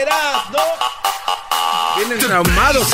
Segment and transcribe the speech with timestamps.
[0.00, 0.58] ¡Erasno!
[1.96, 2.88] Vienen traumados.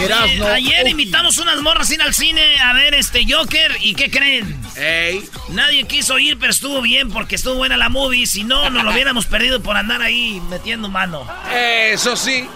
[0.00, 0.46] Erasno.
[0.48, 4.60] ayer invitamos unas morras sin al cine a ver este Joker y ¿qué creen?
[4.76, 5.22] Ey.
[5.50, 8.26] Nadie quiso ir, pero estuvo bien porque estuvo buena la movie.
[8.26, 11.26] Si no, nos lo hubiéramos perdido por andar ahí metiendo mano.
[11.52, 12.48] Eso sí.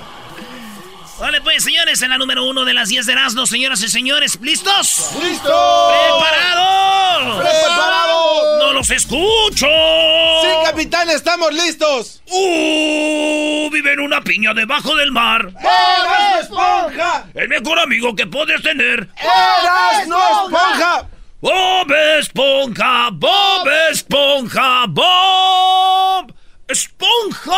[1.19, 4.39] Vale, pues, señores, en la número uno de las 10 de Erasmo, señoras y señores,
[4.43, 5.13] ¿listos?
[5.23, 5.89] ¡Listo!
[5.89, 7.39] ¡Preparados!
[7.39, 8.59] ¡Preparados!
[8.59, 9.67] ¡No los escucho!
[9.67, 12.23] ¡Sí, capitán, estamos listos!
[12.27, 13.71] ¡Uh!
[13.71, 15.49] Vive en una piña debajo del mar.
[15.59, 17.25] ¡Eras esponja!
[17.33, 19.09] El mejor amigo que puedes tener.
[19.17, 21.09] ¡Eras no esponja!
[21.41, 26.35] Bob Esponja, Bob Esponja, Bob
[26.69, 27.53] Esponja.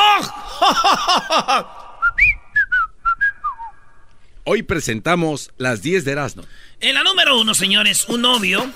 [4.50, 6.42] Hoy presentamos las 10 de Erasmo.
[6.80, 8.66] En la número uno, señores, un novio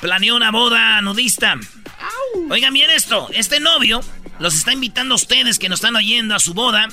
[0.00, 1.56] planeó una boda nudista.
[2.48, 4.00] Oigan bien esto, este novio
[4.38, 6.88] los está invitando a ustedes que nos están oyendo a su boda.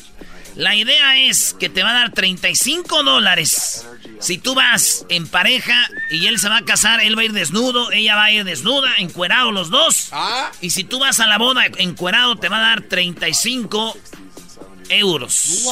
[0.58, 3.88] La idea es que te va a dar 35 dólares.
[4.20, 7.32] Si tú vas en pareja y él se va a casar, él va a ir
[7.32, 10.10] desnudo, ella va a ir desnuda, encuerado los dos.
[10.12, 10.52] Ah.
[10.60, 13.98] Y si tú vas a la boda encuerado, te va a dar 35
[14.90, 15.64] euros.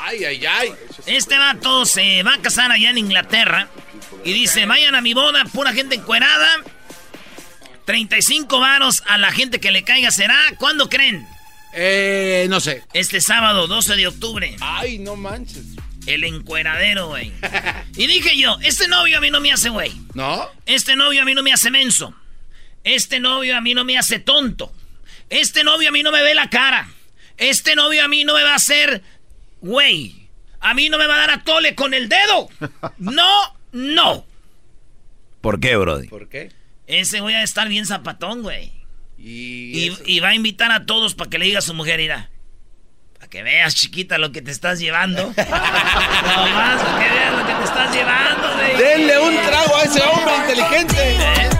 [0.00, 0.72] Ay, ay, ay.
[1.06, 3.68] Este vato se va a casar allá en Inglaterra
[4.24, 6.48] y dice, vayan a mi boda, pura gente encuerada.
[7.84, 10.36] 35 varos a la gente que le caiga será.
[10.58, 11.26] ¿Cuándo creen?
[11.72, 12.82] Eh, no sé.
[12.92, 14.56] Este sábado 12 de octubre.
[14.60, 15.64] Ay, no manches.
[16.06, 17.32] El encueradero, güey.
[17.96, 19.92] Y dije yo, este novio a mí no me hace güey.
[20.14, 20.50] ¿No?
[20.66, 22.14] Este novio a mí no me hace menso.
[22.84, 24.72] Este novio a mí no me hace tonto.
[25.30, 26.88] Este novio a mí no me ve la cara.
[27.38, 29.02] Este novio a mí no me va a hacer
[29.60, 30.28] güey.
[30.60, 32.48] A mí no me va a dar a tole con el dedo.
[32.98, 34.26] No, no.
[35.40, 36.08] ¿Por qué, Brody?
[36.08, 36.50] ¿Por qué?
[36.86, 38.72] Ese güey a estar bien zapatón, güey.
[39.18, 42.30] Y, Y, va a invitar a todos para que le diga a su mujer, mira.
[43.14, 45.22] Para que veas, chiquita, lo que te estás llevando.
[45.36, 48.76] Nomás para que veas lo que te estás llevando, güey.
[48.76, 51.16] Denle un trago a ese hombre inteligente.
[51.16, 51.50] ¿Eh?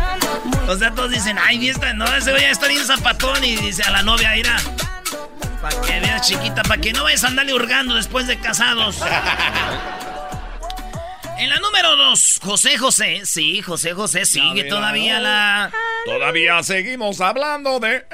[0.68, 3.42] O sea, todos dicen, ay, fiesta, no, ese güey ya está bien zapatón.
[3.44, 4.56] Y dice a la novia, mira.
[5.66, 9.00] Para que veas, chiquita, para que no vayas a andarle hurgando después de casados.
[11.38, 13.26] En la número dos, José José.
[13.26, 15.70] Sí, José José sigue ver, todavía la.
[16.06, 18.06] Todavía seguimos hablando de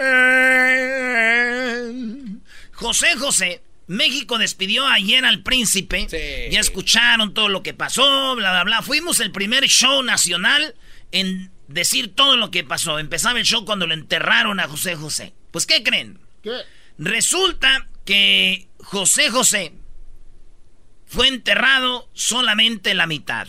[1.87, 2.41] él.
[2.73, 6.09] José José, México despidió ayer al príncipe.
[6.11, 6.51] Sí.
[6.51, 8.83] Ya escucharon todo lo que pasó, bla, bla, bla.
[8.83, 10.75] Fuimos el primer show nacional
[11.13, 12.99] en decir todo lo que pasó.
[12.99, 15.33] Empezaba el show cuando lo enterraron a José José.
[15.53, 16.19] Pues, ¿qué creen?
[16.99, 19.73] Resulta que José José
[21.07, 23.47] fue enterrado solamente la mitad.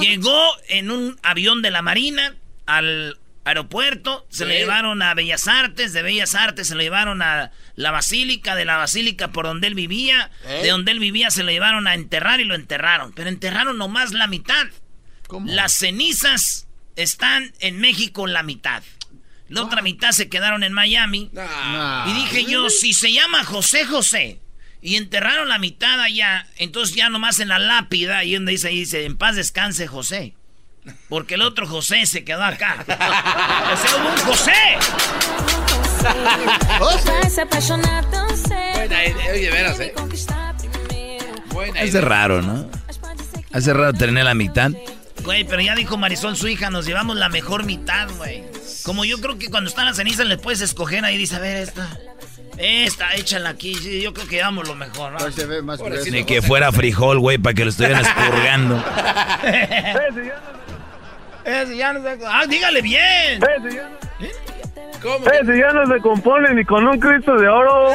[0.00, 2.34] Llegó en un avión de la Marina
[2.66, 7.50] al aeropuerto, se lo llevaron a Bellas Artes, de Bellas Artes se lo llevaron a
[7.76, 10.60] la Basílica, de la Basílica por donde él vivía, ¿Eh?
[10.62, 14.12] de donde él vivía se lo llevaron a enterrar y lo enterraron, pero enterraron nomás
[14.12, 14.66] la mitad.
[15.44, 18.82] Las cenizas están en México la mitad.
[19.48, 21.30] La otra mitad se quedaron en Miami.
[22.06, 24.40] Y dije yo, si se llama José José
[24.80, 28.80] y enterraron la mitad allá, entonces ya nomás en la lápida, y donde dice ahí,
[28.80, 30.34] dice, en paz descanse José.
[31.08, 32.76] Porque el otro José se quedó acá.
[32.86, 34.52] o sea, hubo un José.
[38.74, 38.98] Buena
[39.32, 39.92] oye, de veras, ¿eh?
[41.50, 42.70] Buena Hace raro, ¿no?
[43.52, 44.70] Hace raro tener la mitad.
[45.24, 48.44] Güey, pero ya dijo Marisol, su hija, nos llevamos la mejor mitad, güey.
[48.88, 51.58] Como yo creo que cuando están las cenizas les puedes escoger ahí, dice, a ver,
[51.58, 51.86] esta.
[52.56, 53.74] Esta, échala aquí.
[53.74, 55.30] Sí, yo creo que llevamos lo mejor, ¿no?
[55.30, 55.78] Se ve más.
[56.10, 58.82] Ni que fuera frijol, güey, para que lo estuvieran expurgando.
[61.44, 63.40] Ese ya no sé- Ah, dígale bien.
[65.02, 65.26] ¿Cómo?
[65.26, 67.90] Ese ya no se compone ni con un Cristo de oro.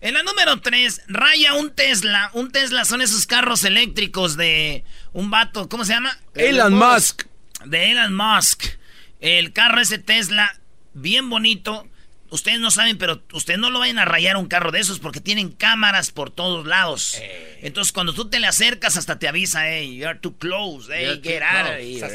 [0.00, 2.30] En la número 3, raya un Tesla.
[2.34, 6.16] Un Tesla son esos carros eléctricos de un vato, ¿cómo se llama?
[6.34, 7.24] Elon Musk.
[7.64, 8.77] De Elon Musk.
[9.20, 10.58] El carro ese Tesla,
[10.94, 11.88] bien bonito.
[12.30, 15.20] ustedes no saben, pero ustedes no lo vayan a rayar un carro de esos porque
[15.20, 17.16] tienen cámaras por todos lados.
[17.20, 17.60] Eh.
[17.62, 21.42] Entonces, cuando tú te le acercas, hasta te avisa, hey, you're too close, hey, get
[21.42, 22.06] out of here.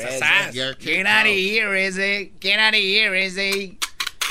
[0.79, 1.91] Get out of here,
[2.39, 3.77] Get out of here,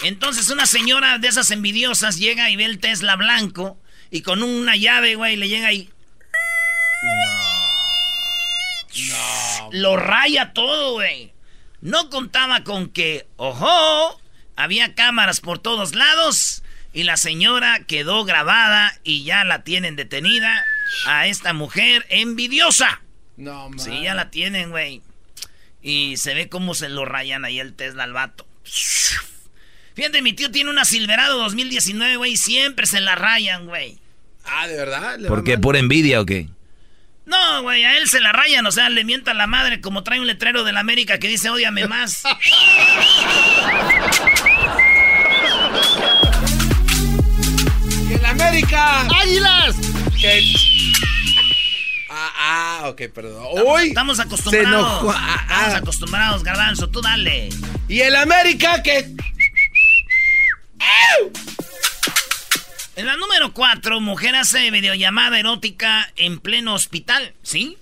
[0.04, 3.78] Entonces, una señora de esas envidiosas llega y ve el Tesla blanco
[4.10, 5.90] y con una llave, güey, le llega ahí.
[9.10, 9.70] No.
[9.72, 11.31] Lo raya todo, güey.
[11.82, 14.20] No contaba con que, ojo,
[14.54, 16.62] había cámaras por todos lados
[16.92, 20.64] y la señora quedó grabada y ya la tienen detenida
[21.06, 23.02] a esta mujer envidiosa.
[23.36, 23.80] No, man.
[23.80, 25.02] Sí, ya la tienen, güey.
[25.82, 28.46] Y se ve cómo se lo rayan ahí el Tesla al vato.
[29.94, 33.98] Fíjate, mi tío tiene una Silverado 2019, güey, siempre se la rayan, güey.
[34.44, 35.18] Ah, ¿de verdad?
[35.26, 35.58] ¿Por qué?
[35.58, 36.48] ¿Por envidia o qué?
[37.24, 40.18] No, güey, a él se la rayan, o sea, le mienta la madre como trae
[40.20, 42.22] un letrero de la América que dice, ódiame más.
[48.08, 49.02] ¡Y en América!
[49.02, 49.76] ¡Águilas!
[52.10, 53.46] Ah, ah, ok, perdón.
[53.56, 55.14] Estamos, estamos acostumbrados.
[55.16, 55.76] Ah, estamos ah.
[55.76, 57.48] acostumbrados, Garbanzo, tú dale.
[57.88, 59.14] ¿Y el América que
[62.96, 67.78] en la número 4, mujer hace videollamada erótica en pleno hospital, ¿sí?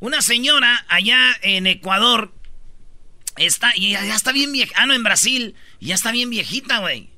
[0.00, 2.32] Una señora allá en Ecuador
[3.36, 7.10] está, y ya, está bien vieja, ah, no, en Brasil, ya está bien viejita, güey.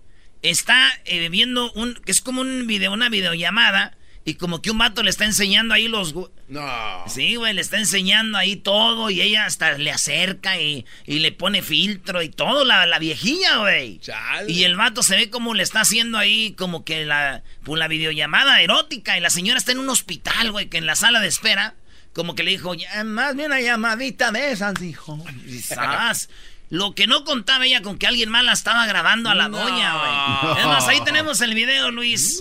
[0.43, 4.79] Está eh, viendo un, que es como un video, una videollamada y como que un
[4.79, 6.15] vato le está enseñando ahí los...
[6.49, 7.05] No.
[7.07, 11.63] Sí, güey, le está enseñando ahí todo y ella hasta le acerca y, le pone
[11.63, 14.01] filtro y todo, la, la viejilla, güey.
[14.49, 17.89] Y el vato se ve como le está haciendo ahí como que la, pues, la
[17.89, 21.29] videollamada erótica y la señora está en un hospital, güey, que en la sala de
[21.29, 21.75] espera
[22.13, 22.75] como que le dijo,
[23.05, 25.25] más bien una llamadita de esas, hijo.
[25.47, 26.29] Quizás.
[26.71, 30.43] Lo que no contaba ella con que alguien más la estaba grabando a la doña,
[30.43, 30.61] güey.
[30.61, 32.41] Es más, ahí tenemos el video, Luis.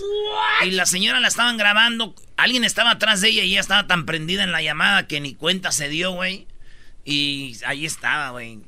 [0.64, 2.14] Y la señora la estaban grabando.
[2.36, 5.34] Alguien estaba atrás de ella y ella estaba tan prendida en la llamada que ni
[5.34, 6.46] cuenta se dio, güey.
[7.04, 8.60] Y ahí estaba, güey.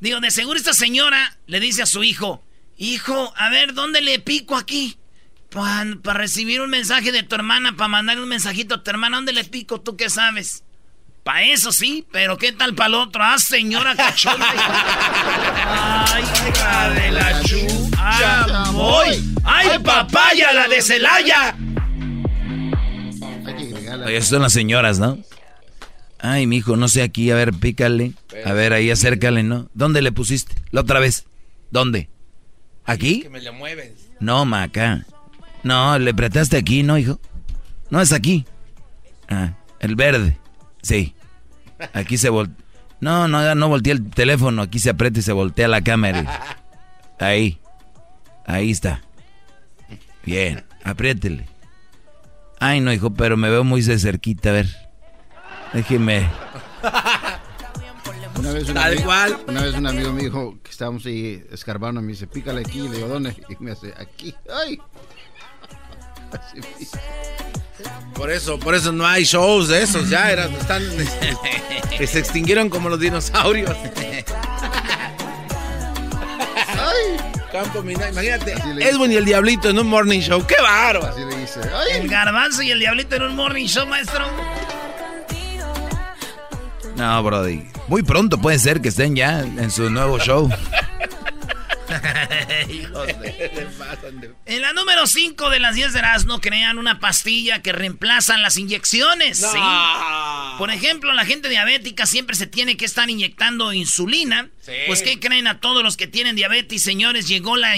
[0.00, 2.42] Digo, de seguro esta señora le dice a su hijo,
[2.78, 4.96] hijo, a ver, ¿dónde le pico aquí?
[5.50, 9.34] Para recibir un mensaje de tu hermana, para mandar un mensajito a tu hermana, ¿dónde
[9.34, 9.82] le pico?
[9.82, 10.64] ¿Tú qué sabes?
[11.22, 13.22] Pa' eso sí, pero ¿qué tal para el otro?
[13.22, 14.46] Ah, señora cachonda.
[15.66, 17.58] Ay, hija de la chu.
[17.96, 21.56] ¡Ay, ¡Ay, papaya, la de Celaya!
[24.08, 25.18] Esas son las señoras, ¿no?
[26.18, 28.14] Ay, mi hijo, no sé aquí, a ver, pícale.
[28.44, 29.68] A ver, ahí acércale, ¿no?
[29.74, 30.54] ¿Dónde le pusiste?
[30.72, 31.26] La otra vez.
[31.70, 32.08] ¿Dónde?
[32.84, 33.22] ¿Aquí?
[33.22, 33.92] Que me le mueves.
[34.18, 35.06] No, ma, acá.
[35.62, 37.20] No, le apretaste aquí, ¿no, hijo?
[37.90, 38.44] No, es aquí.
[39.28, 40.38] Ah, el verde.
[40.82, 41.14] Sí.
[41.92, 42.56] Aquí se voltea.
[43.00, 44.62] No, no, no volteé el teléfono.
[44.62, 46.58] Aquí se aprieta y se voltea la cámara.
[47.18, 47.58] Ahí.
[48.46, 49.02] Ahí está.
[50.24, 50.64] Bien.
[50.84, 51.46] Apriétele.
[52.60, 54.50] Ay, no, hijo, pero me veo muy de cerquita.
[54.50, 54.68] A ver.
[55.72, 56.28] Déjeme.
[58.38, 59.10] Una vez, un amigo,
[59.46, 62.00] una vez un amigo me dijo que estábamos ahí escarbando.
[62.02, 62.88] Me dice, pícale aquí.
[62.88, 63.34] Le digo, ¿dónde?
[63.48, 64.34] Y me hace, aquí.
[64.52, 64.78] ¡Ay!
[66.32, 66.60] Así
[68.14, 70.82] por eso, por eso no hay shows de esos, ya eran, están,
[71.96, 73.76] que se extinguieron como los dinosaurios.
[76.68, 77.16] Ay,
[77.50, 81.04] Campo imagínate, Edwin y el Diablito en un morning show, qué baro.
[81.04, 81.60] Así le dice.
[81.92, 84.24] El garbanzo y el Diablito en un morning show, maestro.
[86.96, 87.64] No, Brody.
[87.88, 90.48] Muy pronto puede ser que estén ya en su nuevo show.
[94.46, 98.56] En la número 5 de las 10 de no crean una pastilla que reemplazan las
[98.56, 99.44] inyecciones.
[100.58, 104.50] Por ejemplo, la gente diabética siempre se tiene que estar inyectando insulina.
[104.86, 107.28] Pues, ¿qué creen a todos los que tienen diabetes, señores?
[107.28, 107.74] Llegó la,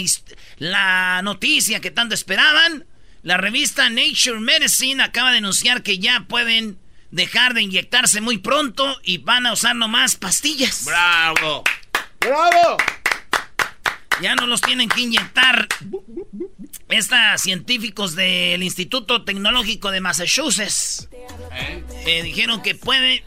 [0.58, 2.86] la noticia que tanto esperaban.
[3.22, 6.78] La revista Nature Medicine acaba de anunciar que ya pueden
[7.10, 10.84] dejar de inyectarse muy pronto y van a usar nomás pastillas.
[10.84, 11.64] ¡Bravo!
[12.20, 12.76] ¡Bravo!
[14.22, 15.68] Ya no los tienen que inyectar.
[16.88, 21.08] Estas científicos del Instituto Tecnológico de Massachusetts
[22.06, 23.24] eh, dijeron que puede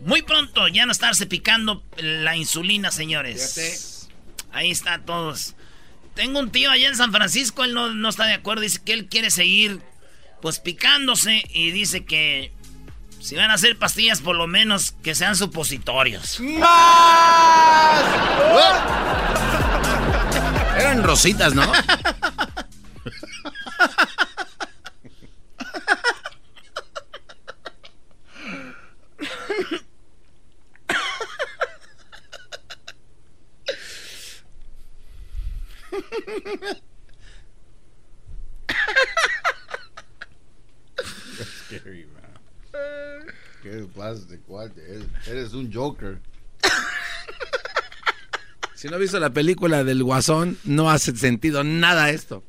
[0.00, 4.08] muy pronto ya no estarse picando la insulina, señores.
[4.52, 5.54] Ahí está todos.
[6.14, 8.92] Tengo un tío allá en San Francisco, él no, no está de acuerdo, dice que
[8.92, 9.80] él quiere seguir
[10.40, 12.52] pues picándose y dice que
[13.20, 16.40] si van a hacer pastillas, por lo menos que sean supositorios.
[16.40, 18.04] ¡Más!
[20.78, 21.62] Eran rositas, ¿no?
[41.36, 42.38] That's scary, man.
[43.62, 46.20] Qué plástico, eres, eres un Joker.
[48.78, 52.44] Si no has visto la película del Guasón, no hace sentido nada esto.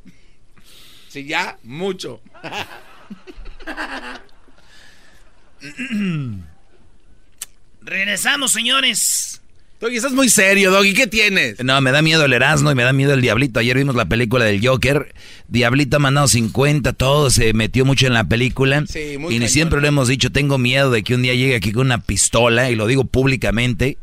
[1.08, 2.22] Si ya, mucho.
[7.82, 9.42] Regresamos, señores.
[9.82, 10.94] Doggy, estás muy serio, Doggy.
[10.94, 11.64] ¿Qué tienes?
[11.64, 13.60] No, me da miedo el Erasmo y me da miedo el Diablito.
[13.60, 15.16] Ayer vimos la película del Joker.
[15.48, 18.84] Diablito ha mandado 50, todo se metió mucho en la película.
[18.88, 19.50] Sí, muy y cañón.
[19.50, 22.70] siempre lo hemos dicho, tengo miedo de que un día llegue aquí con una pistola,
[22.70, 23.98] y lo digo públicamente.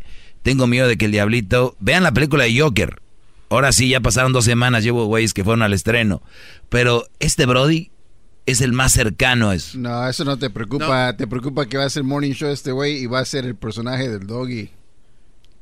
[0.47, 1.75] Tengo miedo de que el Diablito...
[1.81, 3.03] Vean la película de Joker.
[3.51, 6.23] Ahora sí, ya pasaron dos semanas, llevo güeyes que fueron al estreno.
[6.69, 7.91] Pero este Brody
[8.47, 9.77] es el más cercano a eso.
[9.77, 11.17] No, eso no te preocupa.
[11.17, 13.57] Te preocupa que va a ser morning show este güey y va a ser el
[13.57, 14.71] personaje del doggy.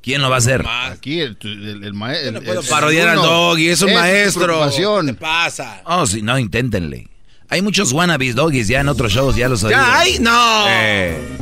[0.03, 0.63] ¿Quién lo va a hacer?
[0.69, 2.33] Aquí el, el, el maestro.
[2.33, 4.71] no puedo parodiar al Doggy, es un maestro.
[4.71, 5.81] ¿Qué pasa?
[5.87, 7.09] Oh, sí, no, inténtenle.
[7.49, 9.81] Hay muchos wannabes doggies ya en otros shows, ya los ¡Ya oído.
[9.81, 10.19] hay!
[10.19, 10.65] ¡No!
[10.69, 11.39] Eh.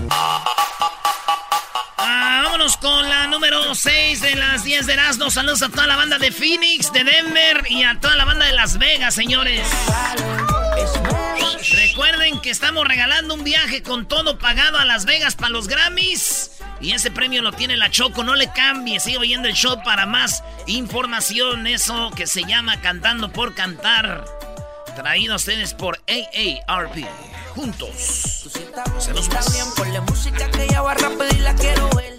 [2.52, 5.30] Vámonos con la número 6 de las 10 de Erasmo.
[5.30, 8.52] Saludos a toda la banda de Phoenix, de Denver y a toda la banda de
[8.52, 9.66] Las Vegas, señores.
[11.70, 16.50] Recuerden que estamos regalando un viaje con todo pagado a Las Vegas para los Grammys.
[16.82, 20.04] Y ese premio lo tiene la Choco, no le cambie, sigue oyendo el show para
[20.04, 21.66] más información.
[21.66, 24.26] Eso que se llama Cantando por Cantar.
[24.94, 27.06] Traído a ustedes por AARP.
[27.54, 28.48] Juntos.
[28.96, 29.74] Hacemos más.
[29.76, 32.18] Por la música que ella va rápido y la quiero ver.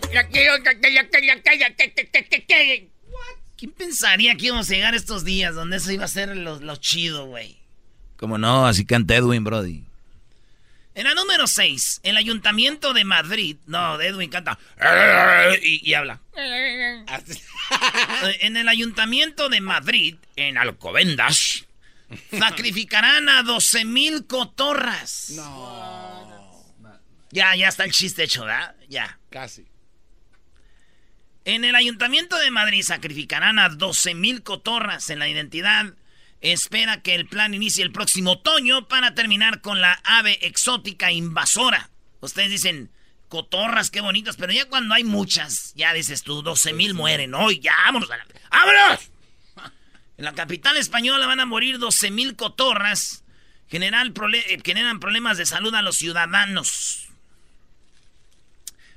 [3.58, 6.75] ¿Quién pensaría que íbamos a llegar estos días donde eso iba a ser lo, lo
[6.75, 7.58] chido, güey?
[8.18, 9.84] Como no, así canta Edwin Brody.
[10.96, 13.58] En la número 6, el Ayuntamiento de Madrid.
[13.66, 14.60] No, de Edwin canta.
[15.63, 16.20] Y, y habla.
[18.42, 21.66] En el Ayuntamiento de Madrid, en Alcobendas,
[22.32, 25.32] sacrificarán a 12 mil cotorras.
[25.32, 26.34] No.
[27.32, 28.75] Ya, ya está el chiste hecho, ¿verdad?
[28.89, 29.17] Ya.
[29.29, 29.65] Casi.
[31.46, 35.93] En el Ayuntamiento de Madrid sacrificarán a 12 mil cotorras en la identidad.
[36.41, 41.89] Espera que el plan inicie el próximo otoño para terminar con la ave exótica invasora.
[42.20, 42.91] Ustedes dicen,
[43.29, 47.60] cotorras, qué bonitas, pero ya cuando hay muchas, ya dices tú, 12 mil mueren hoy,
[47.60, 48.27] ya, vámonos a la...
[48.51, 49.12] ¡Vámonos!
[50.17, 53.24] En la capital española van a morir 12 mil cotorras.
[53.72, 57.08] Eh, generan problemas de salud a los ciudadanos.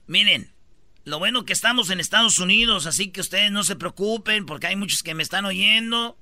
[0.06, 0.52] Miren,
[1.04, 4.76] lo bueno que estamos en Estados Unidos, así que ustedes no se preocupen porque hay
[4.76, 6.18] muchos que me están oyendo.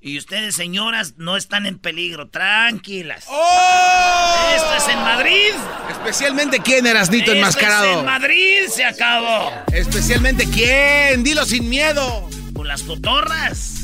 [0.00, 2.28] Y ustedes, señoras, no están en peligro.
[2.28, 3.26] Tranquilas.
[3.28, 4.52] ¡Oh!
[4.56, 5.52] Esto es en Madrid.
[5.90, 7.92] Especialmente quién, Erasnito Esto enmascarado.
[7.92, 8.66] es en Madrid.
[8.68, 9.52] Se acabó.
[9.72, 11.22] Especialmente quién.
[11.22, 12.28] Dilo sin miedo.
[12.52, 13.81] Por las cotorras.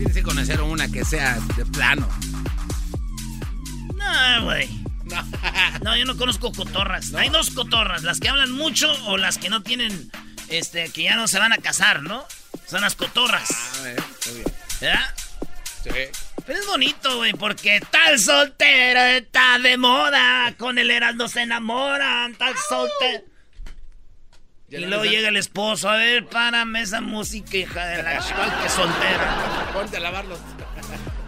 [0.00, 2.08] Tienes que conocer una que sea de plano.
[3.94, 4.66] No, güey.
[5.82, 7.12] No, yo no conozco cotorras.
[7.12, 10.10] Hay dos cotorras, las que hablan mucho o las que no tienen,
[10.48, 12.24] este, que ya no se van a casar, ¿no?
[12.66, 13.50] Son las cotorras.
[13.78, 14.46] A ver, muy bien.
[14.80, 15.14] ¿Verdad?
[15.82, 15.90] Sí.
[16.46, 20.54] Pero es bonito, güey, porque tal soltero está de moda.
[20.56, 23.29] Con el Heraldo se enamoran, tal soltero.
[24.70, 28.16] Y Ya no luego llega el esposo, a ver, párame esa música, hija de la
[28.18, 29.70] que soltera.
[29.74, 30.38] Ponte a lavarlos.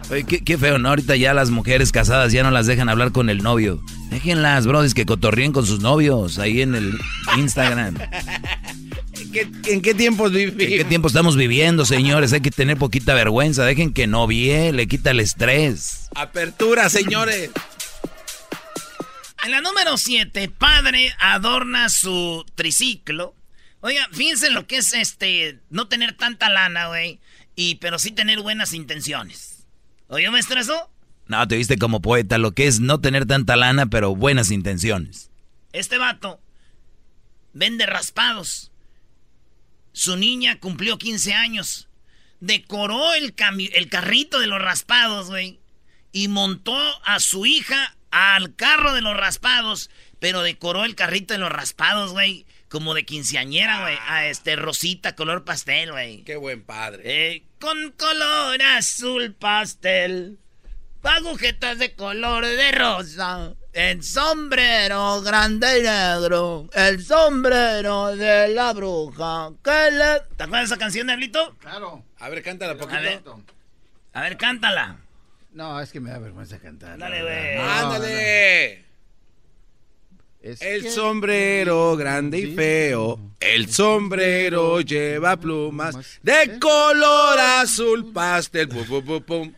[0.09, 0.89] Oye, qué, qué feo, ¿no?
[0.89, 3.81] Ahorita ya las mujeres casadas ya no las dejan hablar con el novio.
[4.09, 6.93] Déjenlas, brodis, que cotorríen con sus novios ahí en el
[7.37, 7.95] Instagram.
[9.33, 10.61] ¿Qué- ¿En qué tiempos vivimos?
[10.61, 12.33] ¿En qué tiempo estamos viviendo, señores?
[12.33, 13.63] Hay que tener poquita vergüenza.
[13.65, 16.09] Dejen que novie, le quita el estrés.
[16.15, 17.49] Apertura, señores.
[19.43, 23.35] En la número 7, padre adorna su triciclo.
[23.81, 27.19] Oiga, fíjense lo que es este, no tener tanta lana, güey,
[27.55, 29.65] y pero sí tener buenas intenciones.
[30.07, 30.89] ¿Oyó, maestro, eso?
[31.27, 35.29] No, te viste como poeta, lo que es no tener tanta lana, pero buenas intenciones.
[35.73, 36.39] Este vato
[37.53, 38.71] vende raspados.
[39.91, 41.87] Su niña cumplió 15 años.
[42.39, 45.59] Decoró el, cami- el carrito de los raspados, güey.
[46.11, 49.89] Y montó a su hija al carro de los raspados.
[50.19, 52.45] Pero decoró el carrito de los raspados, güey.
[52.69, 53.97] Como de quinceañera, güey.
[54.07, 56.23] A este rosita, color pastel, güey.
[56.23, 57.01] Qué buen padre.
[57.05, 60.37] Eh, con color azul pastel.
[61.03, 63.53] Agujetas de color de rosa.
[63.73, 66.69] El sombrero grande y negro.
[66.73, 69.51] El sombrero de la bruja.
[69.63, 70.21] Que le...
[70.37, 71.55] ¿Te acuerdas de esa canción, Diablito?
[71.59, 72.05] Claro.
[72.19, 72.97] A ver, cántala poquito.
[72.97, 73.21] A ver.
[74.13, 75.02] A ver, cántala.
[75.53, 76.97] No, es que me da vergüenza cantar.
[76.97, 77.57] Dale, güey.
[77.57, 78.83] ¡Ándale!
[80.43, 88.67] el sombrero grande y feo, el sombrero lleva plumas de color azul pastel.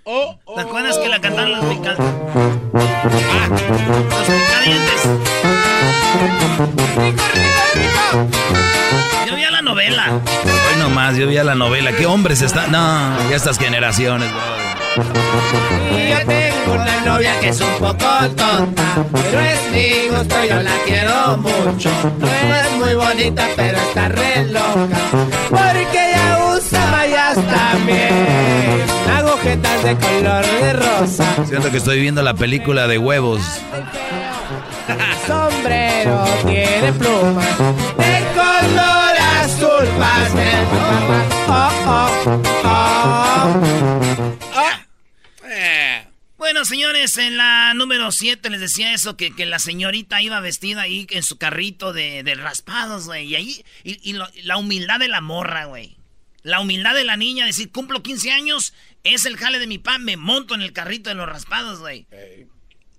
[0.04, 2.06] Oh, ¿Te acuerdas que la cantaron los picadientes?
[2.76, 3.50] Ah,
[4.12, 5.10] los picadientes.
[9.28, 10.22] Yo vi a la novela.
[10.44, 11.94] Hoy nomás, yo vi a la novela.
[11.94, 12.72] ¿Qué hombres están?
[12.72, 14.65] No, ya estas generaciones, bro.
[14.96, 18.66] Y yo tengo una novia que es un poco tonta,
[19.12, 21.90] pero es mi gusto, yo la quiero mucho.
[22.22, 24.98] No es muy bonita, pero está re loca,
[25.50, 28.86] porque ella usa mallas también,
[29.18, 31.26] agujetas de color de rosa.
[31.46, 33.42] Siento que estoy viendo la película de huevos.
[35.28, 37.58] sombrero tiene plumas
[37.98, 40.66] de color azul pastel.
[41.48, 44.25] Oh, oh, oh.
[46.46, 51.08] Bueno, señores, en la número 7 les decía eso, que, la señorita iba vestida ahí
[51.10, 53.26] en su carrito de, raspados, güey.
[53.26, 55.98] Y ahí, y, la humildad de la morra, güey.
[56.44, 60.04] La humildad de la niña, decir, cumplo 15 años, es el jale de mi pan,
[60.04, 62.06] me monto en el carrito de los raspados, güey.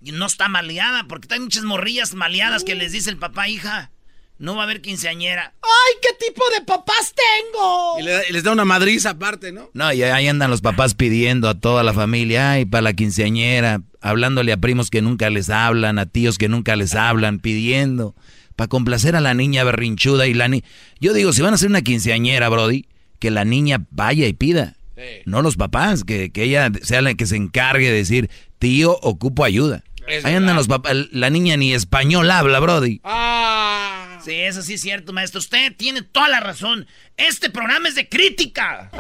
[0.03, 3.93] Y no está maleada, porque hay muchas morrillas maleadas que les dice el papá, hija,
[4.39, 5.55] no va a haber quinceañera.
[5.63, 7.99] ¡Ay, qué tipo de papás tengo!
[7.99, 9.71] Y, les da una madriza aparte, ¿no?
[9.73, 13.83] No, y ahí andan los papás pidiendo a toda la familia, ay, para la quinceañera,
[14.01, 18.15] hablándole a primos que nunca les hablan, a tíos que nunca les hablan, pidiendo,
[18.57, 20.65] para complacer a la niña berrinchuda y la niña...
[21.01, 22.87] Yo digo, si van a hacer una quinceañera, Brody,
[23.19, 24.77] que la niña vaya y pida.
[25.27, 29.45] No los papás, que, que ella sea la que se encargue de decir, tío, ocupo
[29.45, 29.85] ayuda.
[30.25, 33.01] Ahí andan los papás, la niña ni español habla, Brody.
[33.05, 33.86] Ah.
[34.27, 35.39] Sí, eso sí es cierto, maestro.
[35.39, 36.89] Usted tiene toda la razón.
[37.17, 38.91] Este programa es de crítica.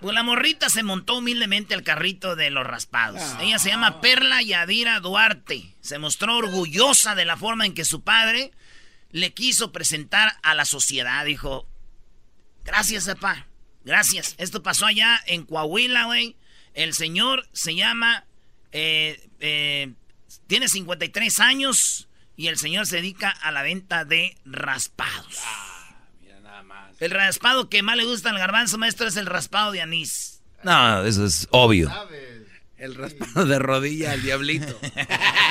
[0.00, 3.20] Pues la morrita se montó humildemente al carrito de los raspados.
[3.20, 3.38] Ah.
[3.42, 5.74] Ella se llama Perla Yadira Duarte.
[5.80, 8.52] Se mostró orgullosa de la forma en que su padre
[9.10, 11.24] le quiso presentar a la sociedad.
[11.24, 11.66] Dijo,
[12.64, 13.48] gracias, papá.
[13.84, 14.36] Gracias.
[14.38, 16.36] Esto pasó allá en Coahuila, güey.
[16.74, 18.24] El señor se llama
[18.70, 19.94] eh, eh,
[20.46, 25.38] tiene 53 años y el señor se dedica a la venta de raspados.
[25.44, 26.94] Ah, mira nada más.
[27.00, 30.42] El raspado que más le gusta al garbanzo, maestro, es el raspado de anís.
[30.62, 31.90] No, eso es obvio.
[32.76, 34.78] El raspado de rodilla al diablito.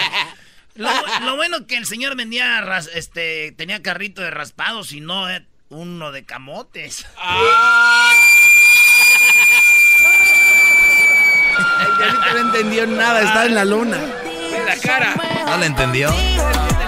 [0.75, 6.11] lo, bueno que el señor vendía, este, tenía carrito de raspados y no eh, uno
[6.11, 7.05] de camotes.
[7.17, 8.13] Ah.
[11.79, 14.24] El diablito no entendió nada, está en la luna
[14.75, 15.15] la cara.
[15.45, 16.09] ¿No le entendió?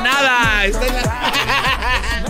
[0.04, 0.66] nada.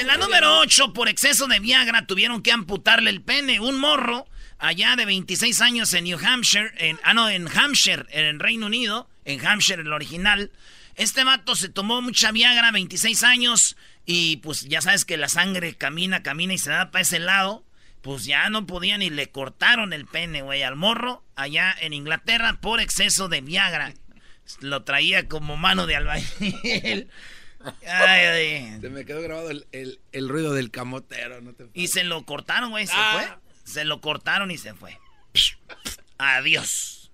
[0.00, 0.16] en la...
[0.16, 3.60] número 8, por exceso de Viagra, tuvieron que amputarle el pene.
[3.60, 4.26] Un morro
[4.58, 9.08] allá de 26 años en New Hampshire, en, ah, no, en Hampshire, en Reino Unido,
[9.24, 10.52] en Hampshire, el original.
[10.94, 15.74] Este vato se tomó mucha Viagra, 26 años, y pues ya sabes que la sangre
[15.74, 17.64] camina, camina y se da para ese lado.
[18.02, 22.58] Pues ya no podían y le cortaron el pene, güey, al morro allá en Inglaterra
[22.60, 23.94] por exceso de Viagra.
[24.60, 27.08] Lo traía como mano de albañil.
[27.86, 29.68] Ay, Se me quedó grabado el,
[30.28, 31.40] ruido del camotero.
[31.74, 32.86] y se lo cortaron, güey.
[32.86, 33.12] Se ah.
[33.14, 33.28] fue.
[33.64, 34.98] Se lo cortaron y se fue.
[36.18, 37.10] Adiós.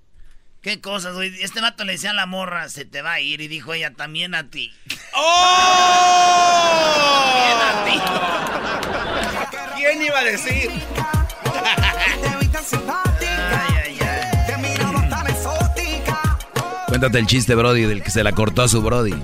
[0.63, 1.43] ¿Qué cosas, güey?
[1.43, 3.41] Este vato le decía a la morra, se te va a ir.
[3.41, 4.75] Y dijo ella, también a ti.
[5.15, 6.45] ¡Oh!
[7.25, 8.01] También a ti.
[9.77, 10.71] ¿Quién iba a decir?
[16.99, 19.15] Cuéntate el chiste, Brody, del que se la cortó a su Brody.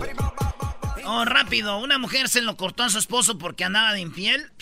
[1.06, 1.76] Oh, rápido.
[1.78, 4.52] Una mujer se lo cortó a su esposo porque andaba de infiel.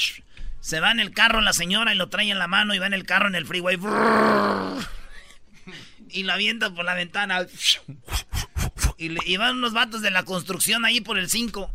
[0.60, 2.86] Se va en el carro la señora y lo trae en la mano y va
[2.86, 3.78] en el carro en el freeway.
[6.08, 7.46] Y lo avienta por la ventana.
[8.96, 11.70] Y, van unos vatos de la construcción ahí por el 5.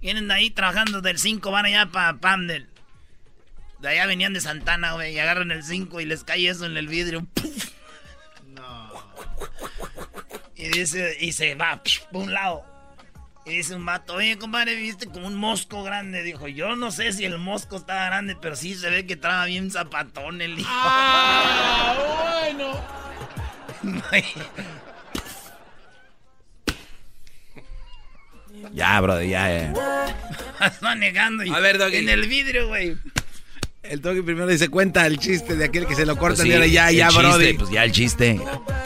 [0.00, 2.68] Vienen ahí trabajando del 5, van allá para Pandel.
[3.80, 6.76] De allá venían de Santana, güey, y agarran el 5 y les cae eso en
[6.76, 7.26] el vidrio.
[8.46, 8.92] No.
[10.60, 12.62] Y dice, y se va por un lado.
[13.46, 16.22] Y dice un vato, oye, compadre, viste como un mosco grande.
[16.22, 19.46] Dijo, yo no sé si el mosco estaba grande, pero sí se ve que traba
[19.46, 20.68] bien zapatón el hijo.
[20.70, 21.96] Ah,
[22.52, 22.78] bueno.
[28.74, 29.72] ya, bro, ya, ya.
[30.66, 31.42] Está negando.
[31.54, 32.98] A ver, En el vidrio, güey.
[33.82, 36.52] El toque primero dice, cuenta el chiste de aquel que se lo corta pues y
[36.52, 37.32] ahora ya, ya, bro.
[37.58, 38.38] Pues ya el chiste.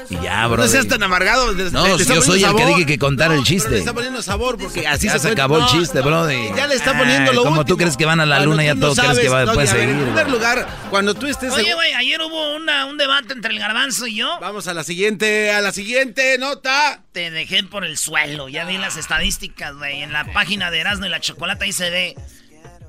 [0.09, 0.63] Y ya, bro.
[0.63, 1.53] No seas tan amargado.
[1.73, 3.71] No, yo soy el que dije que contar el chiste.
[3.71, 6.31] le está poniendo sabor porque así ya se, se acabó el chiste, bro.
[6.57, 7.67] Ya le está poniendo lo Como último.
[7.67, 9.57] tú crees que van a la Cuando luna, ya todo no crees que va, no,
[9.57, 9.89] ver, seguir.
[9.91, 11.53] En primer lugar, cuando tú estés...
[11.53, 14.39] Oye, güey, ayer hubo una, un debate entre el garbanzo y yo.
[14.41, 17.03] Vamos a la siguiente, a la siguiente nota.
[17.13, 18.49] Te dejé por el suelo.
[18.49, 20.03] Ya vi las estadísticas, güey.
[20.03, 22.15] En la página de Erasmo y la Chocolata ahí se ve.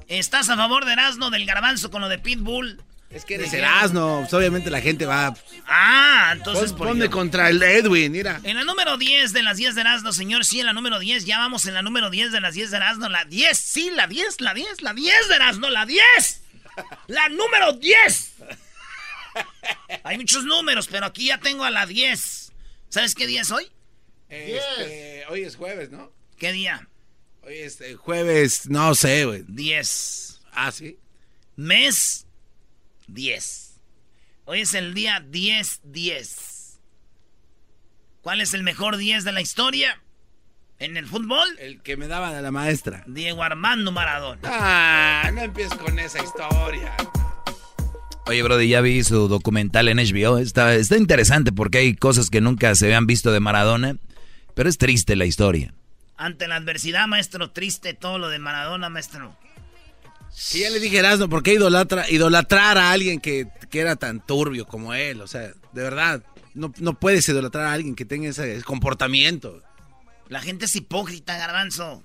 [0.07, 2.81] ¿Estás a favor de Erasmo del garbanzo con lo de Pitbull?
[3.09, 5.33] Es que eres Erasmo, pues, obviamente la gente va...
[5.67, 8.41] Ah, entonces Pon- por ponme contra el Edwin, mira.
[8.43, 11.23] En la número 10 de las 10 de Erasmo, señor, sí, en la número 10,
[11.25, 14.07] ya vamos en la número 10 de las 10 de Erasmo, la 10, sí, la
[14.07, 16.41] 10, la 10, la 10 de Erasmo, la 10,
[17.07, 18.33] la número 10.
[20.03, 22.51] Hay muchos números, pero aquí ya tengo a la 10.
[22.89, 23.67] ¿Sabes qué día es hoy?
[24.29, 26.11] Este, hoy es jueves, ¿no?
[26.37, 26.87] ¿Qué día?
[27.47, 29.43] Hoy es eh, jueves, no sé, güey.
[29.47, 30.41] 10.
[30.53, 30.97] Ah, sí.
[31.55, 32.25] Mes
[33.07, 33.79] 10.
[34.45, 36.79] Hoy es el día 10-10.
[38.21, 40.01] ¿Cuál es el mejor 10 de la historia?
[40.79, 41.47] ¿En el fútbol?
[41.59, 43.03] El que me daba de la maestra.
[43.05, 44.41] Diego Armando Maradona.
[44.43, 46.95] Ah, no empieces con esa historia.
[48.25, 50.39] Oye, Brody, ya vi su documental en HBO.
[50.39, 53.97] Está, está interesante porque hay cosas que nunca se habían visto de Maradona.
[54.55, 55.75] Pero es triste la historia.
[56.17, 59.35] Ante la adversidad, maestro, triste todo lo de Maradona, maestro.
[60.51, 64.25] Que ya le dije Erasmo, ¿por qué idolatra, idolatrar a alguien que, que era tan
[64.25, 65.21] turbio como él?
[65.21, 66.23] O sea, de verdad,
[66.53, 69.61] no, no puedes idolatrar a alguien que tenga ese comportamiento.
[70.27, 72.03] La gente es hipócrita, garbanzo.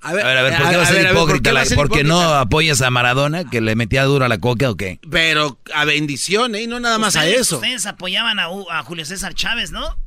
[0.00, 1.52] A ver, a ver, ¿por qué va a ser hipócrita?
[1.52, 5.00] la- ¿Porque no apoyas a Maradona, que le metía duro a la coca o qué?
[5.10, 6.62] Pero a bendición, ¿eh?
[6.62, 7.56] Y no nada más a eso.
[7.56, 9.98] Ustedes apoyaban a, a Julio César Chávez, ¿no?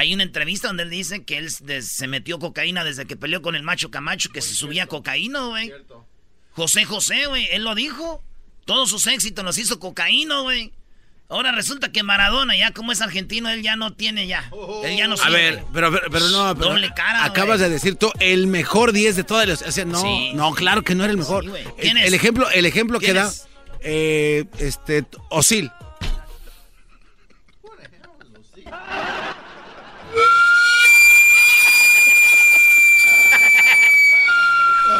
[0.00, 3.54] Hay una entrevista donde él dice que él se metió cocaína desde que peleó con
[3.54, 5.70] el macho Camacho, que se subía cocaína, güey.
[6.52, 8.24] José José, güey, él lo dijo.
[8.64, 10.72] Todos sus éxitos los hizo cocaína, güey.
[11.28, 14.50] Ahora resulta que Maradona, ya como es argentino, él ya no tiene ya.
[14.84, 15.32] Él ya no A sirve.
[15.34, 19.16] ver, pero, pero, pero no, pero Doble cara, acabas de decir tú el mejor 10
[19.16, 20.32] de todas las, o sea, no, Sí.
[20.32, 21.44] no, claro que no era el mejor.
[21.44, 22.06] Sí, el, ¿Quién es?
[22.06, 23.30] el ejemplo, el ejemplo que ¿Quién da
[23.80, 25.70] eh, este Osil.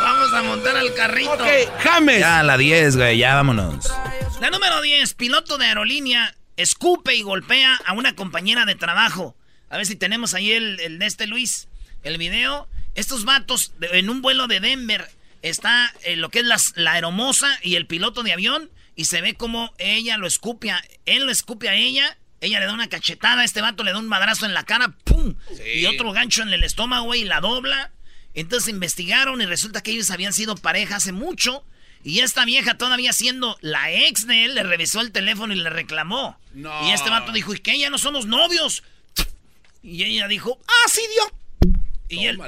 [0.02, 0.32] Vamos
[1.00, 1.38] carrito.
[1.82, 2.20] James.
[2.20, 3.90] Ya, la 10, güey, ya vámonos.
[4.40, 9.36] La número 10, piloto de aerolínea, escupe y golpea a una compañera de trabajo.
[9.70, 11.68] A ver si tenemos ahí el, el de este Luis,
[12.02, 12.68] el video.
[12.94, 15.08] Estos vatos, de- en un vuelo de Denver,
[15.42, 19.20] está eh, lo que es las- la aeromoza y el piloto de avión, y se
[19.22, 22.88] ve como ella lo escupe, a- él lo escupe a ella, ella le da una
[22.88, 25.34] cachetada, este vato le da un madrazo en la cara, ¡pum!
[25.74, 27.90] Y otro gancho en el estómago, güey, y la dobla.
[28.34, 31.64] Entonces investigaron y resulta que ellos habían sido pareja hace mucho.
[32.02, 35.68] Y esta vieja todavía siendo la ex de él, le revisó el teléfono y le
[35.68, 36.38] reclamó.
[36.54, 36.88] No.
[36.88, 37.78] Y este vato dijo, ¿y qué?
[37.78, 38.82] Ya no somos novios.
[39.82, 41.70] Y ella dijo, ¡ah, sí, dio!
[42.08, 42.40] Y él...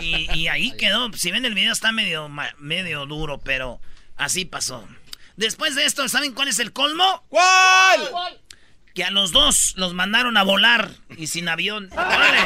[0.00, 1.10] Y, y ahí quedó.
[1.14, 3.80] Si ven el video está medio, medio duro, pero
[4.16, 4.86] así pasó.
[5.36, 7.24] Después de esto, ¿saben cuál es el colmo?
[7.28, 8.38] ¿Cuál?
[8.98, 11.88] Que a los dos los mandaron a volar y sin avión.
[11.92, 12.40] ¡Órale!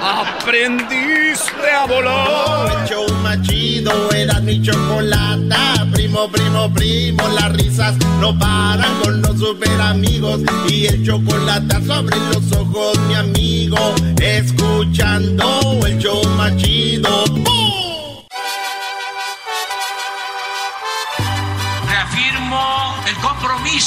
[0.00, 2.72] Aprendiste a volar.
[2.80, 5.86] El show más chido era mi chocolata.
[5.92, 10.40] Primo, primo, primo, las risas no paran con los super amigos.
[10.70, 13.94] Y el chocolate sobre los ojos, mi amigo.
[14.22, 17.26] Escuchando el show más chido.
[17.26, 17.77] ¡Bum!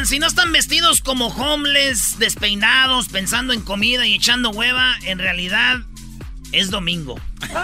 [0.00, 5.18] Oigan, si no están vestidos como homeless, despeinados, pensando en comida y echando hueva, en
[5.18, 5.80] realidad
[6.52, 7.20] es domingo.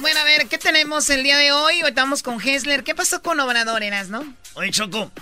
[0.00, 1.82] Bueno, a ver, ¿qué tenemos el día de hoy?
[1.82, 2.82] Hoy Estamos con Hessler.
[2.82, 4.24] ¿Qué pasó con Obrador, Eras, no?
[4.54, 5.12] Oye, Choco.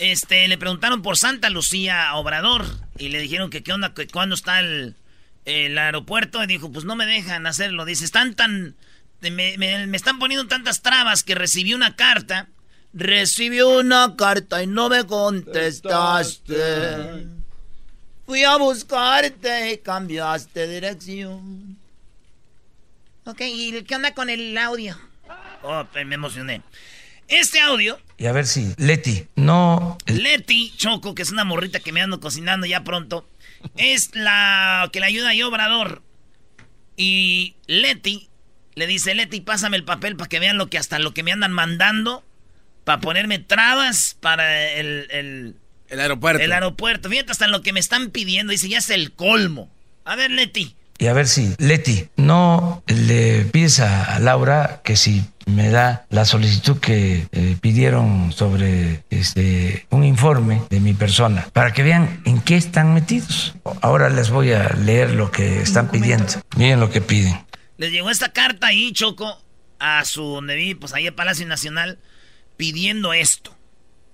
[0.00, 2.66] Este, le preguntaron por Santa Lucía a Obrador
[2.98, 4.96] y le dijeron que qué onda, que cuándo está el,
[5.44, 7.84] el aeropuerto y dijo, pues no me dejan hacerlo.
[7.84, 8.74] Dice, están tan,
[9.20, 12.48] me, me- me están poniendo tantas trabas que recibí una carta.
[12.92, 17.26] Recibí una carta y no me contestaste.
[18.26, 21.76] Fui a buscarte y cambiaste dirección.
[23.24, 24.96] Ok, ¿y qué onda con el audio?
[25.62, 26.62] Oh, me emocioné.
[27.26, 27.98] Este audio.
[28.18, 29.96] Y a ver si Leti, no.
[30.06, 33.26] Leti Choco, que es una morrita que me ando cocinando ya pronto,
[33.76, 36.02] es la que le ayuda a Obrador.
[36.96, 38.28] Y Leti
[38.74, 41.32] le dice, Leti, pásame el papel para que vean lo que hasta lo que me
[41.32, 42.24] andan mandando
[42.84, 45.56] para ponerme trabas para el, el,
[45.88, 46.42] el aeropuerto.
[46.42, 47.08] El aeropuerto.
[47.08, 48.50] Fíjate hasta lo que me están pidiendo.
[48.50, 49.70] Dice, ya es el colmo.
[50.04, 50.76] A ver, Leti.
[50.98, 56.24] Y a ver si, Leti, no le pides a Laura que si me da la
[56.24, 62.40] solicitud que eh, pidieron sobre este un informe de mi persona para que vean en
[62.40, 63.54] qué están metidos.
[63.80, 66.26] Ahora les voy a leer lo que están pidiendo.
[66.56, 67.43] Miren lo que piden.
[67.76, 69.42] Les llegó esta carta ahí, Choco,
[69.78, 71.98] a su donde vi, pues ahí en Palacio Nacional,
[72.56, 73.56] pidiendo esto,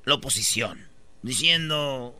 [0.05, 0.87] la oposición,
[1.23, 2.17] diciendo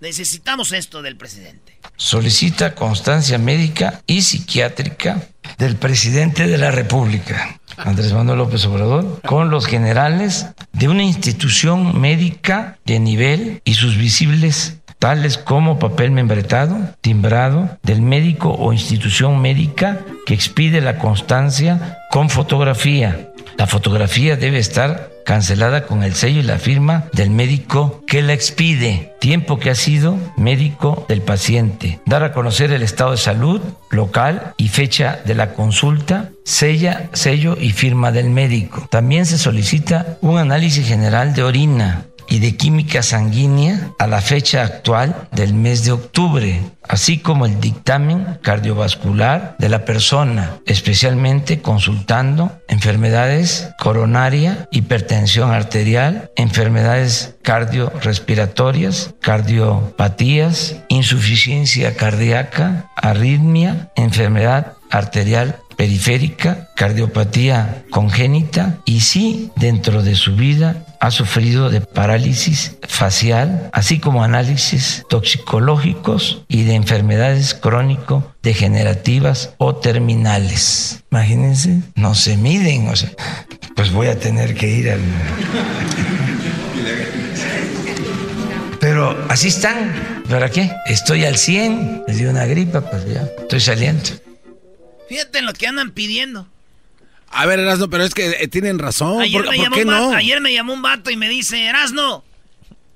[0.00, 1.78] necesitamos esto del presidente.
[1.96, 9.50] Solicita constancia médica y psiquiátrica del presidente de la República, Andrés Manuel López Obrador, con
[9.50, 16.76] los generales de una institución médica de nivel y sus visibles tales como papel membretado,
[17.00, 23.30] timbrado del médico o institución médica que expide la constancia con fotografía.
[23.56, 28.32] La fotografía debe estar cancelada con el sello y la firma del médico que la
[28.32, 33.60] expide, tiempo que ha sido médico del paciente, dar a conocer el estado de salud
[33.90, 38.86] local y fecha de la consulta, sella, sello y firma del médico.
[38.88, 44.62] También se solicita un análisis general de orina y de química sanguínea a la fecha
[44.62, 52.52] actual del mes de octubre, así como el dictamen cardiovascular de la persona, especialmente consultando
[52.68, 68.78] enfermedades coronaria, hipertensión arterial, enfermedades cardiorrespiratorias, cardiopatías, insuficiencia cardíaca, arritmia, enfermedad arterial periférica, cardiopatía congénita
[68.84, 76.42] y si dentro de su vida ha sufrido de parálisis facial, así como análisis toxicológicos
[76.48, 81.04] y de enfermedades crónico-degenerativas o terminales.
[81.10, 83.10] Imagínense, no se miden, o sea,
[83.74, 85.00] pues voy a tener que ir al...
[88.80, 90.22] Pero así están.
[90.28, 90.70] ¿Para qué?
[90.86, 94.10] Estoy al 100, me dio una gripa, pues ya, estoy saliendo.
[95.08, 96.48] Fíjate en lo que andan pidiendo.
[97.30, 99.20] A ver, Erasno, pero es que eh, tienen razón.
[99.20, 100.14] Ayer, ¿Por, me ¿por llamó qué un no?
[100.14, 102.24] ayer me llamó un vato y me dice, Erasno,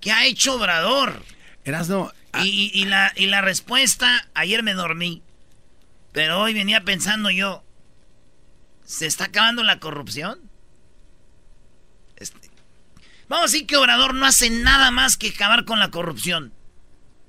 [0.00, 1.22] ¿qué ha hecho Obrador?
[1.64, 2.12] Erasno.
[2.42, 5.22] Y, y- y la, y la respuesta, ayer me dormí.
[6.12, 7.64] Pero hoy venía pensando yo,
[8.84, 10.40] ¿se está acabando la corrupción?
[12.16, 12.50] Este,
[13.28, 16.52] vamos a decir que Obrador no hace nada más que acabar con la corrupción.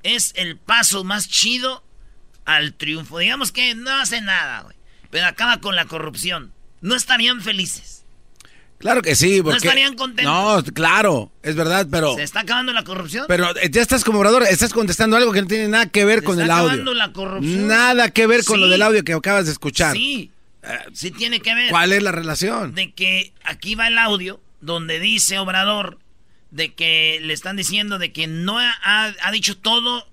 [0.03, 1.83] Es el paso más chido
[2.45, 3.19] al triunfo.
[3.19, 4.75] Digamos que no hace nada, güey.
[5.09, 6.53] Pero acaba con la corrupción.
[6.81, 8.03] No estarían felices.
[8.79, 9.41] Claro que sí.
[9.43, 9.57] Porque...
[9.59, 10.33] estarían contentos?
[10.65, 12.15] No, claro, es verdad, pero...
[12.15, 13.25] ¿Se está acabando la corrupción?
[13.27, 16.19] Pero eh, ya estás como orador, estás contestando algo que no tiene nada que ver
[16.21, 16.65] Se con está el audio.
[16.69, 17.67] acabando la corrupción.
[17.67, 18.61] Nada que ver con Sí.
[18.61, 19.93] lo del audio que acabas de escuchar.
[19.95, 20.31] Sí,
[20.93, 21.69] sí tiene que ver.
[21.69, 22.73] ¿Cuál es la relación?
[22.73, 25.99] De que aquí va el audio donde dice Obrador
[26.49, 30.07] de que le están diciendo de que no ha, ha- ha dicho todo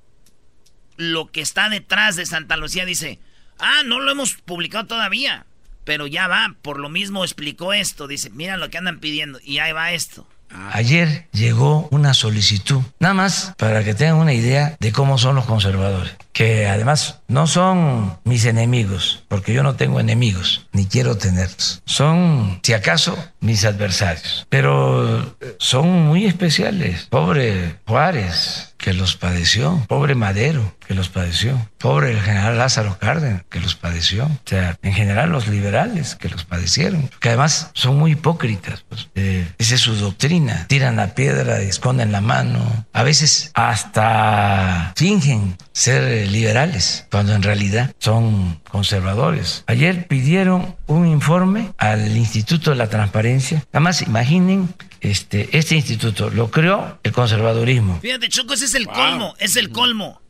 [0.97, 2.85] lo que está detrás de Santa Lucía.
[2.85, 3.19] Dice,
[3.59, 5.47] ah, no lo hemos publicado todavía,
[5.89, 6.55] pero ya va.
[6.61, 8.07] Por lo mismo explicó esto.
[8.07, 9.41] Dice, mira lo que andan pidiendo.
[9.43, 10.27] Y ahí va esto.
[10.73, 15.47] Ayer llegó una solicitud, nada más para que tengan una idea de cómo son los
[15.47, 21.83] conservadores, que además no son mis enemigos, porque yo no tengo enemigos, ni quiero tenerlos.
[21.85, 27.09] Son, si acaso, mis adversarios, pero eh, son muy especiales.
[27.11, 33.43] Pobre Juárez, que los padeció, pobre Madero, que los padeció, pobre el general Lázaro Cárdenas,
[33.51, 37.99] que los padeció, o sea, en general los liberales, que los padecieron, que además son
[37.99, 43.03] muy hipócritas, pues, eh, esa es su doctrina, tiran la piedra esconden la mano, a
[43.03, 49.65] veces hasta fingen ser liberales, cuando en realidad son conservadores.
[49.67, 56.51] Ayer pidieron un informe al Instituto de la Transparencia, además imaginen, este, este instituto lo
[56.51, 58.01] creó el conservadurismo.
[58.01, 60.21] Fíjate, Choco, ese es el colmo, es el colmo.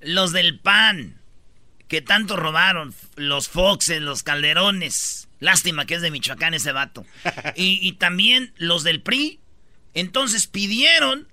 [0.00, 1.20] Los del PAN,
[1.88, 5.28] que tanto robaron, los Foxes, los Calderones.
[5.40, 7.04] Lástima que es de Michoacán ese vato.
[7.56, 9.40] Y, y también los del PRI.
[9.94, 11.28] Entonces pidieron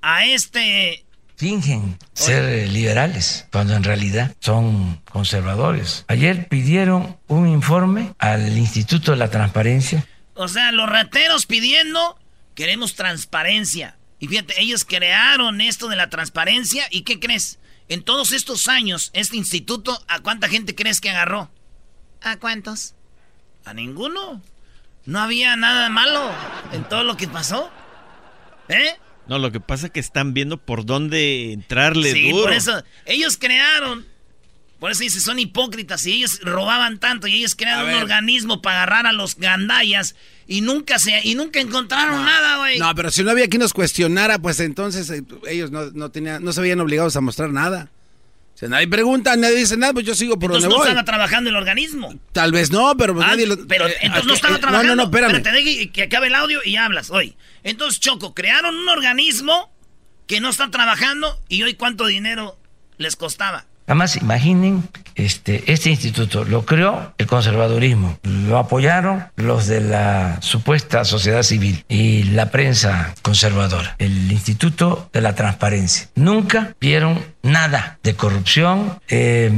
[0.00, 1.04] a este...
[1.38, 6.04] fingen ser eh, liberales cuando en realidad son conservadores.
[6.08, 10.04] Ayer pidieron un informe al Instituto de la Transparencia.
[10.34, 12.18] O sea, los rateros pidiendo,
[12.56, 13.96] queremos transparencia.
[14.18, 16.86] Y fíjate, ellos crearon esto de la transparencia.
[16.90, 17.60] ¿Y qué crees?
[17.88, 21.50] En todos estos años, este instituto, ¿a cuánta gente crees que agarró?
[22.20, 22.94] ¿A cuántos?
[23.64, 24.42] A ninguno.
[25.06, 26.32] No había nada malo
[26.72, 27.70] en todo lo que pasó.
[28.68, 28.96] ¿Eh?
[29.28, 32.44] No, lo que pasa es que están viendo por dónde entrarle sí, duro.
[32.44, 34.06] por eso ellos crearon.
[34.78, 38.84] Por eso dice, son hipócritas y ellos robaban tanto y ellos crearon un organismo para
[38.84, 40.14] agarrar a los gandallas
[40.46, 42.78] y nunca se y nunca encontraron nada, güey.
[42.78, 46.44] No, pero si no había quien nos cuestionara, pues entonces eh, ellos no, no tenían,
[46.44, 47.90] no se veían obligados a mostrar nada.
[48.58, 50.88] Si nadie pregunta, nadie dice nada, pues yo sigo por entonces donde no voy.
[50.88, 52.12] estaba trabajando el organismo.
[52.32, 53.68] Tal vez no, pero pues Ah, nadie lo...
[53.68, 54.96] Pero eh, entonces eh, no estaba eh, trabajando.
[54.96, 55.30] No, no, no, espérame.
[55.30, 57.36] Pero te deje que acabe el audio y hablas hoy.
[57.62, 59.72] Entonces, Choco, crearon un organismo
[60.26, 62.58] que no está trabajando y hoy cuánto dinero
[62.96, 63.66] les costaba.
[63.88, 70.42] Nada más imaginen, este, este instituto lo creó el conservadurismo, lo apoyaron los de la
[70.42, 76.10] supuesta sociedad civil y la prensa conservadora, el Instituto de la Transparencia.
[76.16, 79.50] Nunca vieron nada de corrupción, eh,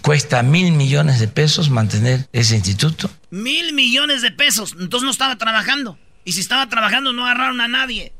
[0.00, 3.10] cuesta mil millones de pesos mantener ese instituto.
[3.30, 4.76] Mil millones de pesos.
[4.78, 5.98] Entonces no estaba trabajando.
[6.24, 8.12] Y si estaba trabajando no agarraron a nadie.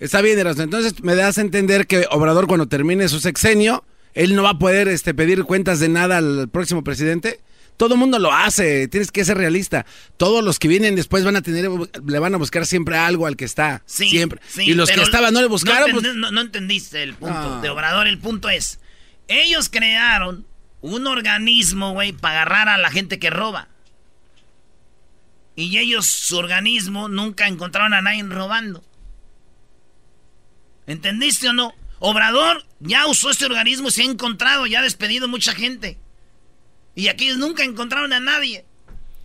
[0.00, 0.64] Está bien, Erasmo.
[0.64, 4.58] Entonces me das a entender que Obrador cuando termine su sexenio, él no va a
[4.58, 7.40] poder este, pedir cuentas de nada al próximo presidente.
[7.76, 9.86] Todo el mundo lo hace, tienes que ser realista.
[10.18, 11.68] Todos los que vienen después van a tener,
[12.06, 13.82] le van a buscar siempre algo al que está.
[13.86, 14.40] Sí, siempre.
[14.46, 15.90] sí, y los que estaban no le buscaron.
[15.90, 18.06] No, pues- no- no entendiste el punto de Obrador.
[18.06, 18.78] El punto es,
[19.26, 20.46] ellos crearon
[20.82, 23.68] un organismo, güey, para agarrar a la gente que roba.
[25.56, 28.84] Y ellos, su organismo, nunca encontraron a nadie robando.
[30.86, 31.74] ¿Entendiste o no?
[32.04, 35.98] Obrador ya usó este organismo y se ha encontrado, ya ha despedido mucha gente.
[36.96, 38.64] Y aquí nunca encontraron a nadie.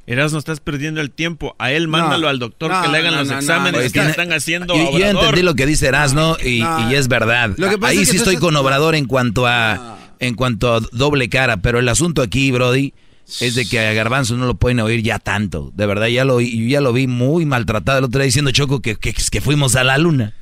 [0.06, 1.56] Eras, no estás perdiendo el tiempo.
[1.58, 3.90] A él mándalo al doctor no, que le hagan no, los no, no, exámenes que
[3.90, 6.92] tiene- están haciendo yo entendí lo que dice Erasno y, No.
[6.92, 7.50] y es verdad.
[7.58, 10.36] Lo que pasa Ahí es que sí estoy estás- con Obrador en cuanto a en
[10.36, 12.94] cuanto a doble cara, pero el asunto aquí, Brody,
[13.42, 15.72] es de que a Garbanzo no lo pueden oír ya tanto.
[15.76, 18.82] De verdad, ya lo, yo ya lo vi muy maltratado el otro día diciendo Choco
[18.82, 20.34] que, que, que fuimos a la luna.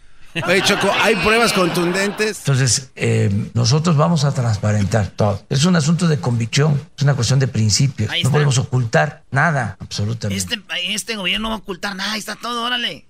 [0.48, 2.40] Oye, Choco, hay pruebas contundentes.
[2.40, 5.42] Entonces, eh, nosotros vamos a transparentar todo.
[5.50, 8.10] Es un asunto de convicción, es una cuestión de principios.
[8.12, 8.34] Ahí No está.
[8.34, 10.38] podemos ocultar nada, absolutamente.
[10.44, 10.62] Este,
[10.94, 13.06] este gobierno no va a ocultar nada, ahí está todo, órale.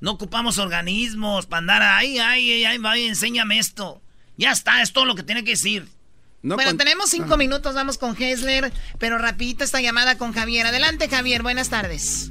[0.00, 4.00] No ocupamos organismos para andar ahí, ay, ay, ay, enséñame esto.
[4.36, 5.88] Ya está, es todo lo que tiene que decir.
[6.42, 10.66] bueno, tenemos cinco minutos, vamos con Hessler, pero rapidito esta llamada con Javier.
[10.66, 12.28] Adelante, Javier, buenas tardes.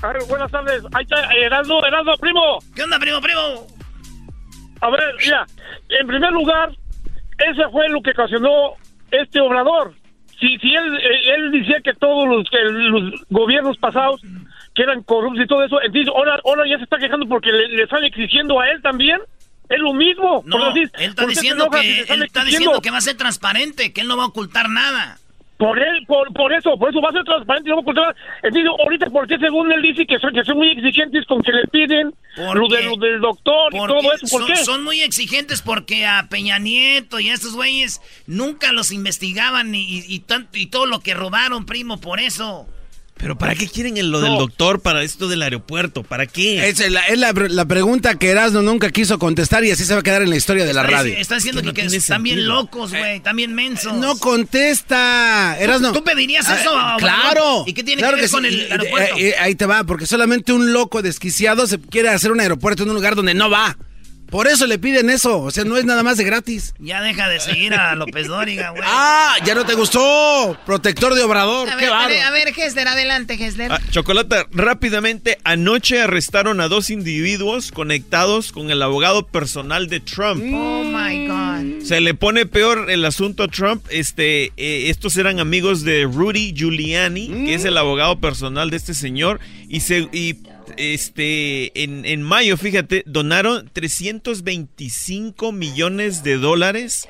[0.00, 0.84] Buenas tardes.
[0.94, 2.58] Ahí está, Heraldo, Heraldo, primo.
[2.74, 3.66] ¿Qué onda, primo, primo?
[4.80, 5.46] A ver, mira,
[5.88, 6.70] en primer lugar,
[7.38, 8.74] ese fue lo que ocasionó
[9.10, 9.94] este obrador.
[10.38, 14.20] Si, si él, eh, él decía que todos los, que los gobiernos pasados
[14.74, 17.66] que eran corruptos y todo eso, entonces ahora, ahora ya se está quejando porque le,
[17.68, 19.20] le están exigiendo a él también.
[19.68, 20.42] Es lo mismo.
[20.46, 22.44] No, decir, él está ¿por qué se diciendo que él está exigiendo?
[22.44, 25.18] diciendo que va a ser transparente, que él no va a ocultar nada.
[25.58, 28.14] Por él, por, por eso, por eso va a ser transparente y no va a.
[28.44, 31.50] Entonces, ahorita, ¿por qué según él dice que son, que son muy exigentes con que
[31.50, 34.26] le piden lo, de, lo del doctor y Porque todo eso?
[34.30, 34.56] ¿Por son, qué?
[34.56, 39.80] son muy exigentes porque a Peña Nieto y a estos güeyes nunca los investigaban y,
[39.82, 42.68] y, y tanto- y todo lo que robaron, primo, por eso.
[43.18, 46.02] Pero ¿para qué quieren el- lo del doctor para esto del aeropuerto?
[46.04, 46.68] ¿Para qué?
[46.68, 50.00] Es, la, es la, la pregunta que Erasmo nunca quiso contestar y así se va
[50.00, 51.14] a quedar en la historia de la Está- radio.
[51.16, 53.94] Está diciendo que, que están bien locos, güey, están bien mensos.
[53.94, 55.92] No contesta, Erasmo.
[55.92, 57.00] ¿Tú pedirías Ah, eso, Obrador?
[57.00, 57.64] Claro.
[57.66, 58.48] ¿Y qué tiene claro que ver con sí.
[58.48, 59.16] el aeropuerto?
[59.16, 62.82] eh, eh, ahí te va, porque solamente un loco desquiciado se quiere hacer un aeropuerto
[62.84, 63.76] en un lugar donde no va.
[64.30, 66.74] Por eso le piden eso, o sea, no es nada más de gratis.
[66.78, 68.82] Ya deja de seguir a López Dóriga, güey.
[68.84, 70.58] Ah, ya no te gustó.
[70.66, 73.72] Protector de Obrador, A qué ver, a ver, a ver, Hessler, adelante, Hessler.
[73.72, 80.42] Ah, Chocolata, rápidamente, anoche arrestaron a dos individuos conectados con el abogado personal de Trump.
[80.52, 81.84] Oh my God.
[81.84, 83.84] Se le pone peor el asunto a Trump.
[83.90, 88.94] Este, eh, estos eran amigos de Rudy Giuliani, que es el abogado personal de este
[88.94, 89.40] señor.
[89.68, 90.36] Y se y,
[90.76, 97.08] este en, en mayo, fíjate, donaron 325 millones de dólares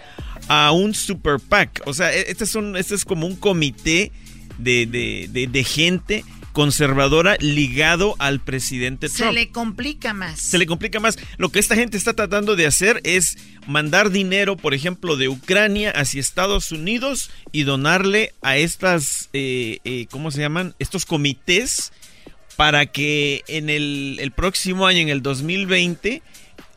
[0.48, 1.82] a un super PAC.
[1.86, 4.12] O sea, e- este es un, este es como un comité
[4.58, 10.40] de, de, de- de gente conservadora ligado al presidente Se Trump le complica más.
[10.40, 11.16] se le complica más.
[11.36, 15.92] Lo que esta gente está tratando de hacer es mandar dinero, por ejemplo, de Ucrania
[15.92, 20.74] hacia Estados Unidos y donarle a estas, eh, eh, ¿cómo se llaman?
[20.80, 21.92] Estos comités
[22.58, 26.22] para que en el, el próximo año, en el 2020,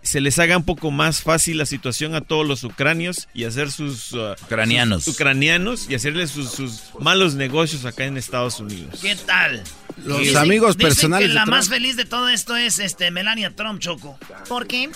[0.04, 3.72] se les haga un poco más fácil la situación a todos los ucranios y hacer
[3.72, 5.06] sus uh, Ucranianos.
[5.06, 9.00] sus ucranianos y hacerles sus, sus malos negocios acá en Estados Unidos.
[9.02, 9.64] ¿Qué tal?
[10.06, 11.56] Los Dicen- amigos dicen personales de la Trump.
[11.58, 14.20] más feliz de todo esto es este Melania Trump, Choco.
[14.48, 14.90] ¿Por qué?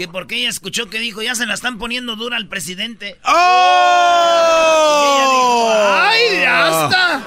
[0.00, 3.18] Que porque ella escuchó que dijo, ya se la están poniendo dura al presidente.
[3.22, 3.32] ¡Oh!
[6.00, 7.22] ¡Ay, ya está!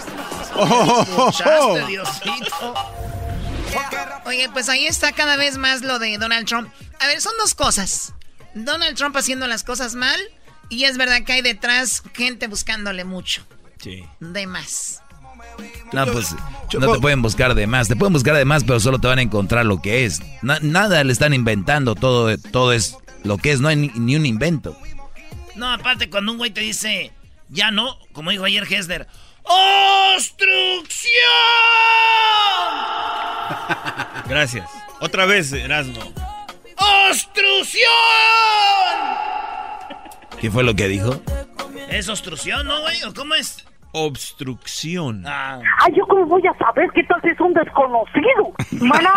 [0.55, 2.74] Oh, Diosito.
[4.26, 6.74] Oye, pues ahí está cada vez más lo de Donald Trump.
[6.99, 8.15] A ver, son dos cosas.
[8.55, 10.19] Donald Trump haciendo las cosas mal
[10.69, 13.45] y es verdad que hay detrás gente buscándole mucho.
[13.84, 14.03] Sí.
[14.19, 15.03] De más.
[15.91, 16.36] No, pues
[16.80, 17.88] no te pueden buscar de más.
[17.88, 20.22] Te pueden buscar de más, pero solo te van a encontrar lo que es.
[20.41, 21.95] nada le están inventando.
[21.95, 23.62] Todo, todo es lo que es.
[23.62, 24.78] No hay ni, un invento.
[25.56, 27.12] No, aparte, cuando un güey te dice,
[27.49, 29.08] ya no, como dijo ayer Hesler,
[29.43, 31.14] ¡Obstrucción!
[34.30, 34.70] Gracias.
[34.99, 36.01] Otra vez, Erasmo.
[37.10, 37.84] ¡Obstrucción!
[40.39, 41.22] ¿Qué fue lo que dijo?
[41.89, 43.04] ¿Es obstrucción, no, güey?
[43.04, 43.64] ¿O cómo es?
[43.93, 45.23] Obstrucción.
[45.25, 45.59] Ah.
[45.79, 48.53] Ay, ¿yo cómo voy a saber que tal es un desconocido?
[48.81, 49.11] Mana,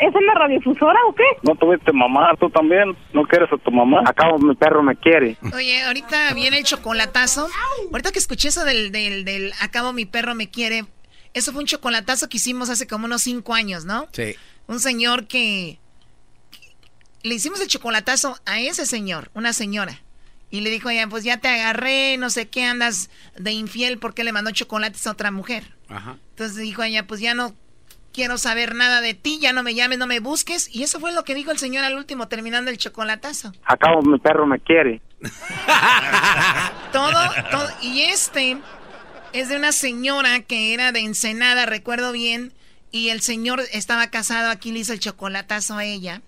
[0.00, 1.24] ¿es en la radiodifusora o qué?
[1.42, 2.96] No tuviste mamá, tú también.
[3.12, 4.02] ¿No quieres a tu mamá?
[4.04, 5.36] Acabo, mi perro me quiere.
[5.54, 7.48] Oye, ahorita viene el chocolatazo.
[7.90, 10.84] Ahorita que escuché eso del, del, del acabo, mi perro me quiere.
[11.32, 14.06] Eso fue un chocolatazo que hicimos hace como unos cinco años, ¿no?
[14.12, 14.34] Sí.
[14.66, 15.78] Un señor que...
[17.22, 20.00] Le hicimos el chocolatazo a ese señor, una señora.
[20.50, 24.24] Y le dijo ella, pues ya te agarré, no sé qué, andas de infiel porque
[24.24, 25.76] le mandó chocolates a otra mujer.
[25.88, 26.18] Ajá.
[26.30, 27.54] Entonces dijo ella, pues ya no
[28.16, 30.74] quiero saber nada de ti, ya no me llames, no me busques.
[30.74, 33.52] Y eso fue lo que dijo el señor al último, terminando el chocolatazo.
[33.64, 35.02] Acabo, mi perro me quiere.
[36.92, 37.12] todo,
[37.50, 37.68] todo.
[37.82, 38.56] Y este
[39.34, 42.54] es de una señora que era de Ensenada, recuerdo bien.
[42.90, 46.22] Y el señor estaba casado, aquí le hizo el chocolatazo a ella.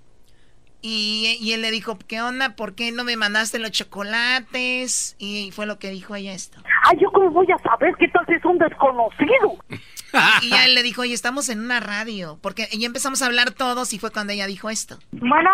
[0.81, 2.55] Y, él le dijo, ¿qué onda?
[2.55, 5.17] ¿Por qué no me mandaste los chocolates?
[5.19, 6.61] Y fue lo que dijo ella esto.
[6.85, 9.57] Ay, ¿yo cómo voy a saber que tal es un desconocido?
[10.43, 12.39] y él le dijo, oye, estamos en una radio.
[12.41, 14.99] Porque ya empezamos a hablar todos y fue cuando ella dijo esto.
[15.11, 15.51] Bueno,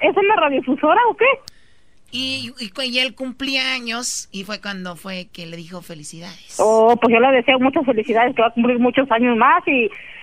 [0.00, 1.26] ¿es en la radiodifusora o qué?
[2.14, 6.56] Y, y, él cumplía años y fue cuando fue que le dijo felicidades.
[6.58, 9.90] Oh, pues yo le deseo muchas felicidades, que va a cumplir muchos años más y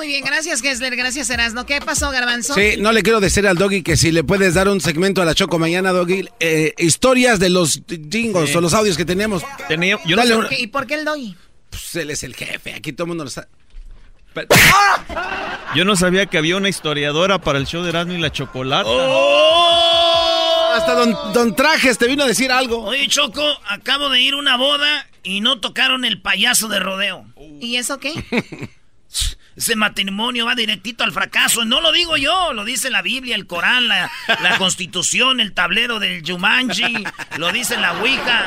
[0.00, 1.66] Muy bien, gracias Gessler, gracias Erasno.
[1.66, 2.54] ¿Qué pasó, Garbanzo?
[2.54, 5.26] Sí, no le quiero decir al Doggy que si le puedes dar un segmento a
[5.26, 9.42] la Choco mañana, Doggy, eh, historias de los jingos o los audios que tenemos.
[9.68, 11.36] Tenía, yo no ¿Y por qué el Doggy?
[11.68, 13.48] Pues él es el jefe, aquí todo el mundo lo sabe.
[15.74, 18.88] Yo no sabía que había una historiadora para el show de Erasmo y la Chocolata.
[18.88, 20.72] ¡Oh!
[20.76, 22.84] Hasta don, don Trajes te vino a decir algo.
[22.84, 27.26] Oye, Choco, acabo de ir a una boda y no tocaron el payaso de rodeo.
[27.60, 28.14] ¿Y eso qué?
[29.60, 31.66] Ese matrimonio va directito al fracaso.
[31.66, 34.10] No lo digo yo, lo dice la Biblia, el Corán, la,
[34.56, 37.04] Constitución, el tablero del Jumanji,
[37.36, 38.46] lo dice la Ouija.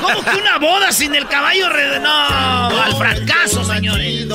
[0.00, 1.68] ¿Cómo que una boda sin el caballo?
[2.00, 4.26] No, al fracaso, señores.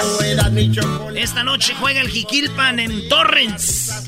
[1.15, 4.07] Esta noche juega el Jiquilpan en Torrens.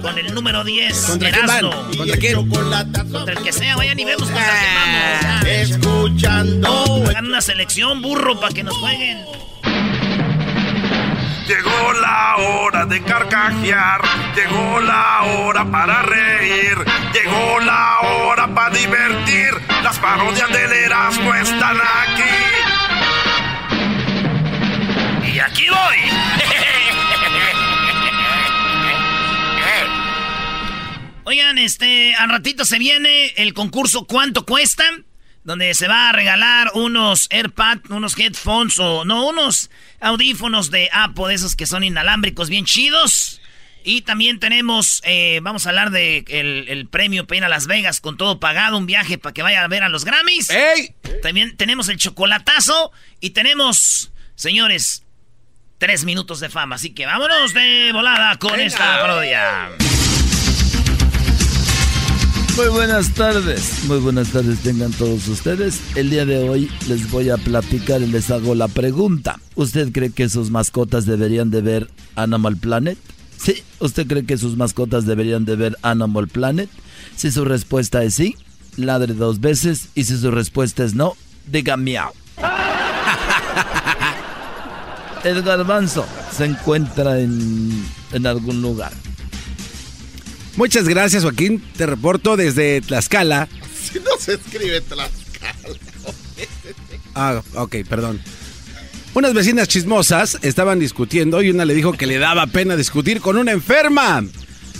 [0.00, 1.72] Con el número 10, ¿Contra Erasmo.
[1.94, 2.48] ¿Contra quién?
[2.48, 5.46] Contra el que sea, vayan y vemos contra quién vamos.
[5.46, 7.04] Escuchando.
[7.06, 9.26] Hagan una selección, burro, para que nos jueguen.
[11.46, 14.00] Llegó la hora de carcajear,
[14.34, 16.76] llegó la hora para reír,
[17.12, 19.50] llegó la hora para divertir.
[19.82, 22.22] Las parodias del Erasmo están aquí.
[25.34, 25.98] Y aquí voy.
[31.24, 35.04] Oigan, este, al ratito se viene el concurso ¿Cuánto cuestan?
[35.44, 39.70] Donde se va a regalar unos AirPads, unos headphones o no, unos
[40.00, 43.40] audífonos de Apple, de esos que son inalámbricos bien chidos.
[43.86, 48.40] Y también tenemos, eh, vamos a hablar de el, premio Pena Las Vegas con todo
[48.40, 50.48] pagado, un viaje para que vaya a ver a los Grammys.
[50.48, 50.94] ¡Ey!
[51.22, 55.04] También tenemos el chocolatazo y tenemos, señores,
[55.76, 56.76] tres minutos de fama.
[56.76, 59.68] Así que vámonos de volada con esta parodia.
[62.56, 65.80] Muy buenas tardes, muy buenas tardes tengan todos ustedes.
[65.96, 69.40] El día de hoy les voy a platicar y les hago la pregunta.
[69.56, 72.96] ¿Usted cree que sus mascotas deberían de ver Animal Planet?
[73.38, 76.70] Sí, ¿usted cree que sus mascotas deberían de ver Animal Planet?
[77.16, 78.36] Si su respuesta es sí,
[78.76, 81.16] ladre dos veces y si su respuesta es no,
[81.50, 82.12] diga miau.
[85.24, 88.92] El garbanzo se encuentra en, en algún lugar.
[90.56, 91.62] Muchas gracias, Joaquín.
[91.76, 93.48] Te reporto desde Tlaxcala.
[93.84, 95.78] Si no se escribe Tlaxcala.
[97.14, 98.20] ah, ok, perdón.
[99.12, 103.36] Unas vecinas chismosas estaban discutiendo y una le dijo que le daba pena discutir con
[103.36, 104.24] una enferma.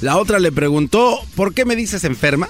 [0.00, 2.48] La otra le preguntó, ¿por qué me dices enferma?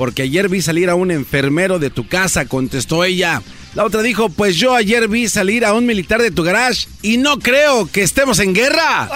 [0.00, 3.42] porque ayer vi salir a un enfermero de tu casa, contestó ella.
[3.74, 7.18] La otra dijo, pues yo ayer vi salir a un militar de tu garage y
[7.18, 9.10] no creo que estemos en guerra.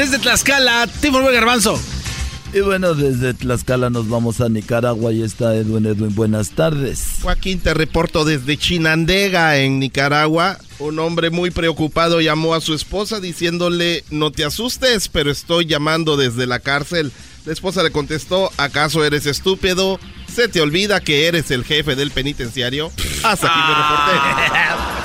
[0.00, 1.78] Desde Tlaxcala, Timor Garbanzo.
[2.54, 6.14] Y bueno, desde Tlaxcala nos vamos a Nicaragua y está Edwin Edwin.
[6.14, 7.18] Buenas tardes.
[7.20, 10.56] Joaquín, te reporto desde Chinandega, en Nicaragua.
[10.78, 16.16] Un hombre muy preocupado llamó a su esposa diciéndole, no te asustes, pero estoy llamando
[16.16, 17.12] desde la cárcel.
[17.44, 20.00] La esposa le contestó, ¿acaso eres estúpido?
[20.34, 22.90] ¿Se te olvida que eres el jefe del penitenciario?
[23.22, 24.90] Hasta aquí me reporté.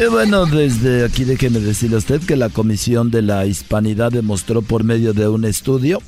[0.00, 4.62] Y bueno, desde aquí déjeme decirle a usted que la Comisión de la Hispanidad demostró
[4.62, 6.00] por medio de un estudio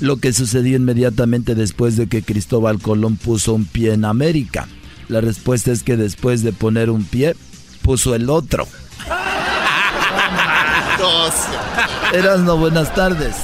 [0.00, 4.68] lo que sucedió inmediatamente después de que Cristóbal Colón puso un pie en América.
[5.08, 7.36] La respuesta es que después de poner un pie,
[7.82, 8.66] puso el otro.
[12.44, 13.36] no buenas tardes.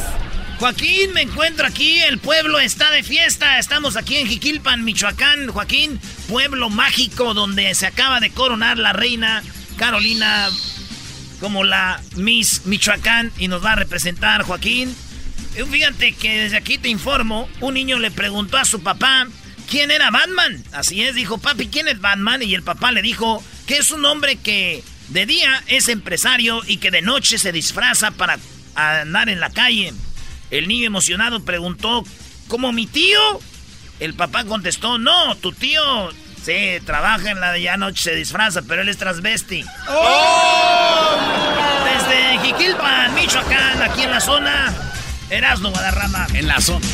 [0.58, 5.98] Joaquín, me encuentro aquí, el pueblo está de fiesta, estamos aquí en Jiquilpan, Michoacán, Joaquín,
[6.28, 9.42] pueblo mágico donde se acaba de coronar la reina
[9.80, 10.50] Carolina
[11.40, 14.94] como la Miss Michoacán y nos va a representar Joaquín.
[15.56, 19.26] Eh, fíjate que desde aquí te informo, un niño le preguntó a su papá
[19.70, 20.62] quién era Batman.
[20.72, 22.42] Así es, dijo, papi, ¿quién es Batman?
[22.42, 26.76] Y el papá le dijo que es un hombre que de día es empresario y
[26.76, 28.38] que de noche se disfraza para
[28.74, 29.94] andar en la calle.
[30.50, 32.04] El niño emocionado preguntó,
[32.48, 33.18] ¿cómo mi tío?
[33.98, 36.12] El papá contestó, no, tu tío
[36.44, 39.64] Sí, trabaja en la de ya noche, se disfraza, pero él es transvesti.
[39.88, 41.16] ¡Oh!
[41.84, 44.74] Desde Jiquilpan, Michoacán, aquí en la zona,
[45.28, 46.26] Erasno Guadarrama.
[46.32, 46.86] En la zona.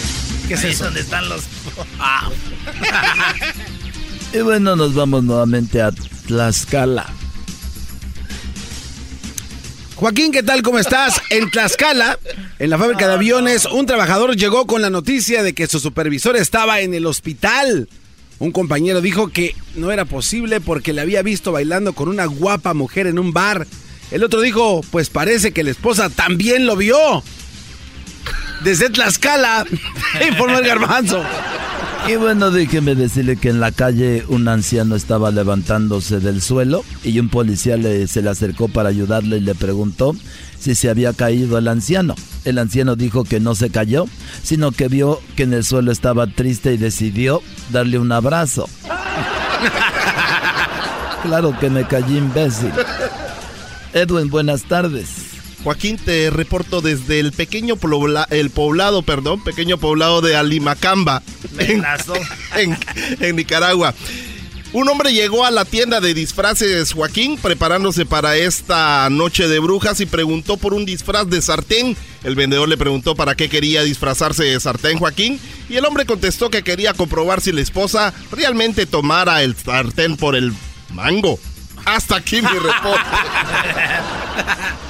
[0.49, 0.85] ¿Qué es eso?
[0.85, 1.43] donde están los.
[1.99, 2.29] Ah.
[4.33, 5.91] y bueno, nos vamos nuevamente a
[6.27, 7.07] Tlaxcala.
[9.95, 10.63] Joaquín, ¿qué tal?
[10.63, 11.21] ¿Cómo estás?
[11.31, 12.19] En Tlaxcala,
[12.59, 16.37] en la fábrica de aviones, un trabajador llegó con la noticia de que su supervisor
[16.37, 17.89] estaba en el hospital.
[18.39, 22.75] Un compañero dijo que no era posible porque le había visto bailando con una guapa
[22.75, 23.67] mujer en un bar.
[24.11, 27.23] El otro dijo, pues parece que la esposa también lo vio
[28.63, 29.65] desde Tlaxcala,
[30.29, 31.23] informó el garbanzo.
[32.09, 37.19] Y bueno, déjeme decirle que en la calle un anciano estaba levantándose del suelo y
[37.19, 40.15] un policía le, se le acercó para ayudarle y le preguntó
[40.59, 42.15] si se había caído el anciano.
[42.45, 44.07] El anciano dijo que no se cayó,
[44.45, 48.69] sino que vio que en el suelo estaba triste y decidió darle un abrazo.
[51.23, 52.71] claro que me callé imbécil.
[53.93, 55.26] Edwin, buenas tardes.
[55.67, 57.75] Joaquín, te reporto desde el pequeño
[58.31, 61.25] el poblado, perdón, pequeño poblado de Alimacamba,
[61.59, 62.79] en,
[63.19, 63.93] en, Nicaragua.
[64.73, 70.01] Un hombre llegó a la tienda de disfraces Joaquín preparándose para esta noche de brujas
[70.01, 71.97] y preguntó por un disfraz de sartén.
[72.23, 76.49] El vendedor le preguntó para qué quería disfrazarse de sartén Joaquín y el hombre contestó
[76.49, 80.53] que quería comprobar si la esposa realmente tomara el sartén por el
[80.91, 81.41] mango.
[81.85, 83.11] Hasta aquí mi reporte.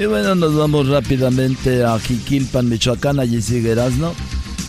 [0.00, 4.14] Y bueno, nos vamos rápidamente a Jiquilpan, Michoacán, allí sigue ¿no?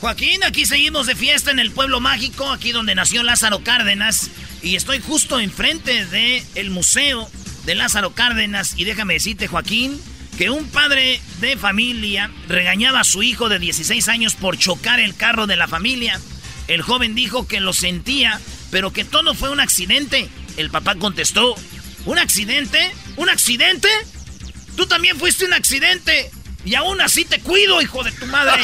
[0.01, 4.31] Joaquín, aquí seguimos de fiesta en el pueblo mágico, aquí donde nació Lázaro Cárdenas.
[4.63, 7.29] Y estoy justo enfrente del el museo
[7.65, 8.73] de Lázaro Cárdenas.
[8.75, 10.01] Y déjame decirte, Joaquín,
[10.39, 15.15] que un padre de familia regañaba a su hijo de 16 años por chocar el
[15.15, 16.19] carro de la familia.
[16.67, 18.39] El joven dijo que lo sentía,
[18.71, 20.27] pero que todo fue un accidente.
[20.57, 21.55] El papá contestó,
[22.05, 22.79] ¿un accidente?
[23.17, 23.89] ¿Un accidente?
[24.79, 26.31] Tú también fuiste un accidente.
[26.63, 28.63] Y aún así te cuido, hijo de tu madre.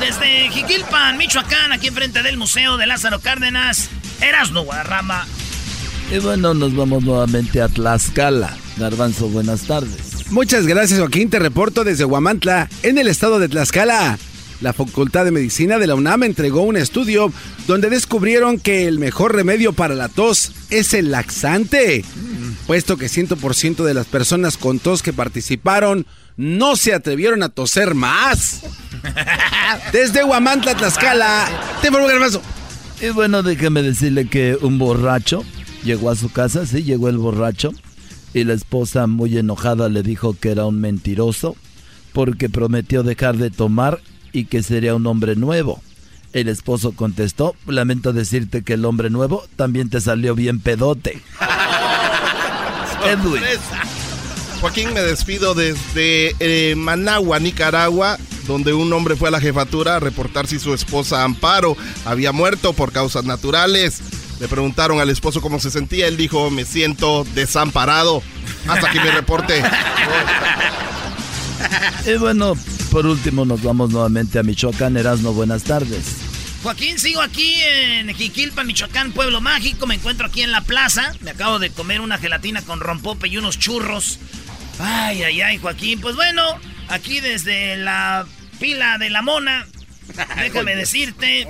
[0.00, 3.88] Desde Jiquilpan, Michoacán, aquí enfrente del Museo de Lázaro Cárdenas,
[4.20, 5.26] Erasno Guadarrama.
[6.14, 8.54] Y bueno, nos vamos nuevamente a Tlaxcala.
[8.76, 10.30] Garbanzo, buenas tardes.
[10.30, 11.30] Muchas gracias, Joaquín.
[11.30, 14.18] Te reporto desde Huamantla, en el estado de Tlaxcala.
[14.60, 17.32] La Facultad de Medicina de la UNAM entregó un estudio
[17.66, 22.04] donde descubrieron que el mejor remedio para la tos es el laxante
[22.66, 26.06] puesto que 100% de las personas con tos que participaron
[26.36, 28.62] no se atrevieron a toser más.
[29.92, 31.48] Desde Huamantla, Tlaxcala,
[31.80, 32.42] te hermoso.
[33.00, 35.44] Y bueno, déjeme decirle que un borracho
[35.84, 37.72] llegó a su casa, sí, llegó el borracho,
[38.34, 41.56] y la esposa muy enojada le dijo que era un mentiroso
[42.12, 44.00] porque prometió dejar de tomar
[44.32, 45.80] y que sería un hombre nuevo.
[46.32, 51.22] El esposo contestó, lamento decirte que el hombre nuevo también te salió bien pedote.
[54.60, 60.00] Joaquín, me despido desde eh, Managua, Nicaragua, donde un hombre fue a la jefatura a
[60.00, 64.00] reportar si su esposa Amparo había muerto por causas naturales.
[64.40, 66.06] Le preguntaron al esposo cómo se sentía.
[66.08, 68.22] Él dijo, me siento desamparado.
[68.66, 69.62] Hasta aquí mi reporte.
[72.06, 72.54] Y bueno,
[72.92, 74.96] por último nos vamos nuevamente a Michoacán.
[74.96, 76.25] Erasmo, buenas tardes.
[76.62, 79.86] Joaquín, sigo aquí en Jiquilpa, Michoacán, Pueblo Mágico.
[79.86, 81.12] Me encuentro aquí en la plaza.
[81.20, 84.18] Me acabo de comer una gelatina con rompope y unos churros.
[84.78, 86.00] Ay, ay, ay, Joaquín.
[86.00, 86.42] Pues bueno,
[86.88, 88.26] aquí desde la
[88.58, 89.66] pila de la mona,
[90.36, 91.46] déjame decirte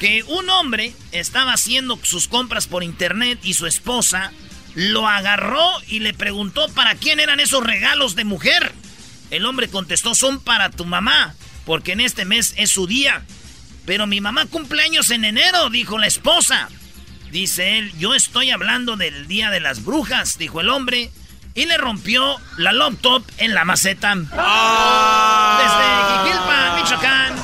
[0.00, 4.32] que un hombre estaba haciendo sus compras por internet y su esposa
[4.74, 8.72] lo agarró y le preguntó para quién eran esos regalos de mujer.
[9.30, 11.34] El hombre contestó, son para tu mamá,
[11.64, 13.24] porque en este mes es su día.
[13.84, 16.68] Pero mi mamá cumpleaños en enero, dijo la esposa.
[17.30, 21.10] Dice él, yo estoy hablando del Día de las Brujas, dijo el hombre,
[21.54, 24.14] y le rompió la laptop en la maceta.
[24.14, 24.32] Desde
[26.08, 27.34] Jiquilpa, Michoacán,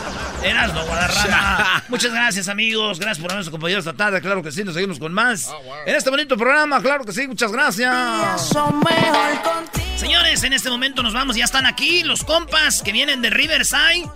[0.43, 1.83] Erasmo Guadarrama.
[1.89, 2.99] Muchas gracias, amigos.
[2.99, 4.21] Gracias por habernos acompañado esta tarde.
[4.21, 5.51] Claro que sí, nos seguimos con más.
[5.87, 8.53] En este bonito programa, claro que sí, muchas gracias.
[9.97, 11.37] Señores, en este momento nos vamos.
[11.37, 14.09] Ya están aquí los compas que vienen de Riverside.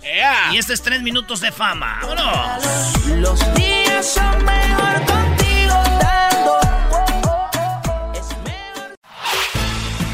[0.51, 1.99] Y este es tres minutos de fama.
[2.01, 3.07] ¡Vámonos!
[3.07, 5.42] Los días son mejor contigo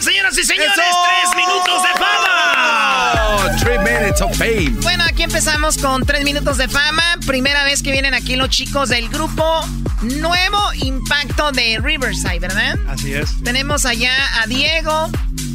[0.00, 3.56] Señoras y señores, tres minutos de fama.
[3.58, 4.70] Three minutes of fame.
[4.82, 7.18] Bueno, aquí empezamos con tres minutos de fama.
[7.26, 9.60] Primera vez que vienen aquí los chicos del grupo
[10.02, 12.78] Nuevo Impacto de Riverside, ¿verdad?
[12.88, 13.42] Así es.
[13.42, 15.10] Tenemos allá a Diego,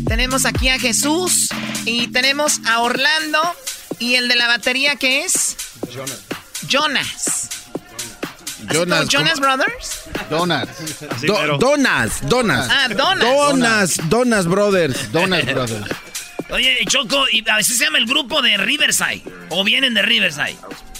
[0.07, 1.49] tenemos aquí a Jesús
[1.85, 3.39] y tenemos a Orlando.
[3.99, 5.55] ¿Y el de la batería qué es?
[5.93, 6.19] Jonas.
[6.67, 7.49] Jonas.
[8.67, 9.39] ¿Así Jonas, Jonas.
[9.39, 10.03] Brothers?
[10.29, 10.67] Donas.
[11.21, 12.69] Do- donas, donas.
[12.71, 13.19] Ah, Donas.
[13.19, 15.11] Donas, Donas Brothers.
[15.11, 15.85] Donas Brothers.
[16.49, 19.23] Oye, Choco, y a veces se llama el grupo de Riverside.
[19.49, 20.55] O vienen de Riverside.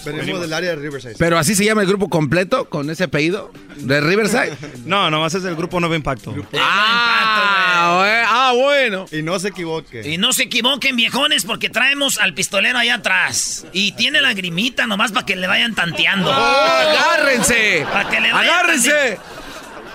[0.05, 1.16] Venimos del área de Riverside.
[1.18, 4.57] Pero así se llama el grupo completo, con ese apellido, de Riverside.
[4.86, 6.36] No, nomás es del grupo Nuevo Impacto.
[6.59, 7.62] Ah,
[8.01, 9.05] we- ah, bueno.
[9.11, 10.01] Y no se equivoque.
[10.07, 13.65] Y no se equivoquen, viejones, porque traemos al pistolero allá atrás.
[13.73, 16.29] Y tiene la grimita nomás para que le vayan tanteando.
[16.29, 17.86] Oh, agárrense.
[17.91, 19.17] Para que le vayan Agárrense.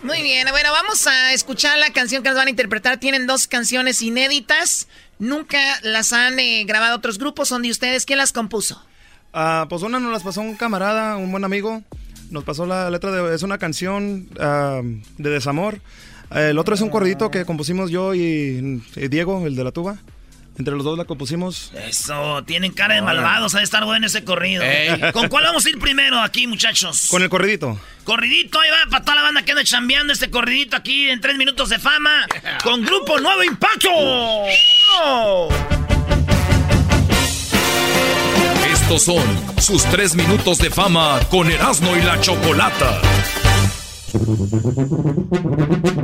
[0.02, 2.98] Muy bien, bueno, vamos a escuchar la canción que nos van a interpretar.
[2.98, 4.86] Tienen dos canciones inéditas.
[5.18, 7.48] Nunca las han eh, grabado otros grupos.
[7.48, 8.06] Son de ustedes.
[8.06, 8.80] ¿Quién las compuso?
[9.32, 11.82] Ah, pues una nos las pasó un camarada, un buen amigo.
[12.30, 13.34] Nos pasó la letra de...
[13.34, 15.80] Es una canción ah, de desamor.
[16.34, 19.96] Eh, El otro es un corridito que compusimos yo y, Diego, el de la tuba.
[20.58, 21.70] Entre los dos la compusimos.
[21.86, 24.64] Eso, tienen cara de malvados, ha de estar bueno ese corrido.
[24.64, 25.12] Ey.
[25.12, 27.06] ¿Con cuál vamos a ir primero aquí, muchachos?
[27.10, 27.78] Con el corridito.
[28.02, 31.36] Corridito, ahí va, para toda la banda que anda chambeando este corridito aquí en tres
[31.36, 32.26] minutos de fama.
[32.64, 33.88] Con Grupo Nuevo Impacto.
[38.72, 39.22] Estos son
[39.60, 43.00] sus tres minutos de fama con Erasmo y la Chocolata.
[44.10, 45.98] Thank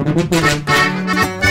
[1.39, 1.44] you.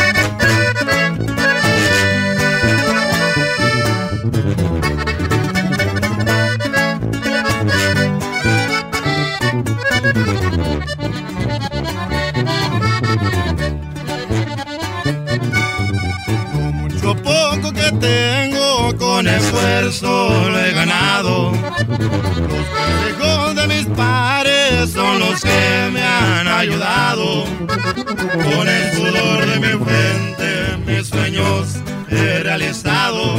[25.33, 27.45] Los que me han ayudado.
[27.45, 31.75] Con el sudor de mi frente mis sueños
[32.09, 33.35] he realizado.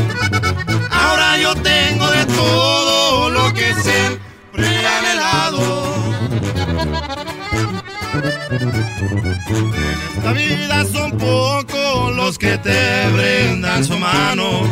[0.91, 5.95] Ahora yo tengo de todo lo que siempre he anhelado.
[8.51, 14.63] En esta vida son pocos los que te brindan su mano,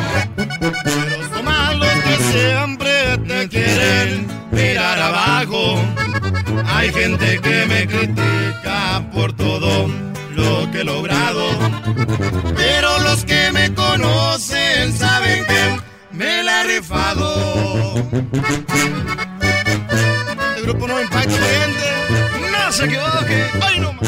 [6.82, 9.86] Hay gente que me critica por todo
[10.30, 11.44] lo que he logrado,
[12.56, 15.80] pero los que me conocen saben que
[16.10, 17.94] me la he rifado.
[20.56, 23.78] El grupo no impacta gente, no se equivoque, más.
[23.78, 24.01] No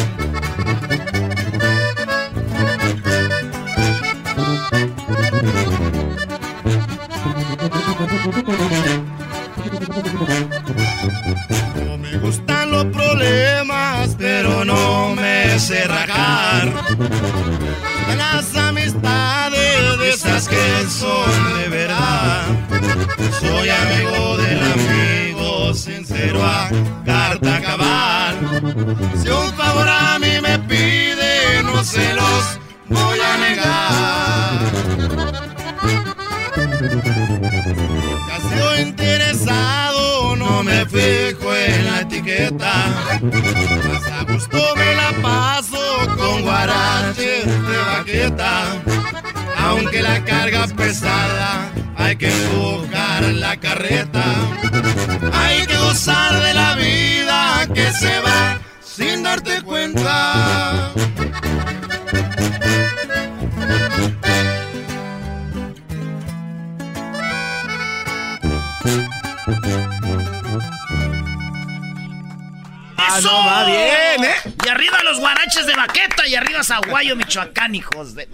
[77.16, 78.28] Michoacán, hijos de...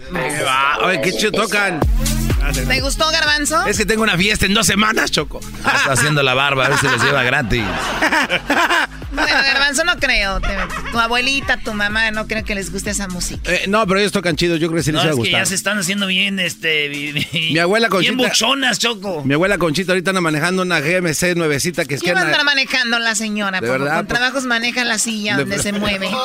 [0.84, 1.80] Oye, qué chido tocan.
[2.68, 3.66] ¿Te gustó, Garbanzo?
[3.66, 5.40] Es que tengo una fiesta en dos semanas, Choco.
[5.58, 7.64] Está haciendo la barba, a ver si les lleva gratis.
[9.12, 10.40] Bueno, Garbanzo no creo.
[10.40, 10.56] Te-
[10.92, 13.40] tu abuelita, tu mamá, no creo que les guste esa música.
[13.52, 15.14] Eh, no, pero ellos tocan chido, yo creo que sí les No, va a es
[15.16, 15.40] que gustar.
[15.40, 16.88] ya se están haciendo bien, este...
[17.32, 19.22] Mi abuela Bien Conchita- buchonas, Choco.
[19.24, 22.22] Mi abuela Conchita ahorita anda manejando una GMC nuevecita que es que ¿Qué va a
[22.22, 23.60] anda- andar manejando la señora?
[23.60, 26.10] De Por- verdad, con por- trabajos maneja la silla donde se mueve.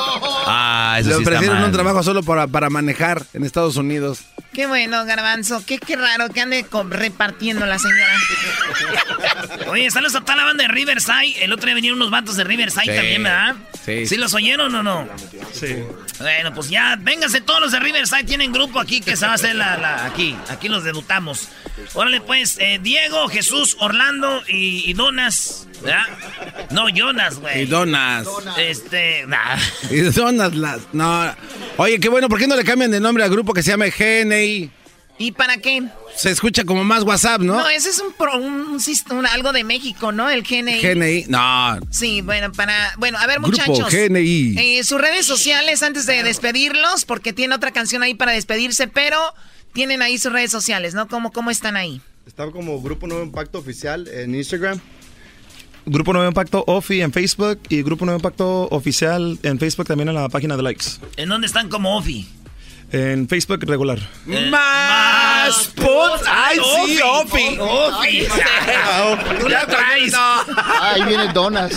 [0.48, 4.20] Ah, eso Le sí ofrecieron un trabajo solo para, para manejar en Estados Unidos.
[4.52, 5.62] Qué bueno, Garbanzo.
[5.66, 9.66] Qué, qué raro que ande repartiendo la señora.
[9.70, 11.42] Oye, saludos a toda la banda de Riverside.
[11.44, 12.96] El otro día vinieron unos vatos de Riverside Sí.
[12.96, 13.56] también, ¿verdad?
[13.86, 14.04] Sí.
[14.06, 15.08] ¿Sí los oyeron o no?
[15.52, 15.76] Sí.
[16.18, 18.24] Bueno, pues ya, vénganse todos los de Riverside.
[18.24, 19.76] Tienen grupo aquí que se va a hacer la...
[19.78, 21.48] la- aquí, aquí los debutamos.
[21.94, 25.68] Órale, pues, eh, Diego, Jesús, Orlando y, y Donas.
[25.82, 26.04] ¿Verdad?
[26.70, 27.62] No, Jonas, güey.
[27.62, 28.26] Y donas.
[28.58, 29.56] Este, nah.
[29.90, 30.78] Y donas las.
[30.92, 31.34] No.
[31.76, 33.84] Oye, qué bueno, ¿por qué no le cambian de nombre al grupo que se llama
[33.86, 34.70] GNI?
[35.18, 35.82] ¿Y para qué?
[36.14, 37.54] Se escucha como más WhatsApp, ¿no?
[37.54, 40.28] No, ese es un, pro- un, un sist- un- algo de México, ¿no?
[40.28, 40.80] El GNI.
[40.80, 41.24] GNI.
[41.28, 41.78] No.
[41.90, 42.92] Sí, bueno, para...
[42.98, 43.90] Bueno, a ver, Grupo muchachos.
[43.92, 44.56] GNI.
[44.58, 49.18] Eh, sus redes sociales antes de despedirlos, porque tiene otra canción ahí para despedirse, pero
[49.72, 51.08] tienen ahí sus redes sociales, ¿no?
[51.08, 52.00] ¿Cómo, cómo están ahí?
[52.26, 54.80] Está como Grupo Nuevo Impacto Oficial en Instagram.
[55.86, 60.16] Grupo Nuevo Impacto Ofi en Facebook y Grupo Nuevo Impacto Oficial en Facebook también en
[60.16, 60.84] la página de likes.
[61.16, 62.28] ¿En dónde están como Ofi?
[62.92, 63.98] En Facebook regular.
[64.26, 66.22] Más put.
[66.28, 66.56] Ay,
[66.86, 67.58] sí, Ofi.
[67.58, 68.26] Ofi.
[69.40, 70.14] Tú la traes.
[70.80, 71.72] Ahí viene Donas.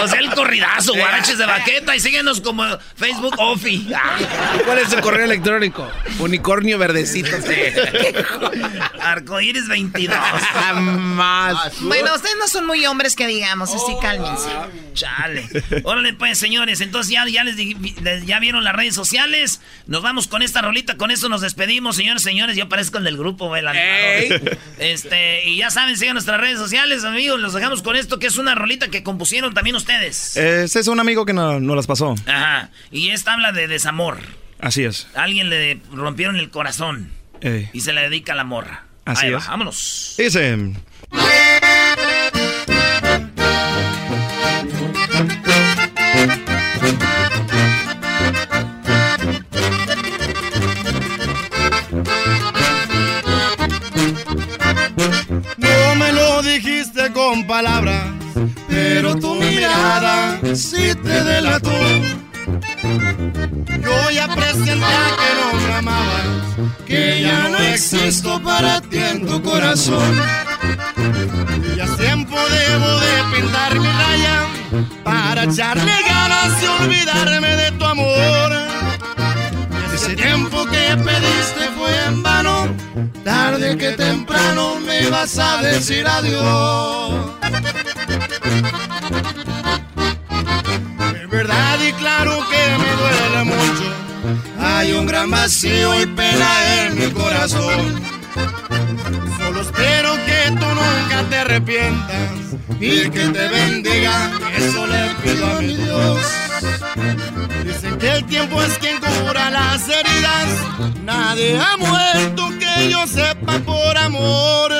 [0.00, 1.96] O sea, el corridazo, guaraches de baqueta.
[1.96, 2.64] Y síguenos como
[2.96, 3.90] Facebook Ofi.
[4.64, 5.90] ¿Cuál es el correo electrónico?
[6.20, 7.30] Unicornio verdecito.
[9.00, 10.16] Arcoíris 22.
[10.16, 11.80] Jamás.
[11.80, 14.48] Bueno, ustedes no son muy hombres que digamos, así cálmense.
[14.94, 15.48] Chale.
[15.84, 16.80] Órale, pues, señores.
[16.80, 17.56] Entonces ya, ya les-
[18.26, 19.60] ya vieron las redes sociales.
[19.88, 20.96] Nos vamos con esta rolita.
[20.96, 22.56] Con esto nos despedimos, señores, señores.
[22.56, 24.58] Yo parezco el del grupo, el animador.
[24.78, 27.40] Este, y ya saben, sigan nuestras redes sociales, amigos.
[27.40, 30.36] Los dejamos con esto, que es una rolita que compusieron también ustedes.
[30.36, 32.14] Ese es un amigo que no- nos las pasó.
[32.26, 32.70] Ajá.
[32.92, 34.18] Y esta habla de desamor.
[34.60, 35.08] Así es.
[35.14, 37.10] A alguien le rompieron el corazón
[37.40, 38.84] Eh, y se le dedica a la morra.
[39.06, 39.46] Así Ahí va, es.
[39.48, 40.14] vámonos.
[40.18, 40.74] Dice.
[57.46, 58.04] Palabras,
[58.68, 61.70] pero tu mirada sí te delató.
[63.80, 64.72] Yo ya presenté
[65.20, 66.26] que no me amabas,
[66.86, 70.20] que ya no existo para ti en tu corazón.
[71.72, 74.46] Y ya es tiempo debo de pintar mi raya
[75.04, 78.67] para echarle ganas de olvidarme de tu amor.
[80.08, 82.74] Ese tiempo que pediste fue en vano,
[83.24, 87.26] tarde que temprano me vas a decir adiós.
[91.12, 93.92] De verdad y claro que me duele mucho,
[94.58, 98.17] hay un gran vacío y pena en mi corazón.
[99.38, 102.30] Solo espero que tú nunca te arrepientas
[102.80, 106.20] y que te bendiga, eso le pido a mi Dios.
[107.64, 110.48] Dicen que el tiempo es quien cura las heridas.
[111.04, 114.72] Nadie ha muerto que yo sepa por amor.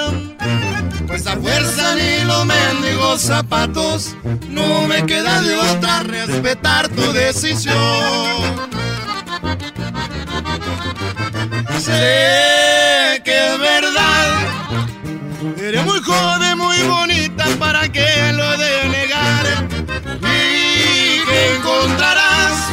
[1.06, 4.14] Pues a fuerza ni los mendigos zapatos.
[4.48, 7.74] No me queda de otra respetar tu decisión.
[11.78, 14.48] Sé que es verdad.
[15.56, 19.46] Eres muy joven, muy bonita para que lo de negar.
[20.22, 22.70] Y que encontrarás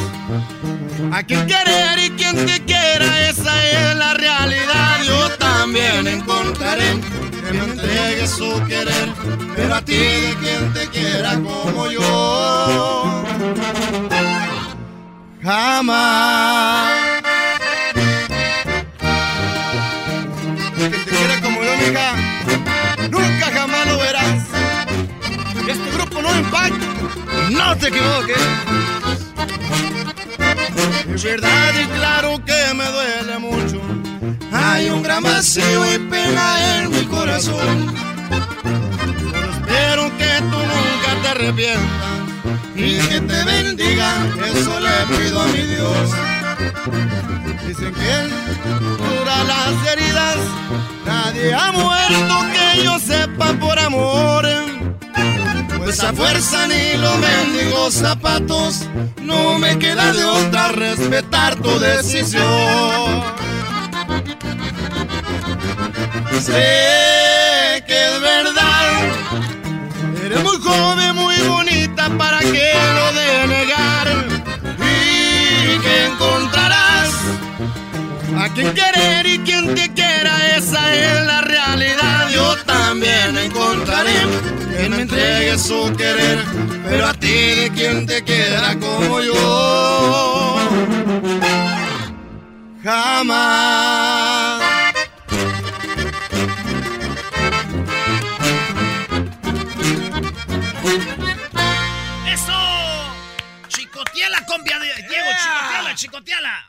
[1.12, 5.04] a quien querer y quien te quiera, esa es la realidad.
[5.06, 7.00] Yo también encontraré.
[7.46, 9.14] que me entregue su querer,
[9.56, 13.24] pero a ti de quien te quiera como yo.
[15.44, 17.05] Jamás.
[23.10, 24.44] Nunca jamás lo verás.
[25.68, 26.86] Este grupo no impacta,
[27.52, 28.38] no te equivoques.
[31.14, 33.82] Es verdad y claro que me duele mucho.
[34.52, 37.96] Hay un gran vacío y pena en mi corazón.
[39.32, 42.16] Solo espero que tú nunca te arrepientas
[42.76, 44.14] y que te bendiga.
[44.54, 46.35] Eso le pido a mi Dios.
[47.68, 48.32] Dicen que él
[49.48, 50.38] las heridas.
[51.06, 54.48] Nadie ha muerto que yo sepa por amor.
[55.78, 58.86] Pues a fuerza ni los mendigos zapatos.
[59.22, 63.24] No me queda de otra respetar tu decisión.
[66.42, 69.12] Sé que es verdad.
[70.24, 74.35] Eres muy joven, muy bonita para que lo de negar.
[78.46, 80.56] A quien querer y quien te quiera.
[80.56, 82.30] Esa es la realidad.
[82.30, 84.18] Yo también encontraré
[84.76, 86.40] quien me entregue su querer.
[86.88, 90.58] Pero a ti de quien te quiera como yo.
[92.84, 93.95] Jamás.
[104.46, 105.30] ¡Chicoteala, compa de Diego!
[105.96, 106.68] ¡Chicoteala, chicoteala!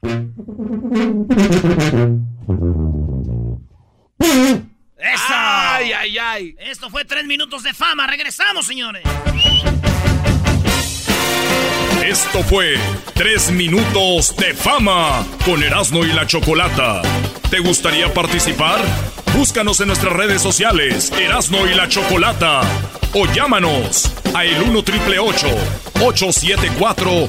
[4.98, 5.24] ¡Eso!
[5.28, 6.56] ¡Ay, ay, ay!
[6.58, 8.06] Esto fue tres minutos de fama.
[8.06, 9.02] Regresamos, señores.
[12.04, 12.76] Esto fue
[13.14, 17.02] Tres Minutos de Fama con Erasmo y la Chocolata.
[17.50, 18.80] ¿Te gustaría participar?
[19.34, 22.60] Búscanos en nuestras redes sociales, Erasmo y la Chocolata.
[23.12, 27.28] O llámanos a el 1 triple 874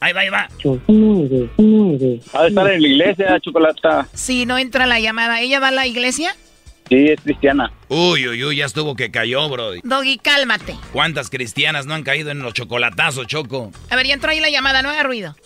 [0.00, 0.48] Ahí va, ahí va.
[2.32, 4.08] Ha de estar en la iglesia, Chocolata.
[4.14, 5.40] Sí, no entra la llamada.
[5.42, 6.34] ¿Ella va a la iglesia?
[6.88, 7.70] Sí, es cristiana.
[7.88, 9.72] Uy, uy, uy, ya estuvo que cayó, bro.
[9.84, 10.76] Doggy, cálmate.
[10.92, 13.70] ¿Cuántas cristianas no han caído en los chocolatazos, Choco?
[13.90, 15.36] A ver, ya entró ahí la llamada, no haga ruido.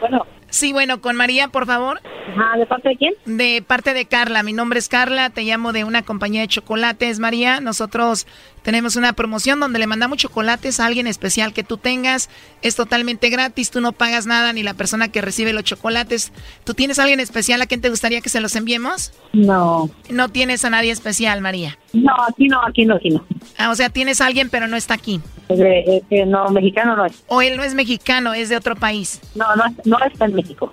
[0.00, 0.26] Bueno.
[0.50, 2.00] Sí, bueno, con María, por favor.
[2.36, 3.14] Ajá, ¿de parte de quién?
[3.24, 4.42] De parte de Carla.
[4.42, 7.60] Mi nombre es Carla, te llamo de una compañía de chocolates, María.
[7.60, 8.26] Nosotros
[8.62, 12.28] tenemos una promoción donde le mandamos chocolates a alguien especial que tú tengas.
[12.62, 16.32] Es totalmente gratis, tú no pagas nada ni la persona que recibe los chocolates.
[16.64, 19.12] ¿Tú tienes a alguien especial a quien te gustaría que se los enviemos?
[19.32, 19.90] No.
[20.10, 21.78] No tienes a nadie especial, María.
[21.92, 23.24] No, aquí no, aquí no, aquí no.
[23.58, 25.20] Ah, o sea, tienes a alguien pero no está aquí.
[25.48, 27.24] Eh, eh, no, mexicano no es.
[27.26, 29.20] O él no es mexicano, es de otro país.
[29.34, 30.72] No, no, no está en México.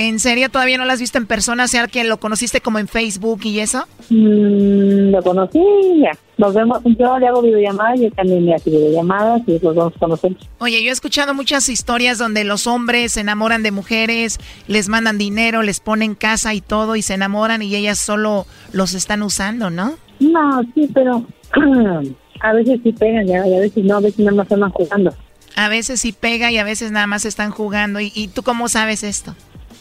[0.00, 1.64] ¿En serio todavía no lo has visto en persona?
[1.64, 3.86] O sea, que lo conociste como en Facebook y eso.
[4.08, 5.60] Mm, lo conocí
[6.02, 6.12] ya.
[6.38, 9.92] Nos vemos, yo le hago videollamadas y él también me hace videollamadas y los dos
[10.00, 10.38] conocemos.
[10.58, 14.38] Oye, yo he escuchado muchas historias donde los hombres se enamoran de mujeres,
[14.68, 18.94] les mandan dinero, les ponen casa y todo y se enamoran y ellas solo los
[18.94, 19.96] están usando, ¿no?
[20.18, 21.26] No, sí, pero
[22.40, 25.14] a veces sí pegan y a veces no, a veces nada más están jugando.
[25.56, 28.00] A veces sí pega y a veces nada más están jugando.
[28.00, 29.34] ¿Y, y tú cómo sabes esto?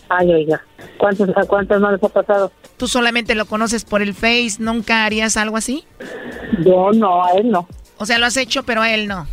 [0.09, 0.61] Ay, oiga,
[0.97, 2.51] ¿cuántos, ¿a cuántos no les ha pasado?
[2.77, 4.55] ¿Tú solamente lo conoces por el Face?
[4.59, 5.85] ¿Nunca harías algo así?
[6.65, 7.67] Yo no, a él no.
[7.97, 9.27] O sea, lo has hecho, pero a él no.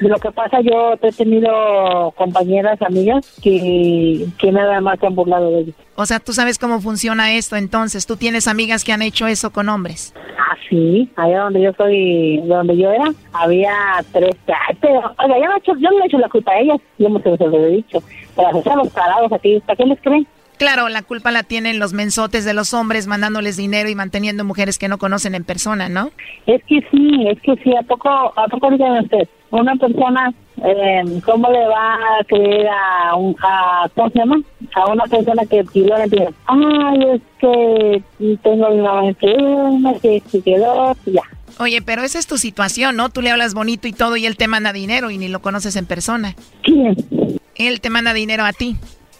[0.00, 5.50] Lo que pasa, yo he tenido compañeras, amigas, que, que nada más se han burlado
[5.50, 5.74] de ellos.
[5.94, 8.06] O sea, tú sabes cómo funciona esto, entonces.
[8.06, 10.12] ¿Tú tienes amigas que han hecho eso con hombres?
[10.38, 11.08] Ah, sí.
[11.16, 13.72] Allá donde yo soy, donde yo era, había
[14.12, 14.36] tres.
[14.80, 16.80] Pero, oiga, yo no, he hecho, yo no le he hecho la culpa a ellas.
[16.98, 18.02] Yo me se lo he dicho.
[18.36, 20.26] Pero los parados aquí, ¿para qué les creen?
[20.58, 24.78] Claro, la culpa la tienen los mensotes de los hombres mandándoles dinero y manteniendo mujeres
[24.78, 26.10] que no conocen en persona, ¿no?
[26.46, 27.76] Es que sí, es que sí.
[27.76, 29.28] ¿A poco, a poco díganme usted?
[29.50, 30.32] Una persona,
[30.64, 34.40] eh, ¿cómo le va a creer a un, a, ¿cómo se llama?
[34.74, 38.02] A una persona que pidió le pide, ay, es que
[38.42, 41.22] tengo mi mamá enferma, que se quedó, ya.
[41.58, 43.08] Oye, pero esa es tu situación, ¿no?
[43.08, 45.76] Tú le hablas bonito y todo y él te manda dinero y ni lo conoces
[45.76, 46.34] en persona.
[46.62, 46.96] ¿Quién?
[47.54, 48.76] Él te manda dinero a ti.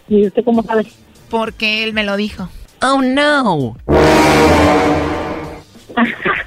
[0.08, 0.86] ¿Y usted cómo sabe?
[1.30, 2.48] Porque él me lo dijo.
[2.82, 3.76] Oh, no.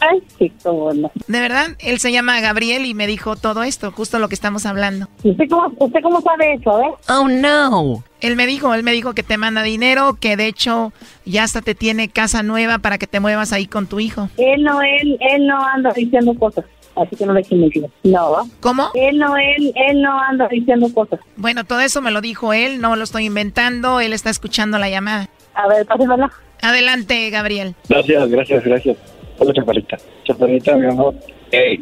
[0.00, 1.10] Ay, qué no.
[1.26, 4.66] De verdad, él se llama Gabriel y me dijo todo esto, justo lo que estamos
[4.66, 5.08] hablando.
[5.24, 6.90] ¿Usted cómo, usted cómo sabe eso, eh?
[7.08, 8.04] Oh, no.
[8.20, 10.92] Él me dijo, él me dijo que te manda dinero, que de hecho
[11.24, 14.28] ya hasta te tiene casa nueva para que te muevas ahí con tu hijo.
[14.36, 16.64] Él no, él, él no anda diciendo cosas.
[16.96, 17.86] Así que no le mentir.
[18.02, 18.48] No.
[18.60, 18.90] ¿Cómo?
[18.94, 21.20] Él no, él, él no anda diciendo cosas.
[21.36, 24.90] Bueno, todo eso me lo dijo él, no lo estoy inventando, él está escuchando la
[24.90, 25.28] llamada.
[25.54, 26.32] A ver, pásemela.
[26.60, 27.76] Adelante, Gabriel.
[27.88, 28.96] Gracias, gracias, gracias.
[29.38, 29.96] Hola, chaparrita.
[30.24, 31.14] Chaparrita, mi amor.
[31.52, 31.80] Hey.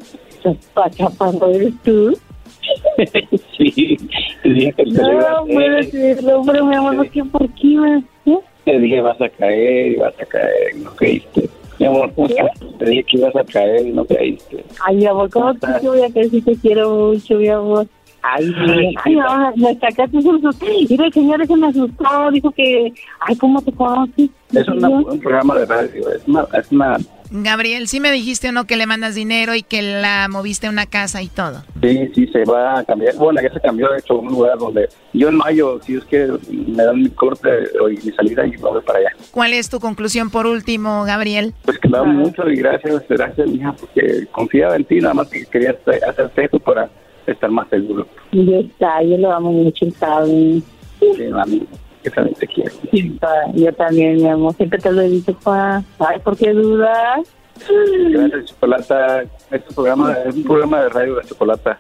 [0.96, 2.16] Chaparro, ¿eres tú?
[3.56, 3.96] sí.
[4.42, 8.02] Te dije que no, puedo decirlo, pero mi amor, ¿por ¿Por qué?
[8.26, 8.38] ¿Eh?
[8.64, 11.48] Te dije, vas a caer y vas a caer, no caíste.
[11.78, 12.50] Mi amor, ¿cómo estás?
[12.78, 14.64] Te dije que ibas a caer y no caíste.
[14.84, 17.86] Ay, mi amor, ¿cómo te voy a caer si te quiero mucho, mi amor?
[18.22, 20.66] Ay, ay, ay, no, me sacaste un susto.
[20.88, 24.30] Mira, el señor se me asustó, dijo que, ay, ¿cómo te conoces?
[24.52, 26.96] Es una, un programa de radio, es una, es una
[27.30, 30.70] Gabriel, ¿sí me dijiste o no que le mandas dinero y que la moviste a
[30.70, 31.62] una casa y todo?
[31.82, 33.14] Sí, sí, se va a cambiar.
[33.16, 36.04] Bueno, ya se cambió, de hecho, a un lugar donde yo en mayo, si es
[36.04, 37.48] que me dan mi corte
[37.90, 39.10] y mi salida y me voy para allá.
[39.30, 41.54] ¿Cuál es tu conclusión por último, Gabriel?
[41.64, 45.28] Pues que me da mucho y gracias, gracias, mija, porque confiaba en ti, nada más
[45.28, 46.88] que quería hacer esto para
[47.26, 48.06] estar más seguro.
[48.32, 50.62] Ya está, yo lo amo mucho, ¿sabes?
[51.00, 51.66] Sí, mami
[52.06, 52.70] que también te quiero.
[53.54, 54.54] Yo también, mi amor.
[54.54, 55.82] Siempre te lo he dicho, pa.
[55.98, 57.26] Ay, ¿por qué dudas?
[58.10, 59.22] Gracias, Chocolata.
[59.50, 61.78] Este programa es un programa de radio de Chocolata.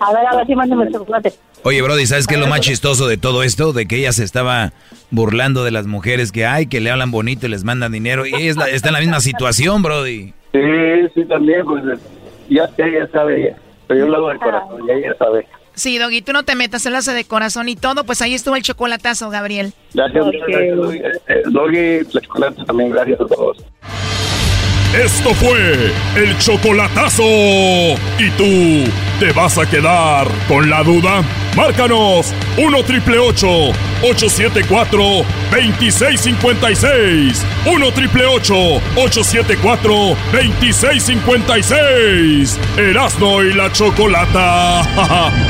[0.00, 1.32] A ver, a ver si mándame el chocolate.
[1.62, 3.72] Oye, Brody, ¿sabes qué es lo más chistoso de todo esto?
[3.72, 4.72] De que ella se estaba
[5.12, 8.26] burlando de las mujeres que hay, que le hablan bonito y les mandan dinero.
[8.26, 10.34] Y ella está en la misma situación, Brody.
[10.52, 10.60] Sí,
[11.14, 11.84] sí, también, pues
[12.48, 13.56] ya, ya, sabe, ya.
[13.86, 15.46] pero yo lo hago de corazón, ya ella sabe.
[15.74, 18.56] Sí, Doggy, tú no te metas, él hace de corazón y todo, pues ahí estuvo
[18.56, 19.72] el chocolatazo, Gabriel.
[19.94, 20.98] Gracias, gracias Doggy.
[20.98, 23.58] Eh, Doggy, la chocolate también, gracias a todos.
[24.94, 27.22] Esto fue el chocolatazo.
[27.22, 28.84] ¿Y tú
[29.18, 31.22] te vas a quedar con la duda?
[31.56, 35.02] Márcanos 1 triple 874
[35.50, 37.42] 2656.
[37.64, 39.94] 1 triple 874
[40.30, 42.60] 2656.
[42.76, 44.82] Erasno y la chocolata.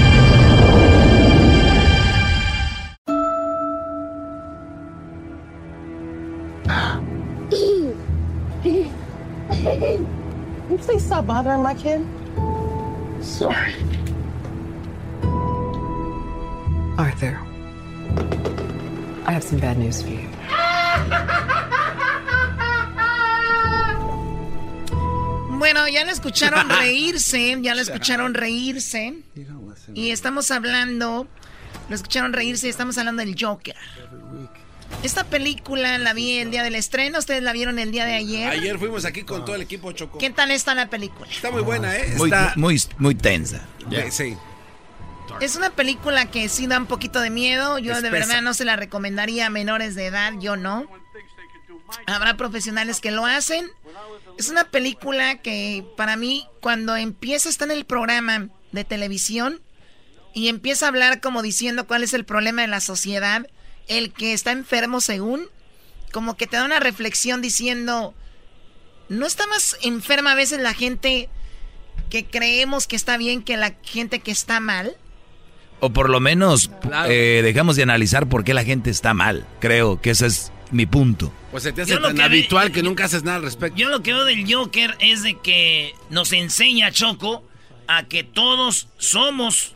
[9.80, 12.06] you please stop bothering my kid?
[13.20, 13.74] Sorry.
[16.98, 17.38] Arthur,
[19.26, 20.28] I have some bad news for you.
[25.58, 29.22] Bueno, ya lo escucharon reírse, ya lo escucharon reírse.
[29.94, 31.28] Y estamos hablando,
[31.88, 33.76] lo escucharon reírse y estamos hablando del Joker.
[35.02, 38.48] Esta película la vi el día del estreno, ustedes la vieron el día de ayer.
[38.48, 40.18] Ayer fuimos aquí con todo el equipo Choco.
[40.18, 41.28] ¿Qué tal está la película?
[41.28, 42.14] Está muy buena, ¿eh?
[42.16, 42.52] Muy, Está...
[42.56, 43.66] muy, muy tensa.
[44.10, 44.36] Sí.
[45.40, 47.78] Es una película que sí da un poquito de miedo.
[47.78, 50.86] Yo de verdad no se la recomendaría a menores de edad, yo no.
[52.06, 53.66] Habrá profesionales que lo hacen.
[54.38, 59.60] Es una película que para mí cuando empieza está en el programa de televisión
[60.32, 63.46] y empieza a hablar como diciendo cuál es el problema de la sociedad,
[63.88, 65.48] el que está enfermo según,
[66.12, 68.14] como que te da una reflexión diciendo,
[69.08, 71.28] ¿no está más enferma a veces la gente
[72.10, 74.96] que creemos que está bien que la gente que está mal?
[75.80, 76.70] O por lo menos
[77.08, 79.46] eh, dejamos de analizar por qué la gente está mal.
[79.58, 81.32] Creo que ese es mi punto.
[81.50, 83.76] Pues se te hace Yo lo tan que habitual que nunca haces nada al respecto.
[83.76, 87.44] Yo lo que veo del Joker es de que nos enseña Choco
[87.88, 89.74] a que todos somos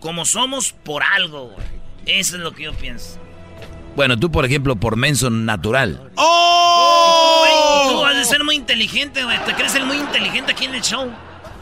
[0.00, 1.54] como somos por algo.
[2.06, 3.18] Eso es lo que yo pienso.
[3.96, 6.10] Bueno, tú, por ejemplo, por menso natural.
[6.16, 7.90] ¡Oh!
[7.90, 9.38] Tú has de ser muy inteligente, güey.
[9.44, 11.10] Te crees el muy inteligente aquí en el show.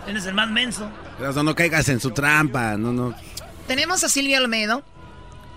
[0.07, 0.91] Eres el más menso.
[1.18, 3.14] No, no caigas en su trampa, no, no.
[3.66, 4.83] Tenemos a Silvia Olmedo,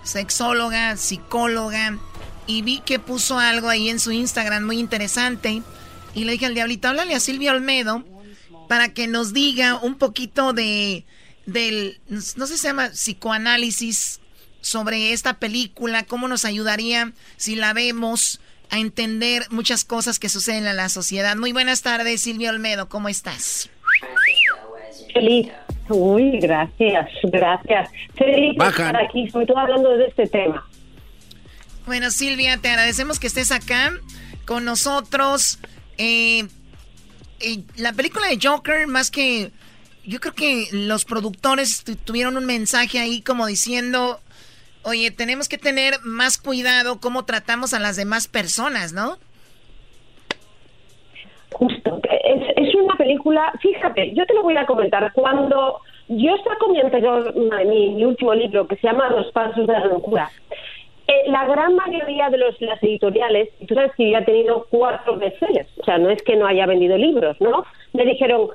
[0.02, 1.98] sexóloga, psicóloga,
[2.46, 5.62] y vi que puso algo ahí en su Instagram muy interesante.
[6.14, 8.04] Y le dije al diablito, háblale a Silvia Olmedo
[8.68, 11.06] para que nos diga un poquito de,
[11.46, 14.21] del, no sé si se llama psicoanálisis
[14.62, 18.40] sobre esta película, cómo nos ayudaría si la vemos
[18.70, 21.36] a entender muchas cosas que suceden en la sociedad.
[21.36, 23.68] Muy buenas tardes, Silvia Olmedo, ¿cómo estás?
[25.12, 25.48] Feliz.
[25.90, 27.90] Uy, gracias, gracias.
[28.16, 28.86] Feliz de Bajan.
[28.86, 30.66] estar aquí, sobre todo hablando de este tema.
[31.84, 33.92] Bueno, Silvia, te agradecemos que estés acá
[34.46, 35.58] con nosotros.
[35.98, 36.46] Eh,
[37.40, 39.50] eh, la película de Joker, más que...
[40.04, 44.20] Yo creo que los productores tu- tuvieron un mensaje ahí como diciendo,
[44.84, 49.16] oye, tenemos que tener más cuidado cómo tratamos a las demás personas, ¿no?
[51.52, 52.00] Justo.
[52.24, 55.12] Es, es una película, fíjate, yo te lo voy a comentar.
[55.12, 59.86] Cuando yo saco mi anterior, mi, último libro, que se llama Los pasos de la
[59.86, 60.30] locura,
[61.06, 65.16] eh, la gran mayoría de los, las editoriales, tú sabes que yo he tenido cuatro
[65.16, 67.64] bestsellers, o sea, no es que no haya vendido libros, ¿no?
[67.92, 68.48] Me dijeron,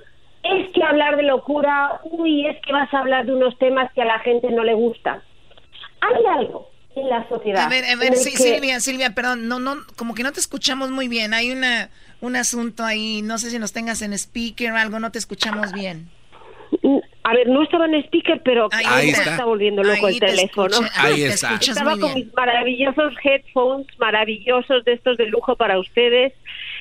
[0.44, 4.02] es que hablar de locura, uy, es que vas a hablar de unos temas que
[4.02, 5.22] a la gente no le gustan.
[6.02, 7.66] Hay algo en la sociedad.
[7.66, 10.40] A ver, a ver, sí, que- Silvia, Silvia, perdón, no, no, como que no te
[10.40, 11.34] escuchamos muy bien.
[11.34, 11.90] Hay una,
[12.22, 15.72] un asunto ahí, no sé si nos tengas en speaker o algo, no te escuchamos
[15.74, 16.10] bien.
[17.24, 19.44] A ver, no estaba en speaker, pero Ahí ahí está.
[19.46, 20.68] volviendo loco Ahí el te teléfono.
[20.68, 21.56] escucha- ahí te está.
[21.56, 26.34] Estaba con mis maravillosos headphones, maravillosos de estos de lujo para ustedes.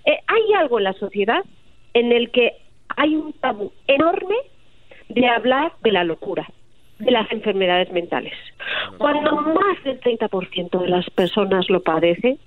[0.05, 1.43] Eh, hay algo en la sociedad
[1.95, 2.53] en el que
[2.97, 4.35] hay un tabú enorme
[5.09, 6.49] de hablar de la locura,
[6.99, 8.33] de las enfermedades mentales.
[8.99, 12.39] Cuando más del 30% de las personas lo padecen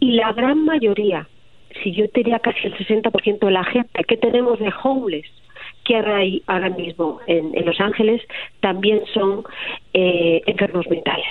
[0.00, 1.26] y la gran mayoría,
[1.82, 5.26] si yo diría casi el 60% de la gente que tenemos de homeless,
[5.84, 8.22] que hay ahora mismo en, en Los Ángeles,
[8.60, 9.44] también son
[9.94, 11.26] eh, enfermos mentales.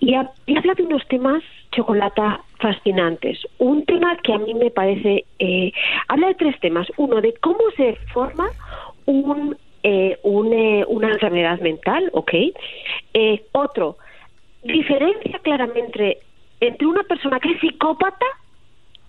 [0.00, 3.38] Y habla de unos temas, Chocolata, fascinantes.
[3.58, 5.24] Un tema que a mí me parece...
[5.38, 5.72] eh,
[6.08, 6.86] habla de tres temas.
[6.96, 8.50] Uno, de cómo se forma
[9.06, 12.32] un, eh, un, eh, una enfermedad mental, ¿ok?
[13.14, 13.96] Eh, otro,
[14.62, 16.18] diferencia claramente
[16.60, 18.26] entre una persona que es psicópata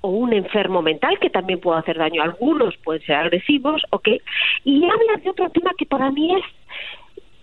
[0.01, 2.21] o un enfermo mental que también puede hacer daño.
[2.21, 4.09] Algunos pueden ser agresivos, ¿ok?
[4.63, 6.43] Y habla de otro tema que para mí es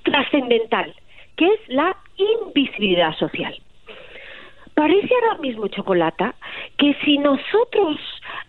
[0.03, 0.95] trascendental,
[1.37, 3.57] que es la invisibilidad social.
[4.75, 6.35] Parece ahora mismo, Chocolata,
[6.79, 7.99] que si nosotros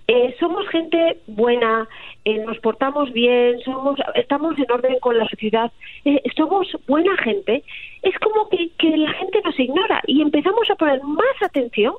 [0.07, 1.87] eh, somos gente buena,
[2.25, 5.71] eh, nos portamos bien, somos, estamos en orden con la sociedad,
[6.05, 7.63] eh, somos buena gente,
[8.03, 11.95] es como que, que la gente nos ignora y empezamos a poner más atención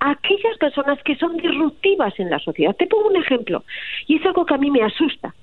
[0.00, 2.76] a aquellas personas que son disruptivas en la sociedad.
[2.76, 3.64] Te pongo un ejemplo,
[4.06, 5.34] y es algo que a mí me asusta.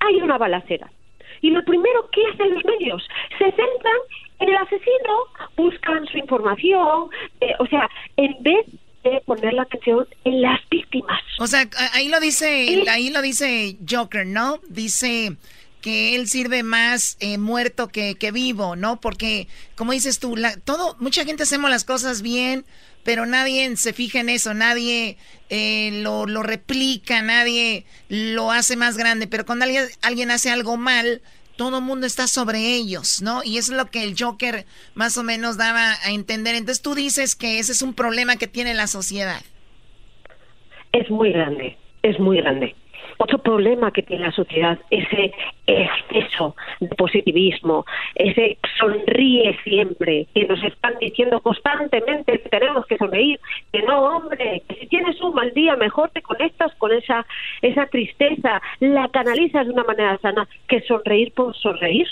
[0.00, 0.90] Hay una balacera.
[1.40, 3.06] Y lo primero que hacen los medios,
[3.38, 4.00] se centran
[4.40, 5.24] en el asesino,
[5.56, 7.08] buscan su información,
[7.40, 8.66] eh, o sea, en vez
[9.24, 11.20] poner la atención en las víctimas.
[11.38, 14.60] O sea, ahí lo dice, ahí lo dice Joker, ¿no?
[14.68, 15.36] Dice
[15.80, 19.00] que él sirve más eh, muerto que, que, vivo, ¿no?
[19.00, 19.46] Porque,
[19.76, 22.64] como dices tú, la, todo, mucha gente hacemos las cosas bien,
[23.04, 25.16] pero nadie se fija en eso, nadie
[25.48, 30.76] eh, lo, lo, replica, nadie lo hace más grande, pero cuando alguien, alguien hace algo
[30.76, 31.22] mal,
[31.56, 33.42] todo el mundo está sobre ellos, ¿no?
[33.44, 34.64] Y es lo que el Joker
[34.94, 36.54] más o menos daba a entender.
[36.54, 39.40] Entonces tú dices que ese es un problema que tiene la sociedad.
[40.92, 42.74] Es muy grande, es muy grande.
[43.18, 45.32] Otro problema que tiene la sociedad, ese
[45.66, 47.84] exceso de positivismo,
[48.14, 53.40] ese sonríe siempre, que nos están diciendo constantemente que tenemos que sonreír,
[53.72, 57.26] que no, hombre, que si tienes un mal día, mejor te conectas con esa,
[57.62, 62.06] esa tristeza, la canalizas de una manera sana, que sonreír por sonreír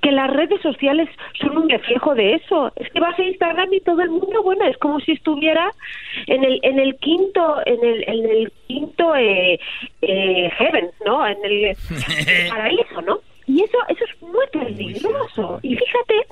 [0.00, 1.08] que las redes sociales
[1.40, 2.72] son un reflejo de eso.
[2.76, 5.70] Es que vas a Instagram y todo el mundo, bueno, es como si estuviera
[6.26, 9.58] en el en el quinto en el en el quinto eh,
[10.02, 11.26] eh, heaven, ¿no?
[11.26, 11.76] En el,
[12.50, 13.18] paraíso, ¿no?
[13.46, 15.60] Y eso eso es muy peligroso.
[15.62, 16.26] Y fíjate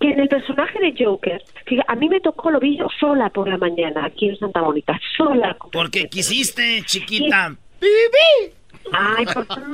[0.00, 1.42] que en el personaje de Joker,
[1.86, 4.98] a mí me tocó lo vi yo sola por la mañana aquí en Santa Mónica,
[5.16, 5.56] sola.
[5.72, 7.56] Porque quisiste, chiquita.
[7.80, 8.57] ¡Bibi!
[8.92, 9.68] Ay, por favor,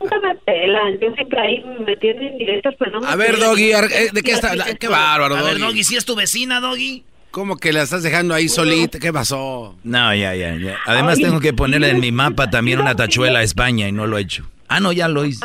[0.00, 0.98] nunca me pelan.
[1.00, 4.32] Yo siempre ahí me tienen directos, pero no me A ver, Doggy, eh, ¿de qué
[4.32, 4.52] está?
[4.78, 5.52] Qué bárbaro, A Doggy.
[5.52, 7.04] ver, Doggy, ¿si es tu vecina, Doggy?
[7.30, 8.98] ¿Cómo que la estás dejando ahí solita?
[8.98, 9.76] ¿Qué pasó?
[9.84, 10.76] No, ya, ya, ya.
[10.86, 14.16] Además tengo que ponerle en mi mapa también una tachuela a España y no lo
[14.18, 14.48] he hecho.
[14.68, 15.44] Ah, no, ya lo hice.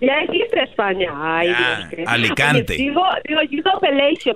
[0.00, 1.10] ya hiciste España.
[1.16, 2.74] Ay, Ya, Dios, qué- Alicante.
[2.74, 3.82] Digo, digo, you don't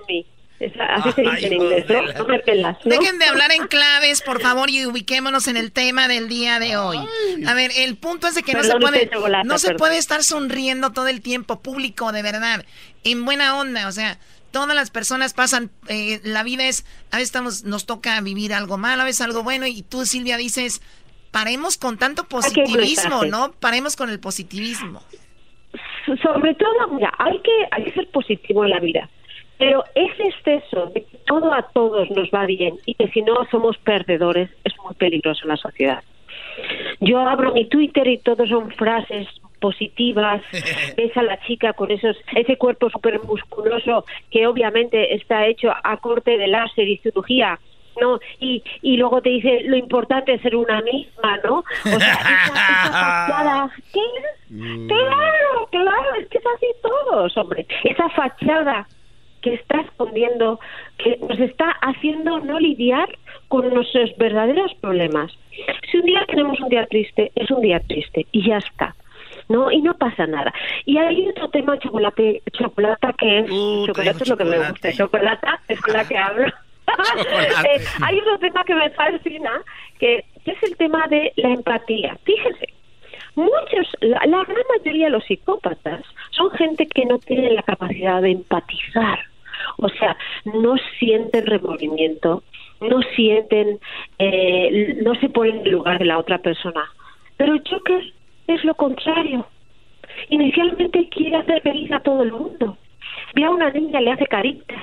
[0.08, 0.24] me.
[0.60, 2.02] Así se dice en inglés, ¿no?
[2.12, 2.90] No me pelas, ¿no?
[2.90, 6.76] Dejen de hablar en claves, por favor, y ubiquémonos en el tema del día de
[6.76, 6.98] hoy.
[7.46, 9.10] A ver, el punto es de que no se puede,
[9.44, 12.64] no se puede estar sonriendo todo el tiempo, público, de verdad,
[13.02, 14.18] en buena onda, o sea,
[14.52, 18.78] todas las personas pasan, eh, la vida es, a veces estamos, nos toca vivir algo
[18.78, 20.80] mal, a veces algo bueno, y tú, Silvia, dices,
[21.34, 23.24] paremos con tanto positivismo.
[23.24, 23.50] ¿no?
[23.58, 25.02] Paremos con el positivismo.
[26.22, 29.10] sobre todo, mira, hay que, hay que ser positivo en la vida.
[29.58, 33.34] Pero ese exceso de que todo a todos nos va bien y que si no
[33.50, 36.02] somos perdedores es muy peligroso en la sociedad.
[37.00, 39.28] Yo abro mi Twitter y todo son frases
[39.60, 40.42] positivas.
[40.96, 45.96] Ves a la chica con esos ese cuerpo súper musculoso que obviamente está hecho a
[45.98, 47.58] corte de láser y cirugía.
[48.00, 48.18] ¿no?
[48.40, 51.58] Y, y luego te dice lo importante es ser una misma, ¿no?
[51.58, 54.00] O sea, esa, esa fachada, ¿qué?
[54.88, 57.64] Claro, claro, es que es así todos, hombre.
[57.84, 58.88] Esa fachada
[59.44, 60.58] que está escondiendo,
[60.96, 63.10] que nos está haciendo no lidiar
[63.48, 65.30] con nuestros verdaderos problemas.
[65.90, 68.96] Si un día tenemos un día triste, es un día triste y ya está.
[69.50, 69.70] ¿no?
[69.70, 70.50] Y no pasa nada.
[70.86, 73.46] Y hay otro tema, chocolate, chocolate que es,
[73.86, 76.46] chocolate es lo que me gusta, chocolate es con la que hablo.
[76.86, 79.50] Eh, hay otro tema que me fascina,
[79.98, 82.16] que es el tema de la empatía.
[82.24, 82.68] Fíjense,
[83.34, 88.22] muchos, la, la gran mayoría de los psicópatas son gente que no tiene la capacidad
[88.22, 89.18] de empatizar.
[89.78, 92.42] O sea, no sienten remordimiento,
[92.80, 93.78] no sienten,
[94.18, 96.84] eh, no se ponen en el lugar de la otra persona.
[97.36, 98.12] Pero Joker
[98.46, 99.46] es lo contrario.
[100.28, 102.76] Inicialmente quiere hacer feliz a todo el mundo.
[103.34, 104.78] Ve a una niña, le hace caritas.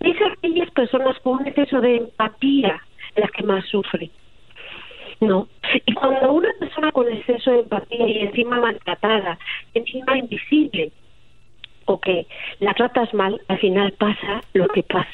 [0.00, 2.80] Es aquellas personas con un exceso de empatía
[3.16, 4.10] las que más sufren.
[5.20, 5.48] No.
[5.84, 9.38] Y cuando una persona con exceso de empatía y encima maltratada,
[9.74, 10.92] encima invisible,
[11.88, 12.26] o que
[12.60, 15.08] la tratas mal, al final pasa lo que pasa.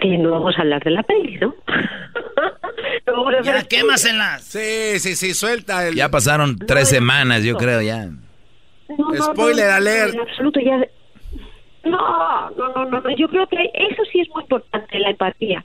[0.00, 1.54] Que no vamos a hablar de la peli, ¿no?
[3.42, 4.44] Ya, quémaselas.
[4.44, 5.94] Sí, sí, sí, suelta el...
[5.94, 8.06] Ya pasaron tres semanas, yo creo, ya.
[8.06, 10.14] No, no, Spoiler no, no, alert.
[10.14, 10.78] En absoluto, ya.
[11.84, 13.16] No, no, no, no, no.
[13.16, 15.64] Yo creo que eso sí es muy importante, la empatía.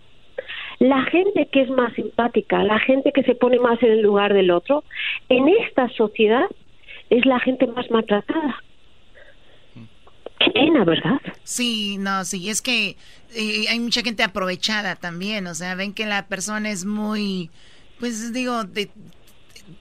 [0.79, 4.33] La gente que es más simpática, la gente que se pone más en el lugar
[4.33, 4.83] del otro,
[5.29, 6.47] en esta sociedad
[7.09, 8.63] es la gente más maltratada.
[10.39, 11.21] Qué pena, ¿verdad?
[11.43, 12.97] Sí, no, sí, es que
[13.33, 17.49] eh, hay mucha gente aprovechada también, o sea, ven que la persona es muy,
[17.99, 18.89] pues digo, de,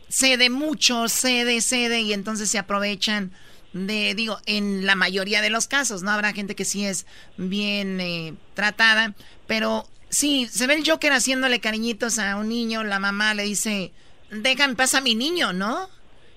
[0.09, 3.32] cede mucho, cede, cede, y entonces se aprovechan
[3.72, 6.12] de, digo, en la mayoría de los casos, ¿no?
[6.12, 7.06] Habrá gente que sí es
[7.36, 9.14] bien eh, tratada,
[9.48, 13.93] pero sí, se ve el Joker haciéndole cariñitos a un niño, la mamá le dice,
[14.31, 15.89] déjame, pasa a mi niño, ¿no?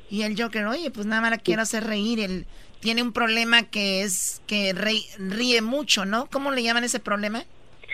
[0.10, 2.48] Y el Joker, oye, pues nada más la quiero hacer reír, él
[2.80, 6.28] tiene un problema que es que ríe mucho, ¿no?
[6.32, 7.44] ¿Cómo le llaman ese problema?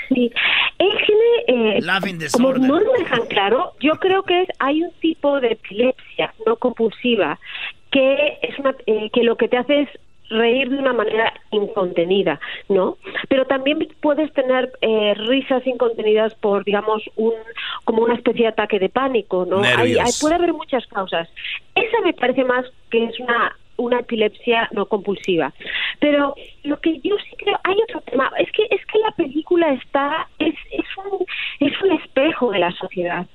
[0.10, 0.32] Sí,
[0.80, 1.14] es que
[1.48, 1.80] eh,
[2.32, 6.58] como no lo dejan claro, yo creo que es, hay un tipo de epilepsia no
[6.58, 7.40] compulsiva
[7.92, 9.90] que es una, eh, que lo que te hace es
[10.30, 12.40] reír de una manera incontenida,
[12.70, 12.98] ¿no?
[13.30, 17.34] Pero también puedes tener eh, risas incontenidas por, digamos, un
[17.84, 19.62] como una especie de ataque de pánico, ¿no?
[19.62, 21.30] Hay, puede haber muchas causas.
[21.76, 25.54] Esa me parece más que es una una epilepsia no compulsiva.
[26.00, 29.74] Pero lo que yo sí creo, hay otro tema, es que es que la película
[29.74, 31.26] está es es un
[31.60, 33.26] es un espejo de la sociedad.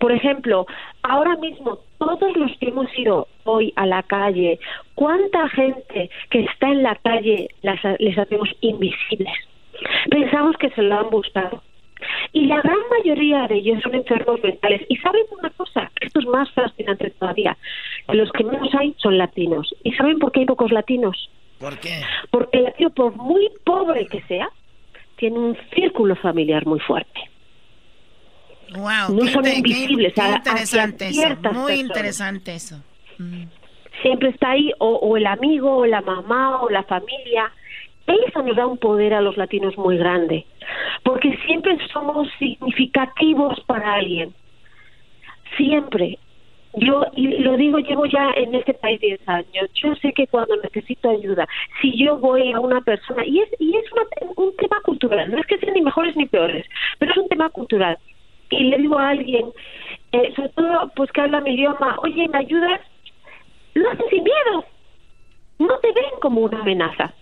[0.00, 0.66] Por ejemplo,
[1.02, 4.58] ahora mismo todos los que hemos ido hoy a la calle,
[4.94, 9.32] ¿cuánta gente que está en la calle las, les hacemos invisibles?
[10.10, 11.62] Pensamos que se lo han buscado.
[12.32, 14.82] Y la gran mayoría de ellos son enfermos mentales.
[14.88, 17.56] Y saben una cosa, esto es más fascinante todavía.
[18.08, 19.74] Los que menos hay son latinos.
[19.82, 21.30] ¿Y saben por qué hay pocos latinos?
[21.58, 22.02] ¿Por qué?
[22.30, 24.48] Porque el latino, por muy pobre que sea,
[25.16, 27.20] tiene un círculo familiar muy fuerte.
[28.74, 30.12] Wow, no son invisibles.
[30.14, 32.82] Qué, interesante eso, muy interesante eso.
[33.18, 33.44] Mm.
[34.02, 37.50] Siempre está ahí o, el amigo, o la mamá, o la familia.
[38.06, 40.46] Eso nos da un poder a los latinos muy grande,
[41.02, 44.34] porque siempre somos significativos para alguien.
[45.56, 46.18] Siempre.
[46.76, 49.70] Yo, y lo digo, llevo ya en este país 10 años.
[49.74, 51.48] Yo sé que cuando necesito ayuda,
[51.80, 53.84] si yo voy a una persona, y es, y es
[54.36, 56.66] un tema cultural, no es que sean ni mejores ni peores,
[56.98, 57.98] pero es un tema cultural
[58.50, 59.46] y le digo a alguien,
[60.12, 62.80] eh, sobre todo pues que habla mi idioma, oye, ¿me ayudas?
[63.74, 64.64] Lo hacen sin miedo.
[65.58, 67.14] No te ven como una amenaza.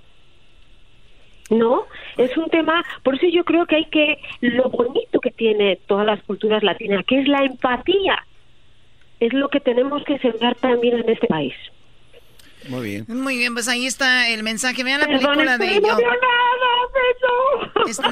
[1.51, 1.85] ¿no?
[2.17, 6.07] Es un tema, por eso yo creo que hay que, lo bonito que tiene todas
[6.07, 8.25] las culturas latinas, que es la empatía,
[9.27, 11.55] es lo que tenemos que sembrar también en este país.
[12.69, 13.05] Muy bien.
[13.09, 14.83] Muy bien, pues ahí está el mensaje.
[14.85, 15.99] Vean la película de ellos.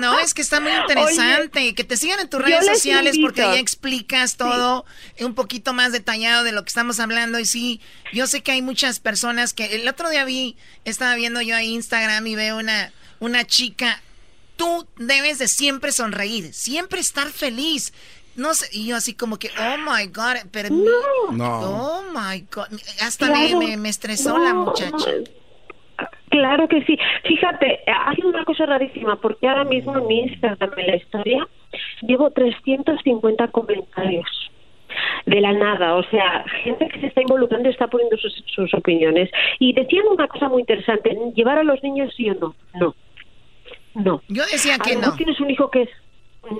[0.00, 1.74] no, es que está muy interesante.
[1.74, 4.84] que te sigan en tus redes sociales porque ahí explicas todo
[5.20, 7.38] un poquito más detallado de lo que estamos hablando.
[7.38, 7.80] Y sí,
[8.12, 11.72] yo sé que hay muchas personas que el otro día vi, estaba viendo yo ahí
[11.72, 14.02] Instagram y veo una, una chica.
[14.56, 17.92] Tú debes de siempre sonreír, siempre estar feliz.
[18.36, 20.70] No sé, y yo así como que, oh my God, pero...
[20.70, 21.42] No.
[21.60, 22.66] Oh my God,
[23.00, 25.10] hasta me, me, estresó la muchacha.
[26.30, 26.98] Claro que sí.
[27.24, 31.48] Fíjate, hay una cosa rarísima, porque ahora mismo en mi Instagram, en la historia,
[32.00, 34.26] llevo 350 comentarios
[35.26, 39.30] de la nada, o sea, gente que se está involucrando está poniendo sus, sus opiniones.
[39.58, 42.54] Y decían una cosa muy interesante, ¿llevar a los niños sí o no?
[42.74, 42.94] No.
[43.94, 44.22] No.
[44.28, 45.14] Yo decía que no.
[45.16, 45.90] tienes un hijo que es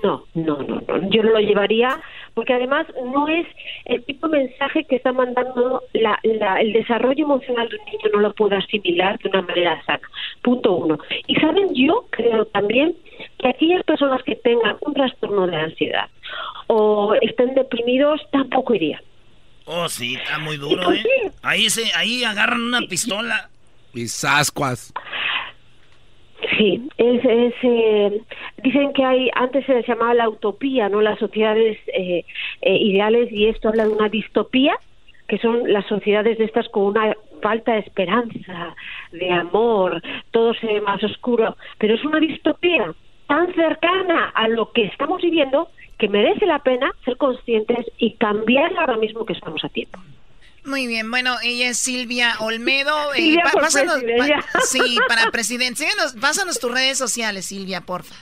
[0.02, 2.00] no, no, no, no, yo no lo llevaría
[2.34, 3.46] porque además no es
[3.84, 8.20] el tipo de mensaje que está mandando la, el desarrollo emocional de un niño no
[8.20, 10.08] lo puede asimilar de una manera sana.
[10.42, 10.98] Punto uno.
[11.26, 12.96] Y saben, yo creo también
[13.38, 16.08] que aquellas personas que tengan un trastorno de ansiedad
[16.68, 19.02] o estén deprimidos tampoco iría.
[19.64, 21.04] Oh, sí, está muy duro, ¿eh?
[21.42, 23.48] Ahí, se, ahí agarran una pistola.
[23.94, 24.92] Y sascuas.
[26.58, 28.20] Sí, es, es eh,
[28.62, 32.24] dicen que hay antes se llamaba la utopía, no las sociedades eh,
[32.62, 34.76] eh, ideales y esto habla de una distopía
[35.28, 38.74] que son las sociedades de estas con una falta de esperanza,
[39.12, 42.92] de amor, todo se ve más oscuro, pero es una distopía
[43.28, 48.76] tan cercana a lo que estamos viviendo que merece la pena ser conscientes y cambiar
[48.76, 49.98] ahora mismo que estamos a tiempo.
[50.64, 53.12] Muy bien, bueno, ella es Silvia Olmedo.
[53.14, 54.00] Eh, Silvia pásanos,
[54.64, 55.80] sí, para presidente.
[55.80, 58.14] Síguenos, pásanos tus redes sociales, Silvia, porfa.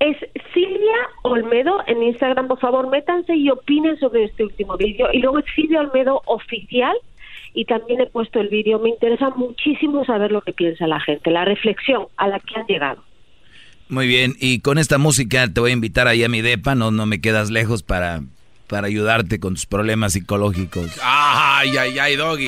[0.00, 0.16] Es
[0.54, 5.08] Silvia Olmedo en Instagram, por favor, métanse y opinen sobre este último vídeo.
[5.12, 6.94] Y luego es Silvia Olmedo oficial
[7.54, 8.78] y también he puesto el vídeo.
[8.78, 12.66] Me interesa muchísimo saber lo que piensa la gente, la reflexión a la que han
[12.66, 13.02] llegado.
[13.88, 16.90] Muy bien, y con esta música te voy a invitar ahí a mi depa, no,
[16.90, 18.20] no me quedas lejos para
[18.68, 20.86] para ayudarte con tus problemas psicológicos.
[21.02, 22.46] Ay, ay, ay, doggy.